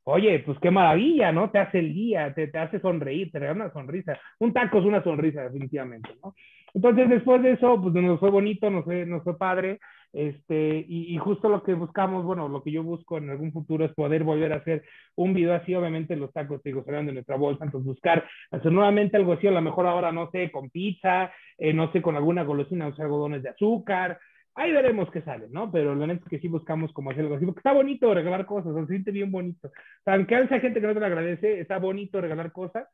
Oye, 0.06 0.40
pues 0.40 0.60
qué 0.60 0.70
maravilla, 0.70 1.32
¿no? 1.32 1.50
Te 1.50 1.60
hace 1.60 1.80
el 1.80 1.94
día, 1.94 2.34
te, 2.34 2.48
te 2.48 2.58
hace 2.58 2.80
sonreír, 2.82 3.32
te 3.32 3.40
regala 3.40 3.66
una 3.66 3.74
sonrisa. 3.74 4.20
Un 4.40 4.52
taco 4.52 4.80
es 4.80 4.86
una 4.86 5.02
sonrisa, 5.02 5.44
definitivamente, 5.44 6.10
¿no? 6.22 6.36
Entonces, 6.74 7.10
después 7.10 7.42
de 7.42 7.52
eso, 7.54 7.82
pues 7.82 7.94
nos 7.94 8.20
fue 8.20 8.30
bonito, 8.30 8.70
nos 8.70 8.84
fue, 8.84 9.06
nos 9.06 9.24
fue 9.24 9.38
padre. 9.38 9.80
Este, 10.14 10.86
y, 10.88 11.16
y, 11.16 11.18
justo 11.18 11.50
lo 11.50 11.64
que 11.64 11.74
buscamos, 11.74 12.24
bueno, 12.24 12.48
lo 12.48 12.62
que 12.62 12.72
yo 12.72 12.84
busco 12.84 13.18
en 13.18 13.32
algún 13.32 13.52
futuro 13.52 13.84
es 13.84 13.94
poder 13.94 14.24
volver 14.24 14.54
a 14.54 14.58
hacer 14.58 14.84
un 15.16 15.34
video 15.34 15.56
así, 15.56 15.74
obviamente 15.74 16.16
los 16.16 16.32
tacos, 16.32 16.62
te 16.62 16.70
digo, 16.70 16.84
serán 16.84 17.08
de 17.08 17.14
nuestra 17.14 17.36
bolsa, 17.36 17.66
entonces 17.66 17.88
buscar 17.88 18.24
hacer 18.52 18.72
nuevamente 18.72 19.18
algo 19.18 19.34
así, 19.34 19.48
a 19.48 19.52
lo 19.52 19.62
mejor 19.62 19.88
ahora, 19.88 20.12
no 20.12 20.30
sé, 20.30 20.52
con 20.52 20.70
pizza, 20.70 21.32
eh, 21.58 21.74
no 21.74 21.92
sé, 21.92 22.04
con 22.04 22.16
alguna 22.16 22.44
golosina, 22.44 22.88
o 22.88 22.96
sea, 22.96 23.06
algodones 23.06 23.42
de 23.42 23.50
azúcar, 23.50 24.20
ahí 24.56 24.72
veremos 24.72 25.10
qué 25.10 25.22
sale, 25.24 25.48
¿no? 25.50 25.72
Pero 25.72 25.96
la 25.96 26.06
neta 26.06 26.24
es 26.24 26.30
que 26.30 26.40
sí 26.40 26.48
buscamos 26.48 26.94
como 26.94 27.10
hacer 27.10 27.24
algo 27.24 27.36
así, 27.36 27.46
porque 27.46 27.60
está 27.60 27.74
bonito 27.74 28.14
regalar 28.14 28.46
cosas, 28.46 28.74
se 28.76 28.86
siente 28.88 29.10
bien 29.10 29.32
bonito. 29.32 29.72
Aunque 30.06 30.36
hay 30.36 30.48
gente 30.48 30.80
que 30.80 30.88
no 30.88 30.94
te 30.94 31.00
lo 31.00 31.06
agradece, 31.06 31.60
está 31.60 31.80
bonito 31.80 32.22
regalar 32.22 32.52
cosas. 32.52 32.88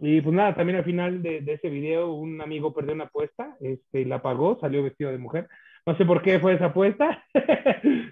Y 0.00 0.20
pues 0.20 0.34
nada, 0.34 0.54
también 0.54 0.78
al 0.78 0.84
final 0.84 1.22
de, 1.22 1.40
de 1.40 1.54
ese 1.54 1.70
video 1.70 2.12
un 2.12 2.40
amigo 2.42 2.74
perdió 2.74 2.92
una 2.92 3.04
apuesta, 3.04 3.56
este, 3.60 4.04
la 4.04 4.20
pagó, 4.20 4.58
salió 4.60 4.82
vestido 4.82 5.10
de 5.10 5.18
mujer. 5.18 5.48
No 5.88 5.96
sé 5.96 6.04
por 6.04 6.20
qué 6.20 6.38
fue 6.38 6.52
esa 6.52 6.66
apuesta, 6.66 7.24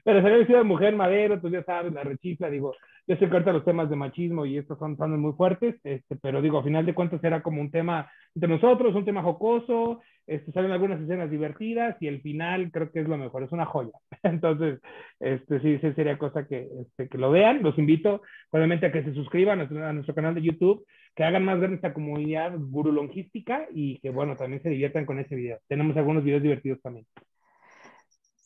pero 0.02 0.22
salió 0.22 0.38
vestido 0.38 0.60
de 0.60 0.64
mujer 0.64 0.96
madero, 0.96 1.38
tú 1.38 1.50
ya 1.50 1.62
sabes, 1.62 1.92
la 1.92 2.04
rechifla, 2.04 2.48
digo, 2.48 2.72
yo 3.06 3.16
sé 3.16 3.28
que 3.28 3.32
ahorita 3.34 3.52
los 3.52 3.66
temas 3.66 3.90
de 3.90 3.96
machismo 3.96 4.46
y 4.46 4.56
estos 4.56 4.78
son, 4.78 4.96
son 4.96 5.20
muy 5.20 5.34
fuertes, 5.34 5.76
este, 5.84 6.16
pero 6.16 6.40
digo, 6.40 6.58
a 6.58 6.64
final 6.64 6.86
de 6.86 6.94
cuentas 6.94 7.22
era 7.22 7.42
como 7.42 7.60
un 7.60 7.70
tema 7.70 8.10
entre 8.34 8.48
nosotros, 8.48 8.94
un 8.94 9.04
tema 9.04 9.22
jocoso, 9.22 10.00
este, 10.26 10.52
salen 10.52 10.72
algunas 10.72 11.02
escenas 11.02 11.30
divertidas 11.30 11.96
y 12.00 12.06
el 12.06 12.22
final 12.22 12.70
creo 12.72 12.90
que 12.90 13.00
es 13.00 13.08
lo 13.08 13.18
mejor, 13.18 13.42
es 13.42 13.52
una 13.52 13.66
joya. 13.66 13.92
Entonces, 14.22 14.80
este, 15.20 15.60
sí, 15.60 15.78
sí 15.78 15.92
sería 15.92 16.16
cosa 16.16 16.46
que, 16.46 16.66
este, 16.80 17.10
que 17.10 17.18
lo 17.18 17.30
vean. 17.30 17.62
Los 17.62 17.78
invito, 17.78 18.22
obviamente, 18.52 18.86
a 18.86 18.92
que 18.92 19.04
se 19.04 19.12
suscriban 19.12 19.60
a 19.60 19.92
nuestro, 19.92 20.14
canal 20.14 20.34
de 20.34 20.42
YouTube, 20.42 20.86
que 21.14 21.24
hagan 21.24 21.44
más 21.44 21.58
grande 21.58 21.76
esta 21.76 21.92
comunidad 21.92 22.54
guru 22.56 22.90
longística 22.90 23.66
y 23.70 23.98
que, 23.98 24.08
bueno, 24.08 24.34
también 24.34 24.62
se 24.62 24.70
diviertan 24.70 25.04
con 25.04 25.18
ese 25.18 25.36
video. 25.36 25.58
Tenemos 25.68 25.94
algunos 25.98 26.24
videos 26.24 26.42
divertidos 26.42 26.80
también. 26.80 27.04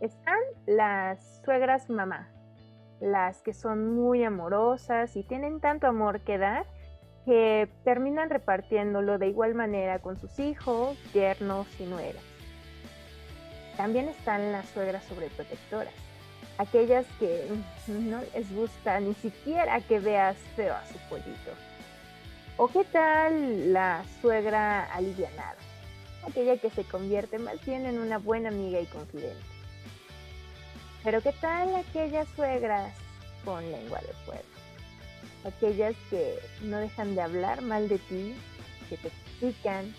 Están 0.00 0.38
las 0.66 1.40
suegras 1.42 1.88
mamá, 1.88 2.28
las 3.00 3.40
que 3.40 3.54
son 3.54 3.94
muy 3.94 4.22
amorosas 4.22 5.16
y 5.16 5.22
tienen 5.22 5.60
tanto 5.60 5.86
amor 5.86 6.20
que 6.20 6.36
dar 6.36 6.66
que 7.24 7.70
terminan 7.82 8.28
repartiéndolo 8.28 9.16
de 9.16 9.28
igual 9.28 9.54
manera 9.54 10.00
con 10.00 10.18
sus 10.18 10.38
hijos, 10.38 10.98
yernos 11.14 11.66
y 11.80 11.84
nueras. 11.84 12.22
También 13.78 14.08
están 14.10 14.52
las 14.52 14.68
suegras 14.68 15.04
sobreprotectoras, 15.04 15.94
aquellas 16.58 17.06
que 17.18 17.48
no 17.88 18.20
les 18.34 18.54
gusta 18.54 19.00
ni 19.00 19.14
siquiera 19.14 19.80
que 19.80 19.98
veas 19.98 20.36
feo 20.56 20.74
a 20.74 20.84
su 20.84 20.98
pollito. 21.08 21.52
¿O 22.58 22.68
qué 22.68 22.84
tal 22.84 23.72
la 23.72 24.04
suegra 24.20 24.84
alivianada? 24.92 25.63
Aquella 26.26 26.56
que 26.56 26.70
se 26.70 26.84
convierte 26.84 27.38
más 27.38 27.64
bien 27.64 27.86
en 27.86 27.98
una 27.98 28.18
buena 28.18 28.48
amiga 28.48 28.80
y 28.80 28.86
confidente. 28.86 29.42
Pero 31.02 31.20
¿qué 31.20 31.32
tal 31.32 31.74
aquellas 31.74 32.26
suegras 32.34 32.94
con 33.44 33.70
lengua 33.70 34.00
de 34.00 34.12
fuego? 34.24 34.42
Aquellas 35.44 35.94
que 36.08 36.38
no 36.62 36.78
dejan 36.78 37.14
de 37.14 37.20
hablar 37.20 37.60
mal 37.60 37.88
de 37.88 37.98
ti, 37.98 38.34
que 38.88 38.96
te 38.96 39.10
critican, 39.10 39.94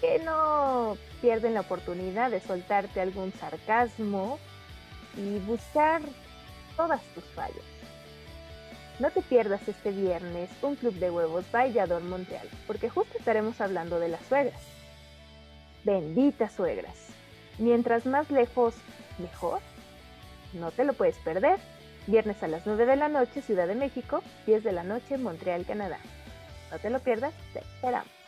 que 0.00 0.18
no 0.18 0.98
pierden 1.22 1.54
la 1.54 1.60
oportunidad 1.60 2.30
de 2.30 2.40
soltarte 2.40 3.00
algún 3.00 3.32
sarcasmo 3.32 4.38
y 5.16 5.38
buscar 5.40 6.02
todas 6.76 7.02
tus 7.14 7.24
fallas. 7.34 7.64
No 8.98 9.10
te 9.10 9.22
pierdas 9.22 9.66
este 9.66 9.90
viernes 9.90 10.50
un 10.60 10.76
club 10.76 10.94
de 10.94 11.10
huevos 11.10 11.46
Vallador 11.50 12.02
Montreal, 12.02 12.46
porque 12.66 12.90
justo 12.90 13.16
estaremos 13.16 13.58
hablando 13.62 13.98
de 13.98 14.08
las 14.08 14.20
suegras. 14.26 14.60
Benditas 15.84 16.52
suegras. 16.52 16.96
Mientras 17.58 18.06
más 18.06 18.30
lejos, 18.30 18.74
mejor. 19.18 19.60
No 20.52 20.70
te 20.70 20.84
lo 20.84 20.92
puedes 20.92 21.16
perder. 21.18 21.58
Viernes 22.06 22.42
a 22.42 22.48
las 22.48 22.66
9 22.66 22.86
de 22.86 22.96
la 22.96 23.08
noche, 23.08 23.42
Ciudad 23.42 23.68
de 23.68 23.74
México, 23.74 24.22
10 24.46 24.64
de 24.64 24.72
la 24.72 24.82
noche, 24.82 25.18
Montreal, 25.18 25.64
Canadá. 25.66 25.98
No 26.70 26.78
te 26.78 26.90
lo 26.90 26.98
pierdas, 27.00 27.34
te 27.52 27.60
esperamos. 27.60 28.19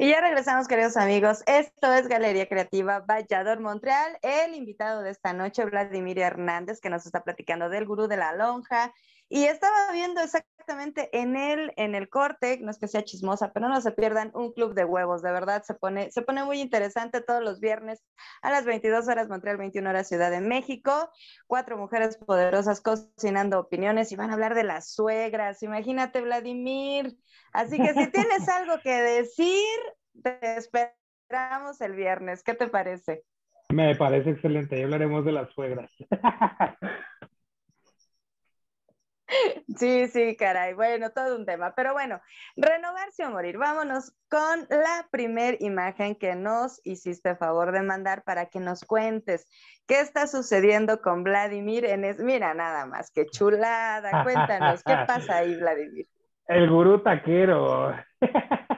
Y 0.00 0.10
ya 0.10 0.20
regresamos, 0.20 0.68
queridos 0.68 0.96
amigos. 0.96 1.42
Esto 1.46 1.92
es 1.92 2.06
Galería 2.06 2.48
Creativa 2.48 3.00
Vallador 3.00 3.58
Montreal. 3.58 4.16
El 4.22 4.54
invitado 4.54 5.02
de 5.02 5.10
esta 5.10 5.32
noche, 5.32 5.64
Vladimir 5.64 6.20
Hernández, 6.20 6.80
que 6.80 6.88
nos 6.88 7.04
está 7.04 7.24
platicando 7.24 7.68
del 7.68 7.84
gurú 7.84 8.06
de 8.06 8.16
la 8.16 8.32
lonja. 8.32 8.94
Y 9.30 9.44
estaba 9.44 9.92
viendo 9.92 10.22
exactamente 10.22 11.10
en 11.12 11.36
el, 11.36 11.72
en 11.76 11.94
el 11.94 12.08
corte, 12.08 12.58
no 12.60 12.70
es 12.70 12.78
que 12.78 12.88
sea 12.88 13.04
chismosa, 13.04 13.52
pero 13.52 13.68
no 13.68 13.80
se 13.80 13.92
pierdan 13.92 14.30
un 14.34 14.52
club 14.52 14.74
de 14.74 14.84
huevos, 14.84 15.22
de 15.22 15.30
verdad, 15.30 15.62
se 15.64 15.74
pone, 15.74 16.10
se 16.10 16.22
pone 16.22 16.44
muy 16.44 16.60
interesante 16.60 17.20
todos 17.20 17.42
los 17.42 17.60
viernes 17.60 18.02
a 18.42 18.50
las 18.50 18.64
22 18.64 19.06
horas 19.08 19.28
Montreal, 19.28 19.58
21 19.58 19.88
horas 19.88 20.08
Ciudad 20.08 20.30
de 20.30 20.40
México. 20.40 21.10
Cuatro 21.46 21.76
mujeres 21.76 22.16
poderosas 22.16 22.80
cocinando 22.80 23.60
opiniones 23.60 24.12
y 24.12 24.16
van 24.16 24.30
a 24.30 24.34
hablar 24.34 24.54
de 24.54 24.64
las 24.64 24.92
suegras. 24.92 25.62
Imagínate, 25.62 26.20
Vladimir. 26.22 27.16
Así 27.52 27.76
que 27.76 27.92
si 27.94 28.10
tienes 28.10 28.48
algo 28.48 28.80
que 28.82 28.94
decir, 29.02 29.78
te 30.22 30.56
esperamos 30.56 31.80
el 31.80 31.94
viernes. 31.94 32.42
¿Qué 32.42 32.54
te 32.54 32.68
parece? 32.68 33.24
Me 33.70 33.94
parece 33.94 34.30
excelente. 34.30 34.78
Ya 34.78 34.84
hablaremos 34.84 35.24
de 35.24 35.32
las 35.32 35.50
suegras. 35.50 35.90
Sí, 39.76 40.08
sí, 40.08 40.36
caray. 40.36 40.74
Bueno, 40.74 41.10
todo 41.10 41.36
un 41.36 41.44
tema. 41.44 41.74
Pero 41.74 41.92
bueno, 41.92 42.20
renovarse 42.56 43.24
o 43.24 43.30
morir. 43.30 43.58
Vámonos 43.58 44.14
con 44.30 44.66
la 44.70 45.06
primer 45.10 45.58
imagen 45.60 46.16
que 46.16 46.34
nos 46.34 46.80
hiciste 46.84 47.36
favor 47.36 47.72
de 47.72 47.82
mandar 47.82 48.22
para 48.24 48.46
que 48.46 48.60
nos 48.60 48.84
cuentes 48.84 49.46
qué 49.86 50.00
está 50.00 50.26
sucediendo 50.26 51.00
con 51.00 51.24
Vladimir 51.24 51.84
en 51.84 52.04
es... 52.04 52.18
Mira, 52.18 52.54
nada 52.54 52.86
más, 52.86 53.10
qué 53.10 53.26
chulada. 53.26 54.22
Cuéntanos, 54.24 54.82
¿qué 54.82 54.96
pasa 55.06 55.38
ahí, 55.38 55.54
Vladimir? 55.56 56.06
El 56.46 56.70
gurú 56.70 57.02
taquero. 57.02 57.94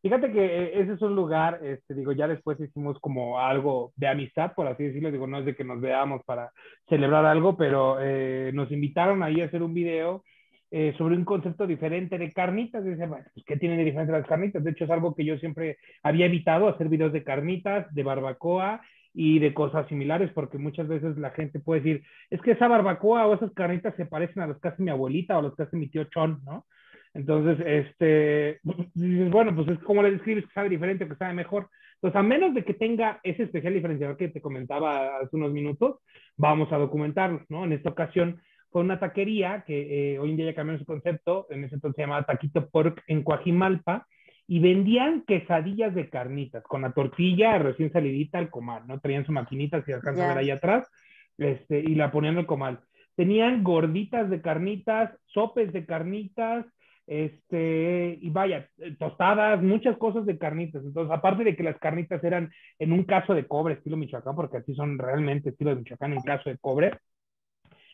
Fíjate 0.00 0.30
que 0.30 0.44
eh, 0.44 0.80
ese 0.80 0.92
es 0.92 1.02
un 1.02 1.16
lugar, 1.16 1.58
este, 1.62 1.92
digo, 1.94 2.12
ya 2.12 2.28
después 2.28 2.60
hicimos 2.60 2.98
como 3.00 3.40
algo 3.40 3.92
de 3.96 4.06
amistad, 4.06 4.52
por 4.54 4.68
así 4.68 4.84
decirlo, 4.84 5.10
digo, 5.10 5.26
no 5.26 5.38
es 5.38 5.44
de 5.44 5.56
que 5.56 5.64
nos 5.64 5.80
veamos 5.80 6.22
para 6.24 6.52
celebrar 6.88 7.26
algo, 7.26 7.56
pero 7.56 7.98
eh, 8.00 8.52
nos 8.54 8.70
invitaron 8.70 9.22
ahí 9.24 9.40
a 9.40 9.46
hacer 9.46 9.62
un 9.62 9.74
video 9.74 10.22
eh, 10.70 10.94
sobre 10.98 11.16
un 11.16 11.24
concepto 11.24 11.66
diferente 11.66 12.16
de 12.16 12.32
carnitas. 12.32 12.84
Pues, 12.84 13.44
¿qué 13.44 13.56
tiene 13.56 13.76
de 13.76 13.84
diferente 13.84 14.12
las 14.12 14.26
carnitas? 14.26 14.62
De 14.62 14.70
hecho, 14.70 14.84
es 14.84 14.90
algo 14.90 15.14
que 15.14 15.24
yo 15.24 15.36
siempre 15.38 15.78
había 16.02 16.26
evitado, 16.26 16.68
hacer 16.68 16.88
videos 16.88 17.12
de 17.12 17.24
carnitas, 17.24 17.92
de 17.92 18.02
barbacoa 18.04 18.82
y 19.14 19.40
de 19.40 19.52
cosas 19.52 19.88
similares, 19.88 20.30
porque 20.32 20.58
muchas 20.58 20.86
veces 20.86 21.16
la 21.16 21.30
gente 21.30 21.58
puede 21.58 21.80
decir, 21.80 22.04
es 22.30 22.40
que 22.42 22.52
esa 22.52 22.68
barbacoa 22.68 23.26
o 23.26 23.34
esas 23.34 23.50
carnitas 23.52 23.96
se 23.96 24.06
parecen 24.06 24.42
a 24.42 24.46
las 24.46 24.60
que 24.60 24.68
hace 24.68 24.82
mi 24.82 24.90
abuelita 24.90 25.36
o 25.36 25.40
a 25.40 25.42
las 25.42 25.54
que 25.56 25.62
hace 25.64 25.76
mi 25.76 25.88
tío 25.88 26.04
Chon, 26.04 26.40
¿no? 26.44 26.66
Entonces, 27.14 27.64
este, 27.66 28.60
bueno, 28.94 29.54
pues 29.54 29.68
es 29.68 29.78
como 29.80 30.02
le 30.02 30.12
describes 30.12 30.46
que 30.46 30.52
sabe 30.52 30.68
diferente 30.68 31.08
que 31.08 31.16
sabe 31.16 31.34
mejor. 31.34 31.68
Entonces, 31.94 32.16
a 32.16 32.22
menos 32.22 32.54
de 32.54 32.64
que 32.64 32.74
tenga 32.74 33.20
ese 33.22 33.44
especial 33.44 33.74
diferenciador 33.74 34.16
que 34.16 34.28
te 34.28 34.40
comentaba 34.40 35.18
hace 35.18 35.34
unos 35.36 35.52
minutos, 35.52 35.96
vamos 36.36 36.72
a 36.72 36.78
documentarlo, 36.78 37.44
¿no? 37.48 37.64
En 37.64 37.72
esta 37.72 37.90
ocasión 37.90 38.40
fue 38.70 38.82
una 38.82 39.00
taquería 39.00 39.64
que 39.66 40.14
eh, 40.14 40.18
hoy 40.18 40.30
en 40.30 40.36
día 40.36 40.46
ya 40.46 40.54
cambió 40.54 40.78
su 40.78 40.84
concepto, 40.84 41.46
en 41.50 41.64
ese 41.64 41.76
entonces 41.76 41.96
se 41.96 42.02
llamaba 42.02 42.24
Taquito 42.24 42.68
Pork 42.68 43.02
en 43.06 43.24
Coajimalpa, 43.24 44.06
y 44.46 44.60
vendían 44.60 45.24
quesadillas 45.26 45.94
de 45.94 46.08
carnitas 46.08 46.62
con 46.64 46.80
la 46.80 46.92
tortilla 46.92 47.58
recién 47.58 47.92
salidita 47.92 48.38
al 48.38 48.48
comal, 48.48 48.86
¿no? 48.86 48.98
Traían 48.98 49.26
su 49.26 49.32
maquinita, 49.32 49.84
si 49.84 49.92
alcanza 49.92 50.24
a 50.24 50.28
ver 50.28 50.38
ahí 50.38 50.50
atrás, 50.50 50.88
este, 51.36 51.80
y 51.80 51.94
la 51.94 52.10
ponían 52.10 52.38
al 52.38 52.46
comal. 52.46 52.80
Tenían 53.14 53.62
gorditas 53.62 54.30
de 54.30 54.40
carnitas, 54.40 55.10
sopes 55.26 55.72
de 55.72 55.84
carnitas, 55.84 56.64
este, 57.08 58.18
y 58.20 58.28
vaya, 58.28 58.68
eh, 58.76 58.94
tostadas, 58.98 59.62
muchas 59.62 59.96
cosas 59.96 60.26
de 60.26 60.36
carnitas. 60.36 60.84
Entonces, 60.84 61.10
aparte 61.10 61.42
de 61.42 61.56
que 61.56 61.62
las 61.62 61.78
carnitas 61.78 62.22
eran 62.22 62.52
en 62.78 62.92
un 62.92 63.04
caso 63.04 63.34
de 63.34 63.46
cobre, 63.46 63.74
estilo 63.74 63.96
Michoacán, 63.96 64.36
porque 64.36 64.58
así 64.58 64.74
son 64.74 64.98
realmente 64.98 65.48
estilo 65.48 65.70
de 65.70 65.76
Michoacán 65.76 66.12
en 66.12 66.20
caso 66.20 66.50
de 66.50 66.58
cobre, 66.58 66.98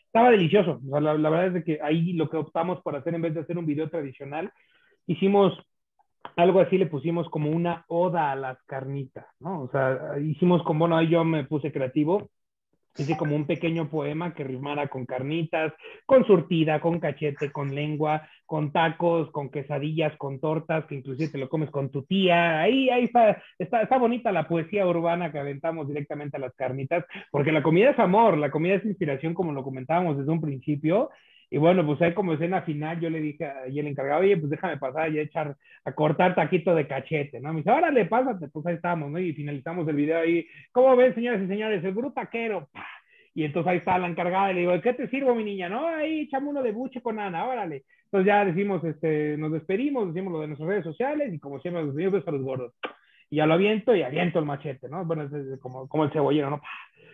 estaba 0.07 0.31
delicioso. 0.31 0.81
O 0.85 0.91
sea, 0.91 1.01
la, 1.01 1.15
la, 1.15 1.31
verdad 1.31 1.57
es 1.57 1.65
que 1.65 1.79
ahí 1.81 2.15
lo 2.15 2.29
que 2.29 2.39
optamos 2.39 2.83
por 2.83 2.97
hacer, 2.97 3.15
en 3.15 3.23
vez 3.23 3.35
de 3.35 3.41
hacer 3.41 3.57
un 3.57 3.67
video 3.67 3.89
tradicional, 3.89 4.53
hicimos 5.07 5.57
algo 6.37 6.61
así, 6.61 6.77
le 6.77 6.87
pusimos 6.87 7.29
como 7.31 7.51
una 7.51 7.85
oda 7.87 8.33
a 8.33 8.37
las 8.37 8.61
carnitas, 8.65 9.27
¿no? 9.39 9.63
O 9.63 9.71
sea, 9.71 10.19
hicimos 10.21 10.65
como, 10.65 10.81
bueno, 10.81 10.97
ahí 10.97 11.09
yo 11.09 11.23
me 11.23 11.45
puse 11.45 11.71
creativo 11.71 12.31
Hice 12.97 13.17
como 13.17 13.35
un 13.35 13.47
pequeño 13.47 13.91
poema 13.91 14.35
que 14.35 14.45
rimara 14.45 14.89
con 14.89 15.05
carnitas, 15.05 15.73
con 16.07 16.25
surtida, 16.27 16.81
con 16.81 17.01
cachete, 17.01 17.51
con 17.51 17.75
lengua, 17.75 18.29
con 18.47 18.71
tacos, 18.73 19.31
con 19.33 19.51
quesadillas, 19.51 20.17
con 20.17 20.39
tortas, 20.39 20.85
que 20.87 20.95
inclusive 20.95 21.33
te 21.33 21.39
lo 21.39 21.49
comes 21.49 21.71
con 21.71 21.91
tu 21.91 22.05
tía. 22.05 22.61
Ahí, 22.61 22.91
ahí 22.91 23.05
está, 23.05 23.43
está, 23.59 23.83
está 23.83 23.99
bonita 23.99 24.31
la 24.31 24.47
poesía 24.47 24.87
urbana 24.87 25.33
que 25.33 25.39
aventamos 25.39 25.89
directamente 25.89 26.37
a 26.37 26.41
las 26.41 26.55
carnitas, 26.55 27.05
porque 27.33 27.53
la 27.53 27.63
comida 27.63 27.91
es 27.91 27.99
amor, 27.99 28.39
la 28.39 28.51
comida 28.51 28.75
es 28.75 28.85
inspiración, 28.85 29.35
como 29.35 29.53
lo 29.53 29.65
comentábamos 29.65 30.17
desde 30.17 30.31
un 30.31 30.41
principio. 30.41 31.11
Y 31.55 31.57
bueno, 31.57 31.87
pues 31.87 32.03
ahí 32.03 32.13
como 32.15 32.33
escena 32.33 32.63
final, 32.63 32.99
yo 32.99 33.09
le 33.09 33.21
dije 33.21 33.45
a 33.45 33.67
el 33.67 33.87
encargado, 33.87 34.23
oye, 34.23 34.37
pues 34.37 34.51
déjame 34.51 34.77
pasar 34.77 35.13
y 35.13 35.21
echar, 35.21 35.57
a 35.85 35.93
cortar 35.93 36.35
taquito 36.35 36.75
de 36.75 36.89
cachete, 36.89 37.39
¿no? 37.39 37.53
Me 37.53 37.59
dice, 37.59 37.71
órale, 37.71 38.07
pásate, 38.07 38.49
pues 38.49 38.67
ahí 38.67 38.75
estamos, 38.75 39.09
¿no? 39.09 39.21
Y 39.21 39.33
finalizamos 39.35 39.87
el 39.87 39.95
video 39.95 40.19
ahí. 40.19 40.45
¿Cómo 40.73 40.97
ven, 40.97 41.15
señoras 41.15 41.41
y 41.43 41.47
señores? 41.47 41.85
El 41.85 41.95
gurú 41.95 42.11
taquero. 42.11 42.71
Y 43.35 43.45
entonces 43.45 43.71
ahí 43.71 43.79
está 43.79 43.97
la 43.99 44.09
encargada 44.09 44.51
y 44.51 44.55
le 44.55 44.61
digo, 44.63 44.81
¿qué 44.81 44.95
te 44.95 45.07
sirvo, 45.07 45.33
mi 45.37 45.45
niña? 45.45 45.69
No, 45.69 45.87
ahí 45.87 46.23
echamos 46.23 46.51
uno 46.51 46.61
de 46.61 46.73
buche 46.73 47.01
con 47.01 47.21
Ana, 47.21 47.47
órale. 47.47 47.85
Entonces 48.07 48.27
ya 48.27 48.45
decimos, 48.45 48.83
este, 48.83 49.37
nos 49.37 49.53
despedimos, 49.53 50.13
decimos 50.13 50.33
lo 50.33 50.41
de 50.41 50.49
nuestras 50.49 50.69
redes 50.69 50.85
sociales 50.85 51.33
y 51.33 51.39
como 51.39 51.61
siempre 51.61 51.85
nos 51.85 51.95
despedimos 51.95 52.27
a 52.27 52.33
los 52.33 52.43
gordos. 52.43 52.75
Y 53.31 53.37
ya 53.37 53.47
lo 53.47 53.55
aviento 53.55 53.95
y 53.95 54.03
aviento 54.03 54.41
el 54.41 54.45
machete, 54.45 54.89
¿no? 54.89 55.05
Bueno, 55.05 55.23
es 55.23 55.61
como, 55.61 55.87
como 55.87 56.03
el 56.03 56.11
cebollero, 56.11 56.51
¿no? 56.51 56.61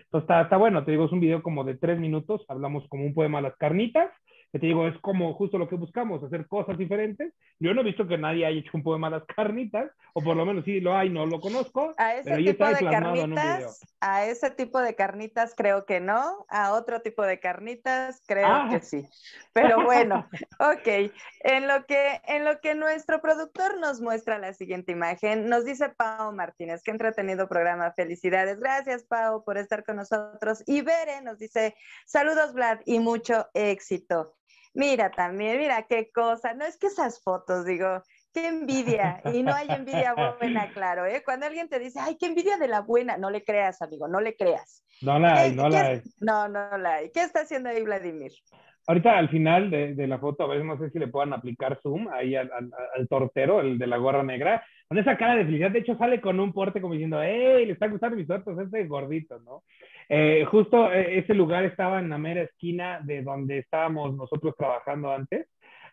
Entonces 0.04 0.24
está, 0.24 0.40
está 0.40 0.56
bueno, 0.56 0.82
te 0.82 0.92
digo, 0.92 1.04
es 1.04 1.12
un 1.12 1.20
video 1.20 1.42
como 1.42 1.62
de 1.62 1.74
tres 1.74 1.98
minutos, 1.98 2.46
hablamos 2.48 2.88
como 2.88 3.04
un 3.04 3.12
poema 3.12 3.40
a 3.40 3.42
las 3.42 3.56
carnitas 3.58 4.10
que 4.52 4.58
te 4.58 4.66
digo, 4.66 4.86
es 4.88 4.98
como 4.98 5.32
justo 5.34 5.58
lo 5.58 5.68
que 5.68 5.76
buscamos, 5.76 6.22
hacer 6.24 6.46
cosas 6.48 6.76
diferentes. 6.76 7.32
Yo 7.60 7.72
no 7.72 7.82
he 7.82 7.84
visto 7.84 8.08
que 8.08 8.18
nadie 8.18 8.46
haya 8.46 8.58
hecho 8.58 8.70
un 8.74 8.82
poema 8.82 9.06
a 9.06 9.10
las 9.10 9.24
carnitas, 9.24 9.90
o 10.12 10.20
por 10.22 10.36
lo 10.36 10.44
menos 10.44 10.64
sí 10.64 10.80
lo 10.80 10.96
hay, 10.96 11.08
no 11.08 11.24
lo 11.26 11.40
conozco. 11.40 11.94
A 11.98 12.16
ese 12.16 12.36
tipo 12.36 12.66
de 12.66 12.90
carnitas, 12.90 13.80
a 14.00 14.26
ese 14.26 14.50
tipo 14.50 14.80
de 14.80 14.94
carnitas 14.96 15.54
creo 15.56 15.84
que 15.84 16.00
no, 16.00 16.46
a 16.48 16.72
otro 16.72 17.00
tipo 17.00 17.22
de 17.22 17.38
carnitas 17.38 18.22
creo 18.26 18.46
Ah. 18.48 18.68
que 18.70 18.80
sí. 18.80 19.06
Pero 19.52 19.84
bueno, 19.84 20.26
ok. 20.58 21.12
En 21.44 21.68
lo 21.68 21.86
que 21.86 22.20
en 22.26 22.44
lo 22.44 22.60
que 22.60 22.74
nuestro 22.74 23.20
productor 23.20 23.78
nos 23.78 24.00
muestra 24.00 24.38
la 24.38 24.52
siguiente 24.52 24.92
imagen, 24.92 25.48
nos 25.48 25.64
dice 25.64 25.90
Pau 25.90 26.32
Martínez, 26.32 26.82
qué 26.82 26.90
entretenido 26.90 27.48
programa, 27.48 27.92
felicidades. 27.92 28.58
Gracias 28.58 29.04
Pau 29.04 29.44
por 29.44 29.58
estar 29.58 29.84
con 29.84 29.96
nosotros. 29.96 30.64
Y 30.66 30.80
Bere 30.82 31.22
nos 31.22 31.38
dice, 31.38 31.76
saludos 32.04 32.52
Vlad 32.52 32.80
y 32.84 32.98
mucho 32.98 33.46
éxito. 33.54 34.34
Mira 34.72 35.10
también, 35.10 35.58
mira 35.58 35.86
qué 35.88 36.10
cosa. 36.12 36.54
No 36.54 36.64
es 36.64 36.78
que 36.78 36.86
esas 36.88 37.20
fotos, 37.22 37.64
digo, 37.66 38.02
qué 38.32 38.48
envidia. 38.48 39.20
Y 39.34 39.42
no 39.42 39.54
hay 39.54 39.68
envidia 39.70 40.14
buena, 40.38 40.70
claro, 40.72 41.06
¿eh? 41.06 41.22
Cuando 41.24 41.46
alguien 41.46 41.68
te 41.68 41.78
dice, 41.78 41.98
ay, 42.00 42.16
qué 42.18 42.26
envidia 42.26 42.56
de 42.56 42.68
la 42.68 42.80
buena, 42.80 43.16
no 43.16 43.30
le 43.30 43.42
creas, 43.44 43.82
amigo, 43.82 44.06
no 44.08 44.20
le 44.20 44.36
creas. 44.36 44.84
No 45.02 45.18
la 45.18 45.40
hay, 45.40 45.50
¿Qué- 45.50 45.56
no 45.56 45.68
la 45.68 45.80
hay. 45.86 46.02
No, 46.20 46.48
no 46.48 46.78
la 46.78 46.94
hay. 46.94 47.10
¿Qué 47.10 47.22
está 47.22 47.40
haciendo 47.40 47.68
ahí 47.70 47.82
Vladimir? 47.82 48.32
Ahorita 48.86 49.16
al 49.18 49.28
final 49.28 49.70
de, 49.70 49.94
de 49.94 50.06
la 50.06 50.18
foto, 50.18 50.42
a 50.44 50.48
ver, 50.48 50.64
no 50.64 50.76
sé 50.78 50.90
si 50.90 50.98
le 50.98 51.08
puedan 51.08 51.32
aplicar 51.32 51.78
zoom 51.82 52.08
ahí 52.12 52.34
al, 52.34 52.50
al- 52.52 52.70
al 52.96 53.08
tortero, 53.08 53.60
el 53.60 53.78
de 53.78 53.86
la 53.86 53.98
gorra 53.98 54.22
negra, 54.22 54.64
con 54.88 54.98
esa 54.98 55.16
cara 55.16 55.36
de 55.36 55.44
felicidad. 55.44 55.70
De 55.70 55.78
hecho, 55.80 55.96
sale 55.96 56.20
con 56.20 56.40
un 56.40 56.52
porte 56.52 56.80
como 56.80 56.94
diciendo, 56.94 57.22
¡Ey! 57.22 57.66
Le 57.66 57.72
está 57.74 57.86
gustando 57.88 58.16
mis 58.16 58.26
tortas, 58.26 58.58
este 58.58 58.86
gordito, 58.86 59.38
¿no? 59.40 59.62
Eh, 60.12 60.44
justo 60.50 60.92
eh, 60.92 61.18
ese 61.20 61.34
lugar 61.34 61.64
estaba 61.64 62.00
en 62.00 62.10
la 62.10 62.18
mera 62.18 62.42
esquina 62.42 63.00
de 63.04 63.22
donde 63.22 63.58
estábamos 63.58 64.16
nosotros 64.16 64.54
trabajando 64.58 65.12
antes. 65.12 65.46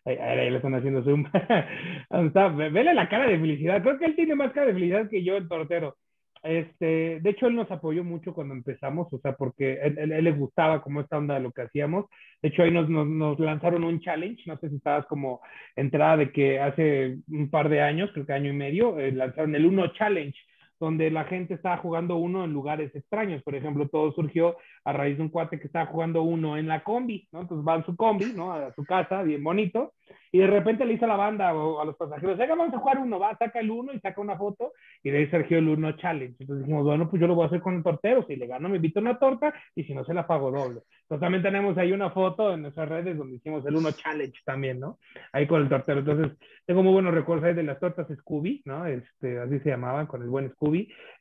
Ahí, 0.05 0.15
ahí- 0.18 0.49
le 0.49 0.57
están 0.57 0.74
haciendo 0.76 1.03
zoom. 1.03 1.26
Vele 2.74 2.93
la 2.95 3.09
cara 3.09 3.28
de 3.28 3.39
felicidad. 3.39 3.82
Creo 3.84 3.99
que 3.99 4.05
él 4.05 4.15
tiene 4.15 4.36
más 4.36 4.51
cara 4.53 4.68
de 4.68 4.74
felicidad 4.74 5.09
que 5.09 5.24
yo, 5.24 5.38
el 5.38 5.47
tortero. 5.47 5.95
Este, 6.43 7.20
de 7.20 7.30
hecho, 7.30 7.47
él 7.47 7.55
nos 7.55 7.70
apoyó 7.72 8.03
mucho 8.03 8.34
cuando 8.34 8.53
empezamos, 8.55 9.11
o 9.13 9.20
sea, 9.20 9.34
porque 9.36 9.74
él, 9.82 9.97
él- 9.99 10.24
le 10.24 10.32
gustaba 10.32 10.82
como 10.82 11.01
esta 11.01 11.18
onda 11.18 11.36
de 11.36 11.41
lo 11.41 11.51
que 11.51 11.63
hacíamos. 11.63 12.05
De 12.41 12.49
hecho, 12.49 12.63
ahí 12.63 12.72
nos, 12.72 12.89
nos, 12.89 13.39
lanzaron 13.39 13.84
un 13.84 13.99
challenge, 14.01 14.43
no 14.47 14.57
sé 14.57 14.70
si 14.70 14.78
estabas 14.78 15.05
como 15.07 15.41
enterada 15.76 16.18
de 16.18 16.32
que 16.32 16.59
hace 16.59 17.18
un 17.30 17.49
par 17.49 17.70
de 17.70 17.82
años, 17.82 18.11
creo 18.13 18.26
que 18.26 18.34
año 18.34 18.51
y 18.51 18.55
medio, 18.55 18.99
eh, 18.99 19.11
lanzaron 19.11 19.55
el 19.55 19.65
Uno 19.65 19.88
Challenge, 19.93 20.38
donde 20.80 21.11
la 21.11 21.25
gente 21.25 21.53
estaba 21.53 21.78
jugando 21.78 22.17
uno 22.17 22.43
en 22.43 22.53
lugares 22.53 22.93
extraños. 22.95 23.43
Por 23.43 23.55
ejemplo, 23.55 23.88
todo 23.88 24.11
surgió 24.13 24.57
a 24.84 24.93
raíz 24.93 25.17
de 25.17 25.23
un 25.23 25.30
cuate 25.30 25.59
que 25.59 25.67
estaba 25.67 25.88
jugando 25.88 26.21
uno 26.23 26.57
en 26.57 26.67
la 26.67 26.84
combi, 26.84 27.28
¿no? 27.32 27.41
Entonces 27.41 27.67
va 27.67 27.75
en 27.75 27.86
su 27.86 27.95
combi, 27.95 28.34
¿no? 28.36 28.53
A 28.53 28.73
su 28.73 28.84
casa, 28.86 29.23
bien 29.23 29.43
bonito, 29.43 29.93
y 30.32 30.39
de 30.39 30.47
repente 30.47 30.86
le 30.86 30.93
dice 30.93 31.05
a 31.05 31.09
la 31.09 31.15
banda 31.15 31.53
o 31.53 31.82
a 31.82 31.86
los 31.86 31.95
pasajeros, 31.95 32.38
venga, 32.38 32.55
vamos 32.55 32.73
a 32.73 32.80
jugar 32.80 32.99
uno, 32.99 33.19
va, 33.19 33.36
saca 33.38 33.59
el 33.59 33.71
uno 33.71 33.93
y 33.93 33.99
saca 33.99 34.21
una 34.21 34.38
foto, 34.38 34.73
y 35.03 35.09
de 35.09 35.19
ahí 35.19 35.30
surgió 35.30 35.57
el 35.57 35.69
uno 35.69 35.91
challenge. 35.93 36.36
Entonces 36.39 36.65
dijimos, 36.65 36.86
bueno, 36.86 37.09
pues 37.09 37.19
yo 37.21 37.28
lo 37.28 37.36
voy 37.36 37.45
a 37.45 37.47
hacer 37.47 37.61
con 37.61 37.75
el 37.75 37.84
tortero, 37.84 38.25
si 38.28 38.36
le 38.36 38.47
gano 38.47 38.69
me 38.69 38.78
invito 38.78 38.99
una 38.99 39.17
torta, 39.17 39.53
y 39.75 39.84
si 39.84 39.93
no 39.93 40.03
se 40.05 40.13
la 40.13 40.28
pago 40.28 40.51
doble. 40.51 40.82
Entonces 41.03 41.21
también 41.21 41.43
tenemos 41.43 41.78
ahí 41.78 41.91
una 41.91 42.11
foto 42.11 42.53
en 42.53 42.63
nuestras 42.63 42.89
redes 42.89 43.17
donde 43.17 43.38
hicimos 43.38 43.65
el 43.65 43.75
uno 43.75 43.91
challenge 43.91 44.41
también, 44.43 44.80
¿no? 44.80 44.99
Ahí 45.32 45.47
con 45.47 45.61
el 45.61 45.69
tortero. 45.69 45.99
Entonces, 45.99 46.38
tengo 46.65 46.84
muy 46.84 46.91
buenos 46.91 47.13
recuerdos 47.13 47.45
ahí 47.45 47.53
de 47.53 47.63
las 47.63 47.80
tortas 47.80 48.07
Scooby, 48.13 48.61
¿no? 48.65 48.86
Este, 48.86 49.39
así 49.39 49.59
se 49.59 49.69
llamaban, 49.69 50.05
con 50.05 50.21
el 50.21 50.28
buen 50.28 50.51
Scooby. 50.51 50.66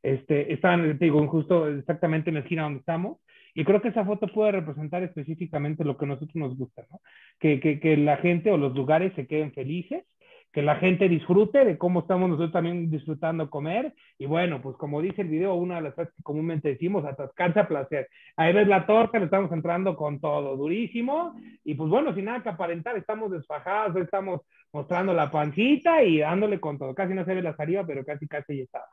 Este, 0.02 0.52
estaban, 0.52 0.98
digo, 0.98 1.26
justo 1.28 1.68
exactamente 1.68 2.30
en 2.30 2.34
la 2.34 2.40
esquina 2.40 2.62
donde 2.62 2.80
estamos. 2.80 3.18
Y 3.54 3.64
creo 3.64 3.80
que 3.80 3.88
esa 3.88 4.04
foto 4.04 4.28
puede 4.28 4.52
representar 4.52 5.02
específicamente 5.02 5.84
lo 5.84 5.96
que 5.96 6.04
a 6.04 6.08
nosotros 6.08 6.36
nos 6.36 6.56
gusta, 6.56 6.84
¿no? 6.90 7.00
Que, 7.40 7.58
que, 7.58 7.80
que 7.80 7.96
la 7.96 8.18
gente 8.18 8.50
o 8.50 8.58
los 8.58 8.74
lugares 8.74 9.14
se 9.16 9.26
queden 9.26 9.52
felices, 9.52 10.04
que 10.52 10.62
la 10.62 10.76
gente 10.76 11.08
disfrute 11.08 11.64
de 11.64 11.76
cómo 11.76 12.00
estamos 12.00 12.28
nosotros 12.30 12.52
también 12.52 12.90
disfrutando 12.90 13.50
comer. 13.50 13.94
Y 14.18 14.26
bueno, 14.26 14.62
pues 14.62 14.76
como 14.76 15.02
dice 15.02 15.22
el 15.22 15.28
video, 15.28 15.54
una 15.54 15.76
de 15.76 15.82
las 15.82 15.94
frases 15.94 16.14
que 16.14 16.22
comúnmente 16.22 16.68
decimos, 16.68 17.04
atascarse 17.04 17.60
a 17.60 17.68
placer. 17.68 18.08
Ahí 18.36 18.54
ves 18.54 18.66
la 18.66 18.86
torta, 18.86 19.18
le 19.18 19.26
estamos 19.26 19.52
entrando 19.52 19.96
con 19.96 20.20
todo, 20.20 20.56
durísimo. 20.56 21.34
Y 21.64 21.74
pues 21.74 21.90
bueno, 21.90 22.14
sin 22.14 22.26
nada 22.26 22.42
que 22.42 22.48
aparentar, 22.48 22.96
estamos 22.96 23.30
desfajados, 23.30 23.96
estamos 23.96 24.42
mostrando 24.72 25.12
la 25.12 25.30
pancita 25.30 26.02
y 26.02 26.20
dándole 26.20 26.60
con 26.60 26.78
todo. 26.78 26.94
Casi 26.94 27.12
no 27.12 27.24
se 27.24 27.34
ve 27.34 27.42
la 27.42 27.56
saliva, 27.56 27.86
pero 27.86 28.04
casi, 28.04 28.26
casi 28.26 28.56
ya 28.56 28.62
estaba. 28.64 28.86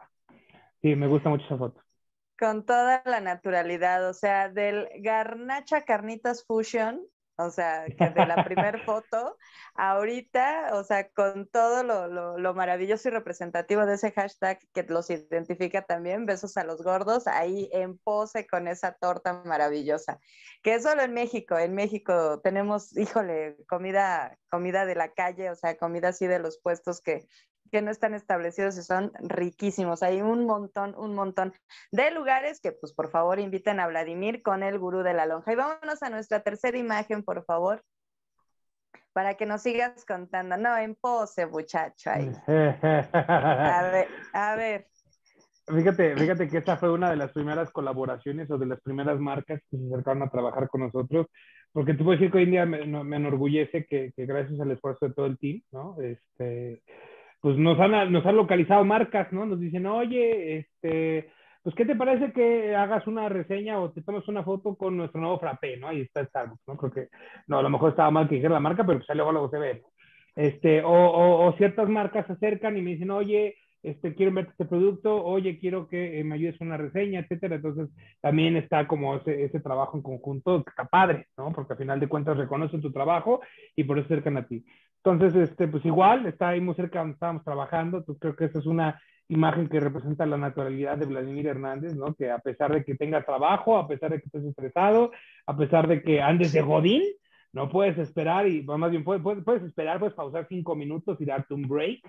Sí, 0.84 0.98
me 0.98 1.08
gusta 1.08 1.30
mucho 1.30 1.46
esa 1.46 1.58
foto. 1.58 1.82
Con 2.38 2.66
toda 2.66 3.02
la 3.06 3.22
naturalidad, 3.22 4.10
o 4.10 4.14
sea, 4.14 4.50
del 4.50 4.90
Garnacha 5.00 5.86
Carnitas 5.86 6.44
Fusion, 6.46 7.00
o 7.38 7.50
sea, 7.50 7.86
que 7.86 8.10
de 8.10 8.26
la 8.26 8.44
primer 8.44 8.80
foto, 8.86 9.38
ahorita, 9.76 10.72
o 10.74 10.84
sea, 10.84 11.10
con 11.12 11.48
todo 11.48 11.84
lo, 11.84 12.08
lo, 12.08 12.38
lo 12.38 12.54
maravilloso 12.54 13.08
y 13.08 13.12
representativo 13.12 13.86
de 13.86 13.96
ese 13.96 14.12
hashtag 14.12 14.60
que 14.74 14.84
los 14.84 15.10
identifica 15.10 15.84
también, 15.84 16.26
besos 16.26 16.58
a 16.58 16.66
los 16.66 16.84
gordos, 16.84 17.28
ahí 17.28 17.70
en 17.72 17.98
pose 17.98 18.46
con 18.46 18.68
esa 18.68 18.92
torta 18.92 19.42
maravillosa, 19.46 20.20
que 20.64 20.76
es 20.76 20.84
solo 20.84 21.02
en 21.02 21.14
México, 21.14 21.58
en 21.58 21.74
México 21.76 22.42
tenemos, 22.42 22.96
híjole, 22.98 23.56
comida, 23.70 24.38
comida 24.50 24.86
de 24.86 24.96
la 24.96 25.14
calle, 25.14 25.50
o 25.50 25.56
sea, 25.56 25.78
comida 25.78 26.10
así 26.10 26.28
de 26.28 26.40
los 26.40 26.60
puestos 26.60 27.02
que, 27.02 27.26
que 27.74 27.82
no 27.82 27.90
están 27.90 28.14
establecidos 28.14 28.78
y 28.78 28.84
son 28.84 29.12
riquísimos. 29.20 30.04
Hay 30.04 30.22
un 30.22 30.46
montón, 30.46 30.94
un 30.96 31.16
montón 31.16 31.54
de 31.92 32.12
lugares 32.12 32.62
que, 32.62 32.72
pues, 32.72 32.94
por 32.94 33.10
favor, 33.10 33.40
inviten 33.40 33.80
a 33.80 33.88
Vladimir 33.88 34.44
con 34.44 34.62
el 34.62 34.78
gurú 34.78 35.02
de 35.02 35.16
la 35.16 35.26
lonja. 35.26 35.52
Y 35.52 35.56
vámonos 35.56 36.04
a 36.04 36.12
nuestra 36.12 36.42
tercera 36.42 36.78
imagen, 36.78 37.24
por 37.24 37.44
favor, 37.46 37.84
para 39.12 39.34
que 39.34 39.48
nos 39.48 39.64
sigas 39.64 40.06
contando. 40.06 40.56
No, 40.56 40.78
en 40.78 40.94
pose, 40.94 41.48
muchacho, 41.48 42.12
ahí. 42.12 42.32
A 42.46 43.82
ver, 43.92 44.08
a 44.34 44.56
ver. 44.56 44.88
Fíjate, 45.66 46.16
fíjate 46.16 46.48
que 46.50 46.60
esta 46.60 46.78
fue 46.78 46.92
una 46.92 47.10
de 47.10 47.16
las 47.16 47.32
primeras 47.32 47.72
colaboraciones 47.72 48.52
o 48.52 48.60
de 48.60 48.68
las 48.68 48.82
primeras 48.82 49.20
marcas 49.20 49.62
que 49.72 49.78
se 49.78 49.88
acercaron 49.88 50.22
a 50.22 50.30
trabajar 50.30 50.70
con 50.70 50.82
nosotros, 50.82 51.26
porque 51.72 51.96
te 51.96 52.04
puedo 52.04 52.20
decir 52.20 52.30
que 52.30 52.38
hoy 52.38 52.44
en 52.44 52.52
día 52.52 52.66
me 52.68 53.16
enorgullece 53.16 53.88
que, 53.90 54.12
que 54.16 54.26
gracias 54.28 54.60
al 54.60 54.70
esfuerzo 54.70 55.08
de 55.08 55.14
todo 55.16 55.26
el 55.26 55.40
team, 55.40 55.64
¿no? 55.72 56.00
Este, 56.00 56.84
pues 57.44 57.58
nos 57.58 57.78
han, 57.78 58.10
nos 58.10 58.26
han 58.26 58.38
localizado 58.38 58.86
marcas, 58.86 59.30
¿no? 59.34 59.46
Nos 59.46 59.60
dicen, 59.60 59.86
oye, 59.86 60.60
este, 60.60 61.30
pues, 61.62 61.76
¿qué 61.76 61.84
te 61.84 61.94
parece 61.94 62.32
que 62.32 62.74
hagas 62.74 63.06
una 63.06 63.28
reseña 63.28 63.82
o 63.82 63.92
te 63.92 64.02
tomes 64.02 64.26
una 64.30 64.46
foto 64.46 64.76
con 64.76 64.96
nuestro 64.96 65.20
nuevo 65.20 65.42
frappé, 65.42 65.76
¿no? 65.76 65.90
Ahí 65.90 66.00
está 66.00 66.26
Starbucks, 66.26 66.66
¿no? 66.66 66.78
Creo 66.78 66.92
que, 66.94 67.08
no, 67.48 67.60
a 67.60 67.62
lo 67.62 67.70
mejor 67.70 67.90
estaba 67.90 68.12
mal 68.12 68.30
que 68.30 68.36
dijera 68.36 68.54
la 68.54 68.62
marca, 68.62 68.86
pero 68.86 69.00
pues 69.00 69.10
luego, 69.14 69.34
luego 69.34 69.50
se 69.50 69.58
ve. 69.60 69.84
Este, 70.38 70.84
o, 70.84 71.46
o, 71.46 71.54
ciertas 71.58 71.90
marcas 71.90 72.26
se 72.28 72.32
acercan 72.32 72.78
y 72.78 72.82
me 72.82 72.92
dicen, 72.92 73.12
oye, 73.12 73.58
este, 73.82 74.16
quiero 74.16 74.32
ver 74.32 74.48
este 74.50 74.64
producto, 74.64 75.22
oye, 75.22 75.60
quiero 75.60 75.90
que 75.90 76.22
eh, 76.22 76.24
me 76.24 76.36
ayudes 76.36 76.62
una 76.62 76.78
reseña, 76.78 77.20
etcétera. 77.20 77.56
Entonces, 77.56 77.90
también 78.22 78.56
está 78.56 78.88
como 78.88 79.18
ese, 79.18 79.60
trabajo 79.60 79.98
en 79.98 80.04
conjunto, 80.04 80.64
que 80.64 80.70
está 80.70 80.86
padre, 80.86 81.28
¿no? 81.38 81.52
Porque 81.52 81.74
al 81.74 81.80
final 81.80 82.00
de 82.00 82.08
cuentas 82.08 82.38
reconocen 82.38 82.82
tu 82.82 82.94
trabajo 82.94 83.42
y 83.76 83.84
por 83.84 84.00
eso 84.00 84.06
acercan 84.06 84.38
a 84.38 84.48
ti. 84.48 84.64
Entonces, 85.06 85.50
este, 85.50 85.68
pues 85.68 85.84
igual, 85.86 86.26
está 86.26 86.50
ahí 86.50 86.62
muy 86.62 86.76
cerca 86.76 87.00
donde 87.00 87.16
estábamos 87.16 87.44
trabajando, 87.44 87.98
entonces 87.98 88.22
creo 88.22 88.36
que 88.38 88.46
esa 88.46 88.60
es 88.60 88.66
una 88.66 89.02
imagen 89.28 89.68
que 89.68 89.82
representa 89.82 90.26
la 90.26 90.38
naturalidad 90.38 90.98
de 90.98 91.06
Vladimir 91.06 91.48
Hernández, 91.48 91.94
¿no? 91.96 92.14
Que 92.14 92.32
a 92.32 92.40
pesar 92.40 92.74
de 92.74 92.86
que 92.86 92.96
tenga 92.96 93.24
trabajo, 93.24 93.78
a 93.78 93.88
pesar 93.88 94.12
de 94.12 94.20
que 94.20 94.26
estés 94.26 94.46
estresado, 94.46 95.12
a 95.46 95.58
pesar 95.58 95.88
de 95.88 96.02
que 96.02 96.22
andes 96.22 96.54
de 96.54 96.62
godín, 96.62 97.04
no 97.52 97.70
puedes 97.70 97.98
esperar 97.98 98.48
y, 98.48 98.64
más 98.64 98.92
bien, 98.92 99.04
puedes, 99.04 99.22
puedes, 99.22 99.64
esperar, 99.64 100.00
puedes 100.00 100.16
pausar 100.16 100.48
cinco 100.48 100.74
minutos 100.76 101.20
y 101.20 101.26
darte 101.26 101.54
un 101.54 101.64
break, 101.64 102.02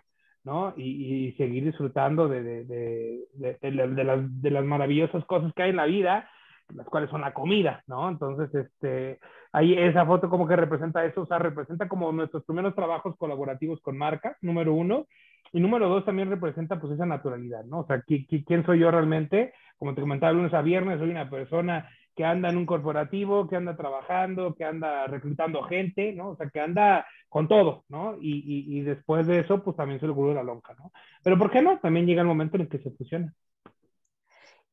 ¿no? 0.45 0.73
Y, 0.77 1.27
y 1.27 1.33
seguir 1.33 1.65
disfrutando 1.65 2.29
de, 2.29 2.43
de, 2.43 2.65
de, 2.65 3.59
de 3.61 4.05
las, 4.05 4.41
de 4.41 4.51
las 4.51 4.65
maravillosas 4.65 5.25
cosas 5.25 5.53
que 5.55 5.65
hay 5.65 5.71
en 5.71 5.77
la 5.77 5.87
vida, 5.87 6.31
las 6.73 6.87
cuales 6.87 7.11
son 7.11 7.23
la 7.23 7.35
comida, 7.35 7.83
¿no? 7.87 8.09
Entonces, 8.09 8.55
este, 8.55 9.19
ahí 9.55 9.73
esa 9.79 10.05
foto 10.05 10.29
como 10.29 10.49
que 10.49 10.57
representa 10.57 11.05
eso, 11.05 11.23
o 11.23 11.27
sea, 11.27 11.39
representa 11.39 11.89
como 11.89 12.11
nuestros 12.11 12.45
primeros 12.45 12.75
trabajos 12.75 13.17
colaborativos 13.17 13.81
con 13.81 13.97
marcas, 13.97 14.37
número 14.43 14.75
uno, 14.75 15.07
y 15.53 15.61
número 15.61 15.89
dos 15.89 16.05
también 16.05 16.29
representa 16.29 16.81
pues 16.81 16.95
esa 16.95 17.07
naturalidad, 17.07 17.65
¿no? 17.65 17.81
O 17.81 17.87
sea, 17.87 18.03
¿qui, 18.03 18.27
qui, 18.27 18.45
quién 18.45 18.67
soy 18.67 18.81
yo 18.81 18.91
realmente? 18.91 19.55
Como 19.79 19.95
te 19.95 20.01
comentaba, 20.01 20.33
lunes 20.33 20.53
a 20.53 20.61
viernes 20.61 20.99
soy 20.99 21.11
una 21.11 21.31
persona 21.31 21.89
que 22.17 22.25
anda 22.25 22.49
en 22.49 22.57
un 22.57 22.67
corporativo, 22.67 23.49
que 23.49 23.55
anda 23.55 23.77
trabajando, 23.77 24.55
que 24.57 24.65
anda 24.65 25.07
reclutando 25.07 25.63
gente, 25.63 26.13
¿no? 26.15 26.31
O 26.31 26.37
sea, 26.37 26.49
que 26.51 26.61
anda 26.61 27.07
con 27.29 27.47
todo, 27.47 27.85
¿no? 27.89 28.17
Y, 28.21 28.43
y, 28.45 28.79
y 28.79 28.83
después 28.83 29.25
de 29.29 29.39
eso, 29.41 29.63
pues 29.63 29.77
también 29.77 30.01
se 30.01 30.07
le 30.07 30.13
ocurrió 30.13 30.35
la 30.35 30.43
lonja, 30.43 30.75
¿no? 30.75 30.91
Pero 31.23 31.39
¿por 31.39 31.53
qué 31.53 31.63
no? 31.63 31.79
También 31.79 32.07
llega 32.07 32.23
el 32.23 32.29
momento 32.29 32.57
en 32.57 32.63
el 32.63 32.69
que 32.69 32.79
se 32.79 32.91
fusiona. 32.91 33.33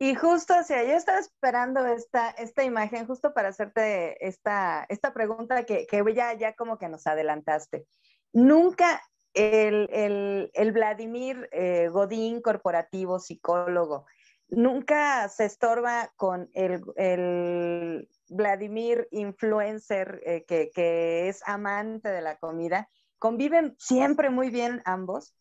Y 0.04 0.16
justo, 0.16 0.56
sea, 0.64 0.84
yo 0.84 0.94
estaba 0.94 1.20
esperando 1.20 1.86
esta, 1.86 2.32
esta 2.32 2.64
imagen 2.64 3.06
justo 3.06 3.36
para 3.36 3.50
hacerte 3.50 4.18
esta, 4.28 4.84
esta 4.90 5.14
pregunta 5.14 5.64
que, 5.64 5.86
que 5.86 6.04
ya, 6.16 6.34
ya 6.34 6.54
como 6.54 6.80
que 6.80 6.90
nos 6.90 7.06
adelantaste. 7.06 7.86
Nunca 8.34 9.00
el, 9.36 9.88
el, 9.92 10.50
el 10.56 10.72
Vladimir 10.72 11.48
eh, 11.52 11.90
Godín, 11.90 12.42
corporativo, 12.42 13.20
psicólogo, 13.20 14.08
nunca 14.50 15.30
se 15.30 15.46
estorba 15.46 16.10
con 16.16 16.50
el, 16.56 16.82
el, 16.96 18.10
Vladimir, 18.28 19.08
influencer, 19.12 20.20
eh, 20.26 20.46
que, 20.48 20.72
que 20.74 21.30
es 21.30 21.48
amante 21.48 22.10
de 22.10 22.22
la 22.24 22.38
comida, 22.38 22.90
¿conviven 23.20 23.76
siempre 23.78 24.32
muy 24.32 24.50
bien 24.50 24.82
ambos? 24.84 25.36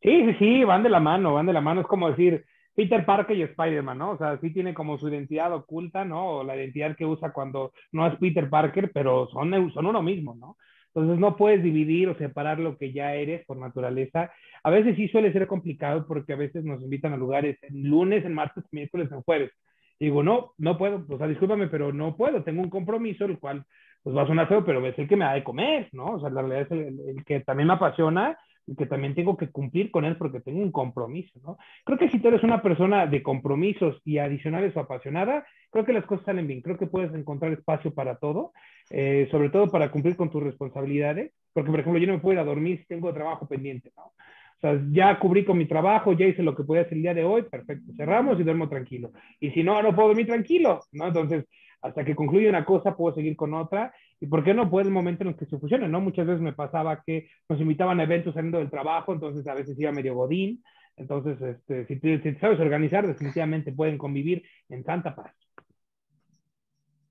Sí, 0.00 0.24
sí, 0.24 0.34
sí, 0.38 0.64
van 0.64 0.82
de 0.82 0.88
la 0.88 1.00
mano, 1.00 1.34
van 1.34 1.44
de 1.44 1.52
la 1.52 1.60
mano. 1.60 1.82
Es 1.82 1.86
como 1.86 2.08
decir 2.08 2.46
Peter 2.76 3.04
Parker 3.06 3.36
y 3.36 3.42
Spider-Man, 3.42 3.98
¿no? 3.98 4.10
O 4.10 4.18
sea, 4.18 4.38
sí 4.38 4.52
tiene 4.52 4.74
como 4.74 4.98
su 4.98 5.08
identidad 5.08 5.52
oculta, 5.52 6.04
¿no? 6.04 6.28
O 6.28 6.44
la 6.44 6.56
identidad 6.56 6.94
que 6.94 7.06
usa 7.06 7.32
cuando 7.32 7.72
no 7.90 8.06
es 8.06 8.16
Peter 8.18 8.50
Parker, 8.50 8.92
pero 8.92 9.28
son, 9.32 9.72
son 9.72 9.86
uno 9.86 10.02
mismo, 10.02 10.36
¿no? 10.38 10.56
Entonces 10.88 11.18
no 11.18 11.36
puedes 11.36 11.62
dividir 11.62 12.08
o 12.08 12.16
separar 12.16 12.58
lo 12.58 12.76
que 12.76 12.92
ya 12.92 13.14
eres 13.14 13.44
por 13.46 13.56
naturaleza. 13.56 14.30
A 14.62 14.70
veces 14.70 14.94
sí 14.96 15.08
suele 15.08 15.32
ser 15.32 15.46
complicado 15.46 16.06
porque 16.06 16.34
a 16.34 16.36
veces 16.36 16.64
nos 16.64 16.82
invitan 16.82 17.14
a 17.14 17.16
lugares 17.16 17.58
en 17.62 17.88
lunes, 17.88 18.24
en 18.24 18.34
martes, 18.34 18.64
miércoles, 18.72 19.10
en 19.10 19.22
jueves. 19.22 19.52
Y 19.98 20.06
digo, 20.06 20.22
no, 20.22 20.52
no 20.58 20.76
puedo, 20.76 21.04
o 21.08 21.18
sea, 21.18 21.26
discúlpame, 21.26 21.68
pero 21.68 21.92
no 21.92 22.14
puedo, 22.14 22.42
tengo 22.44 22.62
un 22.62 22.70
compromiso, 22.70 23.24
el 23.24 23.38
cual 23.38 23.64
pues 24.02 24.14
va 24.14 24.22
a 24.22 24.26
sonar 24.26 24.48
feo, 24.48 24.64
pero 24.64 24.86
es 24.86 24.98
el 24.98 25.08
que 25.08 25.16
me 25.16 25.24
da 25.24 25.32
de 25.32 25.44
comer, 25.44 25.88
¿no? 25.92 26.12
O 26.12 26.20
sea, 26.20 26.30
la 26.30 26.42
realidad 26.42 26.68
es 26.70 26.98
el 27.08 27.24
que 27.24 27.40
también 27.40 27.66
me 27.68 27.74
apasiona 27.74 28.38
y 28.66 28.74
que 28.74 28.86
también 28.86 29.14
tengo 29.14 29.36
que 29.36 29.48
cumplir 29.48 29.90
con 29.90 30.04
él 30.04 30.16
porque 30.16 30.40
tengo 30.40 30.60
un 30.60 30.72
compromiso, 30.72 31.38
¿no? 31.44 31.56
Creo 31.84 31.98
que 31.98 32.10
si 32.10 32.18
tú 32.18 32.28
eres 32.28 32.42
una 32.42 32.62
persona 32.62 33.06
de 33.06 33.22
compromisos 33.22 34.00
y 34.04 34.18
adicionales 34.18 34.76
o 34.76 34.80
apasionada, 34.80 35.46
creo 35.70 35.84
que 35.84 35.92
las 35.92 36.04
cosas 36.04 36.26
salen 36.26 36.46
bien, 36.46 36.62
creo 36.62 36.76
que 36.76 36.86
puedes 36.86 37.14
encontrar 37.14 37.52
espacio 37.52 37.94
para 37.94 38.16
todo, 38.16 38.52
eh, 38.90 39.28
sobre 39.30 39.50
todo 39.50 39.70
para 39.70 39.90
cumplir 39.90 40.16
con 40.16 40.30
tus 40.30 40.42
responsabilidades, 40.42 41.32
porque 41.52 41.70
por 41.70 41.80
ejemplo 41.80 42.00
yo 42.00 42.08
no 42.08 42.14
me 42.14 42.18
puedo 42.20 42.34
ir 42.34 42.40
a 42.40 42.44
dormir 42.44 42.78
si 42.80 42.86
tengo 42.86 43.12
trabajo 43.14 43.46
pendiente, 43.46 43.92
¿no? 43.96 44.12
O 44.56 44.60
sea, 44.60 44.80
ya 44.90 45.18
cubrí 45.18 45.44
con 45.44 45.58
mi 45.58 45.66
trabajo, 45.66 46.14
ya 46.14 46.26
hice 46.26 46.42
lo 46.42 46.56
que 46.56 46.64
podía 46.64 46.82
hacer 46.82 46.94
el 46.94 47.02
día 47.02 47.14
de 47.14 47.24
hoy, 47.24 47.42
perfecto, 47.42 47.92
cerramos 47.94 48.40
y 48.40 48.42
duermo 48.42 48.68
tranquilo. 48.68 49.12
Y 49.38 49.50
si 49.50 49.62
no, 49.62 49.82
no 49.82 49.94
puedo 49.94 50.08
dormir 50.08 50.26
tranquilo, 50.26 50.80
¿no? 50.92 51.08
Entonces, 51.08 51.44
hasta 51.82 52.04
que 52.04 52.16
concluye 52.16 52.48
una 52.48 52.64
cosa, 52.64 52.96
puedo 52.96 53.14
seguir 53.14 53.36
con 53.36 53.54
otra. 53.54 53.92
¿Y 54.20 54.26
por 54.26 54.42
qué 54.44 54.54
no 54.54 54.70
puede 54.70 54.86
el 54.86 54.92
momento 54.92 55.22
en 55.22 55.30
el 55.30 55.36
que 55.36 55.46
se 55.46 55.58
fusionen? 55.58 55.90
¿no? 55.90 56.00
Muchas 56.00 56.26
veces 56.26 56.40
me 56.40 56.52
pasaba 56.52 57.02
que 57.04 57.28
nos 57.48 57.60
invitaban 57.60 58.00
a 58.00 58.04
eventos 58.04 58.34
saliendo 58.34 58.58
del 58.58 58.70
trabajo, 58.70 59.12
entonces 59.12 59.46
a 59.46 59.54
veces 59.54 59.78
iba 59.78 59.92
medio 59.92 60.14
godín. 60.14 60.62
Entonces, 60.96 61.40
este, 61.42 61.86
si, 61.86 62.00
te, 62.00 62.22
si 62.22 62.34
sabes 62.36 62.58
organizar, 62.58 63.06
definitivamente 63.06 63.72
pueden 63.72 63.98
convivir 63.98 64.42
en 64.70 64.82
tanta 64.82 65.14
paz. 65.14 65.32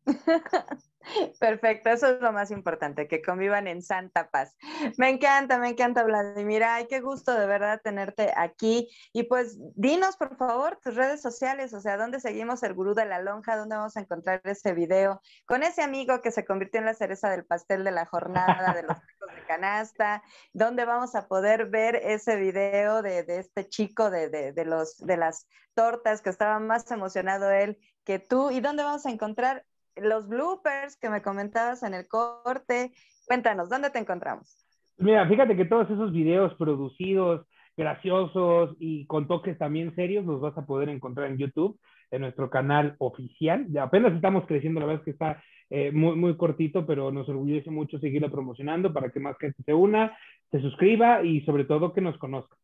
Perfecto, 1.40 1.90
eso 1.90 2.08
es 2.08 2.22
lo 2.22 2.32
más 2.32 2.52
importante, 2.52 3.08
que 3.08 3.22
convivan 3.22 3.68
en 3.68 3.82
santa 3.82 4.30
paz. 4.30 4.56
Me 4.98 5.10
encanta, 5.10 5.60
me 5.60 5.70
encanta, 5.70 6.04
Vladimir. 6.04 6.64
Ay, 6.64 6.88
qué 6.88 7.00
gusto 7.00 7.34
de 7.34 7.46
verdad 7.46 7.80
tenerte 7.84 8.32
aquí. 8.36 8.90
Y 9.14 9.24
pues 9.24 9.58
dinos, 9.76 10.18
por 10.18 10.36
favor, 10.36 10.80
tus 10.84 10.96
redes 10.96 11.22
sociales, 11.22 11.74
o 11.74 11.80
sea, 11.80 11.98
¿dónde 11.98 12.20
seguimos 12.20 12.64
el 12.64 12.74
gurú 12.74 12.96
de 12.96 13.06
la 13.06 13.20
lonja? 13.20 13.56
¿Dónde 13.56 13.76
vamos 13.76 13.96
a 13.98 14.02
encontrar 14.02 14.42
ese 14.44 14.74
video 14.74 15.22
con 15.46 15.64
ese 15.64 15.84
amigo 15.84 16.22
que 16.22 16.32
se 16.32 16.46
convirtió 16.46 16.80
en 16.80 16.86
la 16.86 16.94
cereza 16.94 17.30
del 17.30 17.46
pastel 17.46 17.84
de 17.84 17.92
la 17.92 18.06
jornada 18.06 18.74
de 18.74 18.84
los 18.84 18.98
chicos 18.98 19.36
de 19.36 19.46
canasta? 19.48 20.24
¿Dónde 20.54 20.86
vamos 20.86 21.16
a 21.16 21.28
poder 21.28 21.68
ver 21.70 21.96
ese 21.96 22.36
video 22.36 23.02
de, 23.02 23.24
de 23.24 23.40
este 23.40 23.68
chico 23.68 24.10
de, 24.10 24.30
de, 24.30 24.54
de, 24.54 24.66
los, 24.66 24.98
de 24.98 25.18
las 25.18 25.48
tortas 25.76 26.22
que 26.22 26.30
estaba 26.30 26.60
más 26.60 26.90
emocionado 26.90 27.52
él 27.52 27.78
que 28.04 28.20
tú? 28.20 28.50
¿Y 28.50 28.60
dónde 28.60 28.84
vamos 28.84 29.06
a 29.06 29.12
encontrar 29.12 29.66
los 29.96 30.28
bloopers 30.28 30.98
que 30.98 31.10
me 31.10 31.22
comentabas 31.22 31.84
en 31.84 31.94
el 31.94 32.08
corte. 32.08 32.92
Cuéntanos, 33.28 33.70
¿dónde 33.70 33.90
te 33.90 34.00
encontramos? 34.00 34.66
Mira, 34.98 35.28
fíjate 35.28 35.56
que 35.56 35.66
todos 35.66 35.90
esos 35.90 36.12
videos 36.12 36.54
producidos, 36.56 37.46
graciosos 37.76 38.76
y 38.80 39.06
con 39.08 39.28
toques 39.28 39.58
también 39.58 39.94
serios 39.96 40.26
los 40.26 40.40
vas 40.40 40.58
a 40.58 40.66
poder 40.66 40.90
encontrar 40.90 41.30
en 41.30 41.38
YouTube, 41.38 41.78
en 42.12 42.22
nuestro 42.22 42.50
canal 42.50 42.96
oficial. 43.00 43.68
Apenas 43.80 44.14
estamos 44.14 44.46
creciendo, 44.46 44.80
la 44.80 44.86
verdad 44.86 45.02
es 45.02 45.06
que 45.06 45.12
está 45.12 45.44
eh, 45.70 45.92
muy, 45.92 46.16
muy 46.16 46.38
cortito, 46.38 46.86
pero 46.86 47.12
nos 47.12 47.28
orgullece 47.28 47.72
mucho 47.72 48.00
seguirlo 48.00 48.32
promocionando 48.32 48.94
para 48.94 49.10
que 49.10 49.20
más 49.20 49.38
gente 49.38 49.62
se 49.64 49.74
una, 49.74 50.18
se 50.52 50.62
suscriba 50.62 51.24
y 51.24 51.42
sobre 51.42 51.66
todo 51.66 51.94
que 51.94 52.02
nos 52.02 52.18
conozca. 52.18 52.56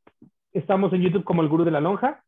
Estamos 0.54 0.94
en 0.94 1.02
YouTube 1.02 1.24
como 1.24 1.42
el 1.42 1.50
Gurú 1.50 1.64
de 1.64 1.72
la 1.72 1.82
Lonja, 1.82 2.24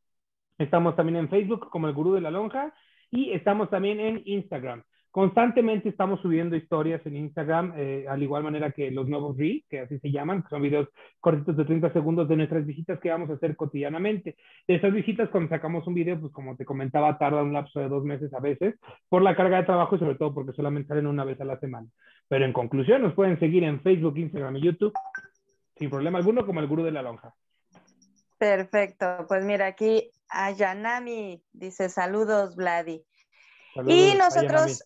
estamos 0.58 0.96
también 0.96 1.18
en 1.18 1.30
Facebook 1.30 1.70
como 1.70 1.88
el 1.88 1.94
Gurú 1.94 2.14
de 2.14 2.22
la 2.22 2.32
Lonja 2.32 2.74
y 3.12 3.32
estamos 3.32 3.70
también 3.70 4.00
en 4.00 4.22
Instagram. 4.26 4.84
Constantemente 5.14 5.90
estamos 5.90 6.22
subiendo 6.22 6.56
historias 6.56 7.06
en 7.06 7.16
Instagram, 7.16 7.74
eh, 7.78 8.08
al 8.10 8.24
igual 8.24 8.42
manera 8.42 8.72
que 8.72 8.90
los 8.90 9.08
nuevos 9.08 9.38
Reels, 9.38 9.64
que 9.70 9.82
así 9.82 10.00
se 10.00 10.10
llaman, 10.10 10.42
que 10.42 10.50
son 10.50 10.64
videos 10.64 10.90
cortitos 11.20 11.56
de 11.56 11.66
30 11.66 11.94
segundos 11.94 12.28
de 12.28 12.36
nuestras 12.36 12.66
visitas 12.66 13.00
que 13.00 13.12
vamos 13.12 13.30
a 13.30 13.34
hacer 13.34 13.56
cotidianamente. 13.56 14.36
De 14.68 14.74
esas 14.74 14.92
visitas, 14.92 15.30
cuando 15.30 15.50
sacamos 15.52 15.86
un 15.86 15.94
video, 15.94 16.20
pues 16.20 16.34
como 16.34 16.56
te 16.58 16.66
comentaba, 16.66 17.20
tarda 17.20 17.44
un 17.44 17.54
lapso 17.54 17.80
de 17.80 17.90
dos 17.90 18.04
meses 18.04 18.34
a 18.34 18.40
veces, 18.40 18.74
por 19.08 19.22
la 19.22 19.36
carga 19.36 19.58
de 19.58 19.66
trabajo 19.66 19.96
y 19.96 20.00
sobre 20.00 20.16
todo 20.16 20.34
porque 20.34 20.54
solamente 20.54 20.88
salen 20.88 21.06
una 21.06 21.24
vez 21.24 21.40
a 21.40 21.46
la 21.46 21.60
semana. 21.60 21.88
Pero 22.28 22.46
en 22.46 22.52
conclusión, 22.52 23.04
nos 23.04 23.14
pueden 23.14 23.38
seguir 23.40 23.64
en 23.66 23.82
Facebook, 23.84 24.18
Instagram 24.18 24.58
y 24.58 24.62
YouTube, 24.62 24.94
sin 25.76 25.92
problema 25.92 26.18
alguno, 26.18 26.44
como 26.44 26.60
el 26.60 26.68
Gurú 26.68 26.82
de 26.82 26.92
la 26.92 27.04
Lonja. 27.04 27.36
Perfecto, 28.40 29.28
pues 29.28 29.46
mira, 29.46 29.68
aquí 29.68 30.10
Ayanami 30.30 31.44
dice 31.52 31.90
saludos, 31.90 32.56
Vladi. 32.56 33.04
y 33.86 34.16
nosotros 34.18 34.84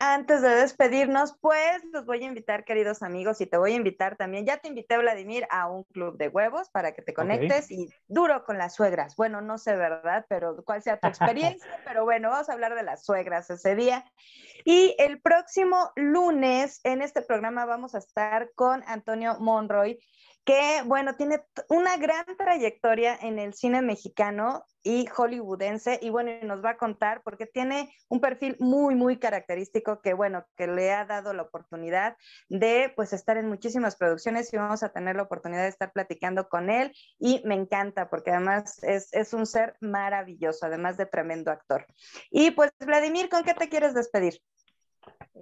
antes 0.00 0.40
de 0.40 0.48
despedirnos, 0.48 1.36
pues 1.42 1.84
los 1.92 2.06
voy 2.06 2.24
a 2.24 2.26
invitar, 2.26 2.64
queridos 2.64 3.02
amigos, 3.02 3.38
y 3.42 3.46
te 3.46 3.58
voy 3.58 3.72
a 3.72 3.76
invitar 3.76 4.16
también. 4.16 4.46
Ya 4.46 4.56
te 4.56 4.68
invité, 4.68 4.96
Vladimir, 4.96 5.46
a 5.50 5.68
un 5.68 5.84
club 5.84 6.16
de 6.16 6.28
huevos 6.28 6.70
para 6.70 6.92
que 6.92 7.02
te 7.02 7.12
conectes 7.12 7.70
y 7.70 7.86
duro 8.08 8.42
con 8.44 8.56
las 8.56 8.74
suegras. 8.74 9.14
Bueno, 9.14 9.42
no 9.42 9.58
sé, 9.58 9.76
¿verdad? 9.76 10.24
Pero 10.30 10.56
cuál 10.64 10.82
sea 10.82 10.98
tu 10.98 11.06
experiencia, 11.06 11.68
pero 11.84 12.04
bueno, 12.04 12.30
vamos 12.30 12.48
a 12.48 12.54
hablar 12.54 12.74
de 12.74 12.82
las 12.82 13.04
suegras 13.04 13.50
ese 13.50 13.76
día. 13.76 14.10
Y 14.64 14.96
el 14.98 15.20
próximo 15.20 15.92
lunes 15.96 16.80
en 16.84 17.02
este 17.02 17.20
programa 17.20 17.66
vamos 17.66 17.94
a 17.94 17.98
estar 17.98 18.50
con 18.54 18.82
Antonio 18.86 19.36
Monroy 19.38 20.00
que, 20.44 20.82
bueno, 20.86 21.16
tiene 21.16 21.44
una 21.68 21.96
gran 21.96 22.24
trayectoria 22.36 23.16
en 23.20 23.38
el 23.38 23.54
cine 23.54 23.82
mexicano 23.82 24.64
y 24.82 25.06
hollywoodense, 25.06 25.98
y 26.00 26.08
bueno, 26.08 26.30
nos 26.42 26.64
va 26.64 26.70
a 26.70 26.76
contar 26.78 27.22
porque 27.22 27.46
tiene 27.46 27.92
un 28.08 28.20
perfil 28.20 28.56
muy, 28.60 28.94
muy 28.94 29.18
característico 29.18 30.00
que, 30.00 30.14
bueno, 30.14 30.46
que 30.56 30.66
le 30.66 30.92
ha 30.92 31.04
dado 31.04 31.34
la 31.34 31.42
oportunidad 31.42 32.16
de, 32.48 32.92
pues, 32.96 33.12
estar 33.12 33.36
en 33.36 33.48
muchísimas 33.48 33.96
producciones 33.96 34.52
y 34.52 34.56
vamos 34.56 34.82
a 34.82 34.88
tener 34.90 35.16
la 35.16 35.24
oportunidad 35.24 35.62
de 35.62 35.68
estar 35.68 35.92
platicando 35.92 36.48
con 36.48 36.70
él 36.70 36.92
y 37.18 37.42
me 37.44 37.54
encanta 37.54 38.08
porque 38.08 38.30
además 38.30 38.82
es, 38.82 39.12
es 39.12 39.34
un 39.34 39.46
ser 39.46 39.76
maravilloso, 39.80 40.64
además 40.66 40.96
de 40.96 41.06
tremendo 41.06 41.50
actor. 41.50 41.86
Y 42.30 42.52
pues, 42.52 42.72
Vladimir, 42.80 43.28
¿con 43.28 43.44
qué 43.44 43.54
te 43.54 43.68
quieres 43.68 43.92
despedir? 43.92 44.40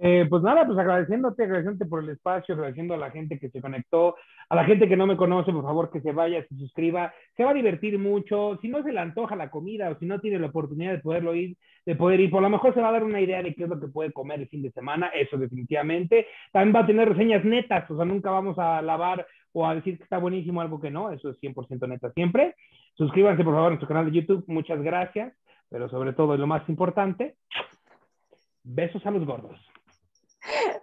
Eh, 0.01 0.27
pues 0.29 0.43
nada, 0.43 0.65
pues 0.65 0.77
agradeciéndote, 0.77 1.43
agradeciéndote 1.43 1.89
por 1.89 2.03
el 2.03 2.09
espacio, 2.09 2.55
agradeciendo 2.55 2.93
a 2.93 2.97
la 2.97 3.11
gente 3.11 3.39
que 3.39 3.49
se 3.49 3.59
conectó, 3.59 4.15
a 4.47 4.55
la 4.55 4.63
gente 4.63 4.87
que 4.87 4.95
no 4.95 5.07
me 5.07 5.17
conoce, 5.17 5.51
por 5.51 5.63
favor 5.63 5.91
que 5.91 5.99
se 6.01 6.11
vaya, 6.11 6.45
se 6.47 6.55
suscriba, 6.55 7.13
se 7.35 7.43
va 7.43 7.51
a 7.51 7.55
divertir 7.55 7.97
mucho, 7.97 8.57
si 8.61 8.69
no 8.69 8.81
se 8.83 8.93
le 8.93 8.99
antoja 8.99 9.35
la 9.35 9.49
comida 9.49 9.89
o 9.89 9.97
si 9.99 10.05
no 10.05 10.19
tiene 10.19 10.39
la 10.39 10.47
oportunidad 10.47 10.91
de 10.91 10.99
poderlo 10.99 11.35
ir, 11.35 11.57
de 11.85 11.95
poder 11.95 12.19
ir, 12.19 12.29
por 12.29 12.41
lo 12.41 12.49
mejor 12.49 12.73
se 12.73 12.81
va 12.81 12.89
a 12.89 12.93
dar 12.93 13.03
una 13.03 13.19
idea 13.19 13.41
de 13.41 13.53
qué 13.53 13.63
es 13.63 13.69
lo 13.69 13.79
que 13.79 13.87
puede 13.87 14.13
comer 14.13 14.39
el 14.39 14.47
fin 14.47 14.61
de 14.61 14.71
semana, 14.71 15.07
eso 15.07 15.37
definitivamente, 15.37 16.27
también 16.53 16.75
va 16.75 16.79
a 16.81 16.87
tener 16.87 17.09
reseñas 17.09 17.43
netas, 17.43 17.89
o 17.89 17.95
sea, 17.95 18.05
nunca 18.05 18.31
vamos 18.31 18.57
a 18.57 18.81
lavar 18.81 19.25
o 19.51 19.67
a 19.67 19.75
decir 19.75 19.97
que 19.97 20.03
está 20.03 20.19
buenísimo 20.19 20.61
algo 20.61 20.79
que 20.79 20.91
no, 20.91 21.11
eso 21.11 21.29
es 21.29 21.41
100% 21.41 21.87
neta 21.87 22.11
siempre. 22.11 22.55
Suscríbanse 22.95 23.43
por 23.43 23.53
favor 23.53 23.67
a 23.67 23.69
nuestro 23.71 23.87
canal 23.87 24.05
de 24.05 24.19
YouTube, 24.19 24.45
muchas 24.47 24.81
gracias, 24.81 25.33
pero 25.69 25.89
sobre 25.89 26.13
todo, 26.13 26.37
lo 26.37 26.47
más 26.47 26.67
importante, 26.69 27.35
besos 28.63 29.05
a 29.05 29.11
los 29.11 29.25
gordos. 29.25 29.59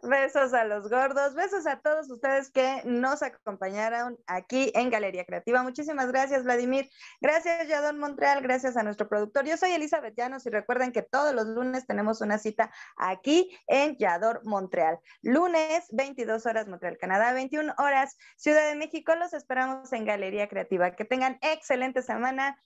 Besos 0.02 0.52
a 0.54 0.64
los 0.64 0.88
gordos, 0.90 1.34
besos 1.34 1.66
a 1.66 1.80
todos 1.80 2.10
ustedes 2.10 2.50
que 2.50 2.82
nos 2.84 3.22
acompañaron 3.22 4.18
aquí 4.26 4.70
en 4.74 4.90
Galería 4.90 5.24
Creativa. 5.24 5.62
Muchísimas 5.62 6.08
gracias, 6.08 6.44
Vladimir. 6.44 6.90
Gracias, 7.20 7.66
Yadon 7.68 7.98
Montreal. 7.98 8.42
Gracias 8.42 8.76
a 8.76 8.82
nuestro 8.82 9.08
productor. 9.08 9.44
Yo 9.46 9.56
soy 9.56 9.72
Elizabeth 9.72 10.14
Llanos 10.16 10.46
y 10.46 10.50
recuerden 10.50 10.92
que 10.92 11.02
todos 11.02 11.34
los 11.34 11.46
lunes 11.46 11.86
tenemos 11.86 12.20
una 12.20 12.38
cita 12.38 12.70
aquí 12.96 13.56
en 13.66 13.96
Yador, 13.96 14.44
Montreal. 14.44 14.98
Lunes, 15.22 15.86
22 15.90 16.44
horas, 16.46 16.68
Montreal, 16.68 16.98
Canadá, 16.98 17.32
21 17.32 17.74
horas, 17.78 18.16
Ciudad 18.36 18.68
de 18.68 18.76
México. 18.76 19.14
Los 19.14 19.32
esperamos 19.32 19.92
en 19.92 20.04
Galería 20.04 20.48
Creativa. 20.48 20.92
Que 20.92 21.04
tengan 21.04 21.38
excelente 21.40 22.02
semana. 22.02 22.62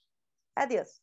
Adiós. 0.55 1.03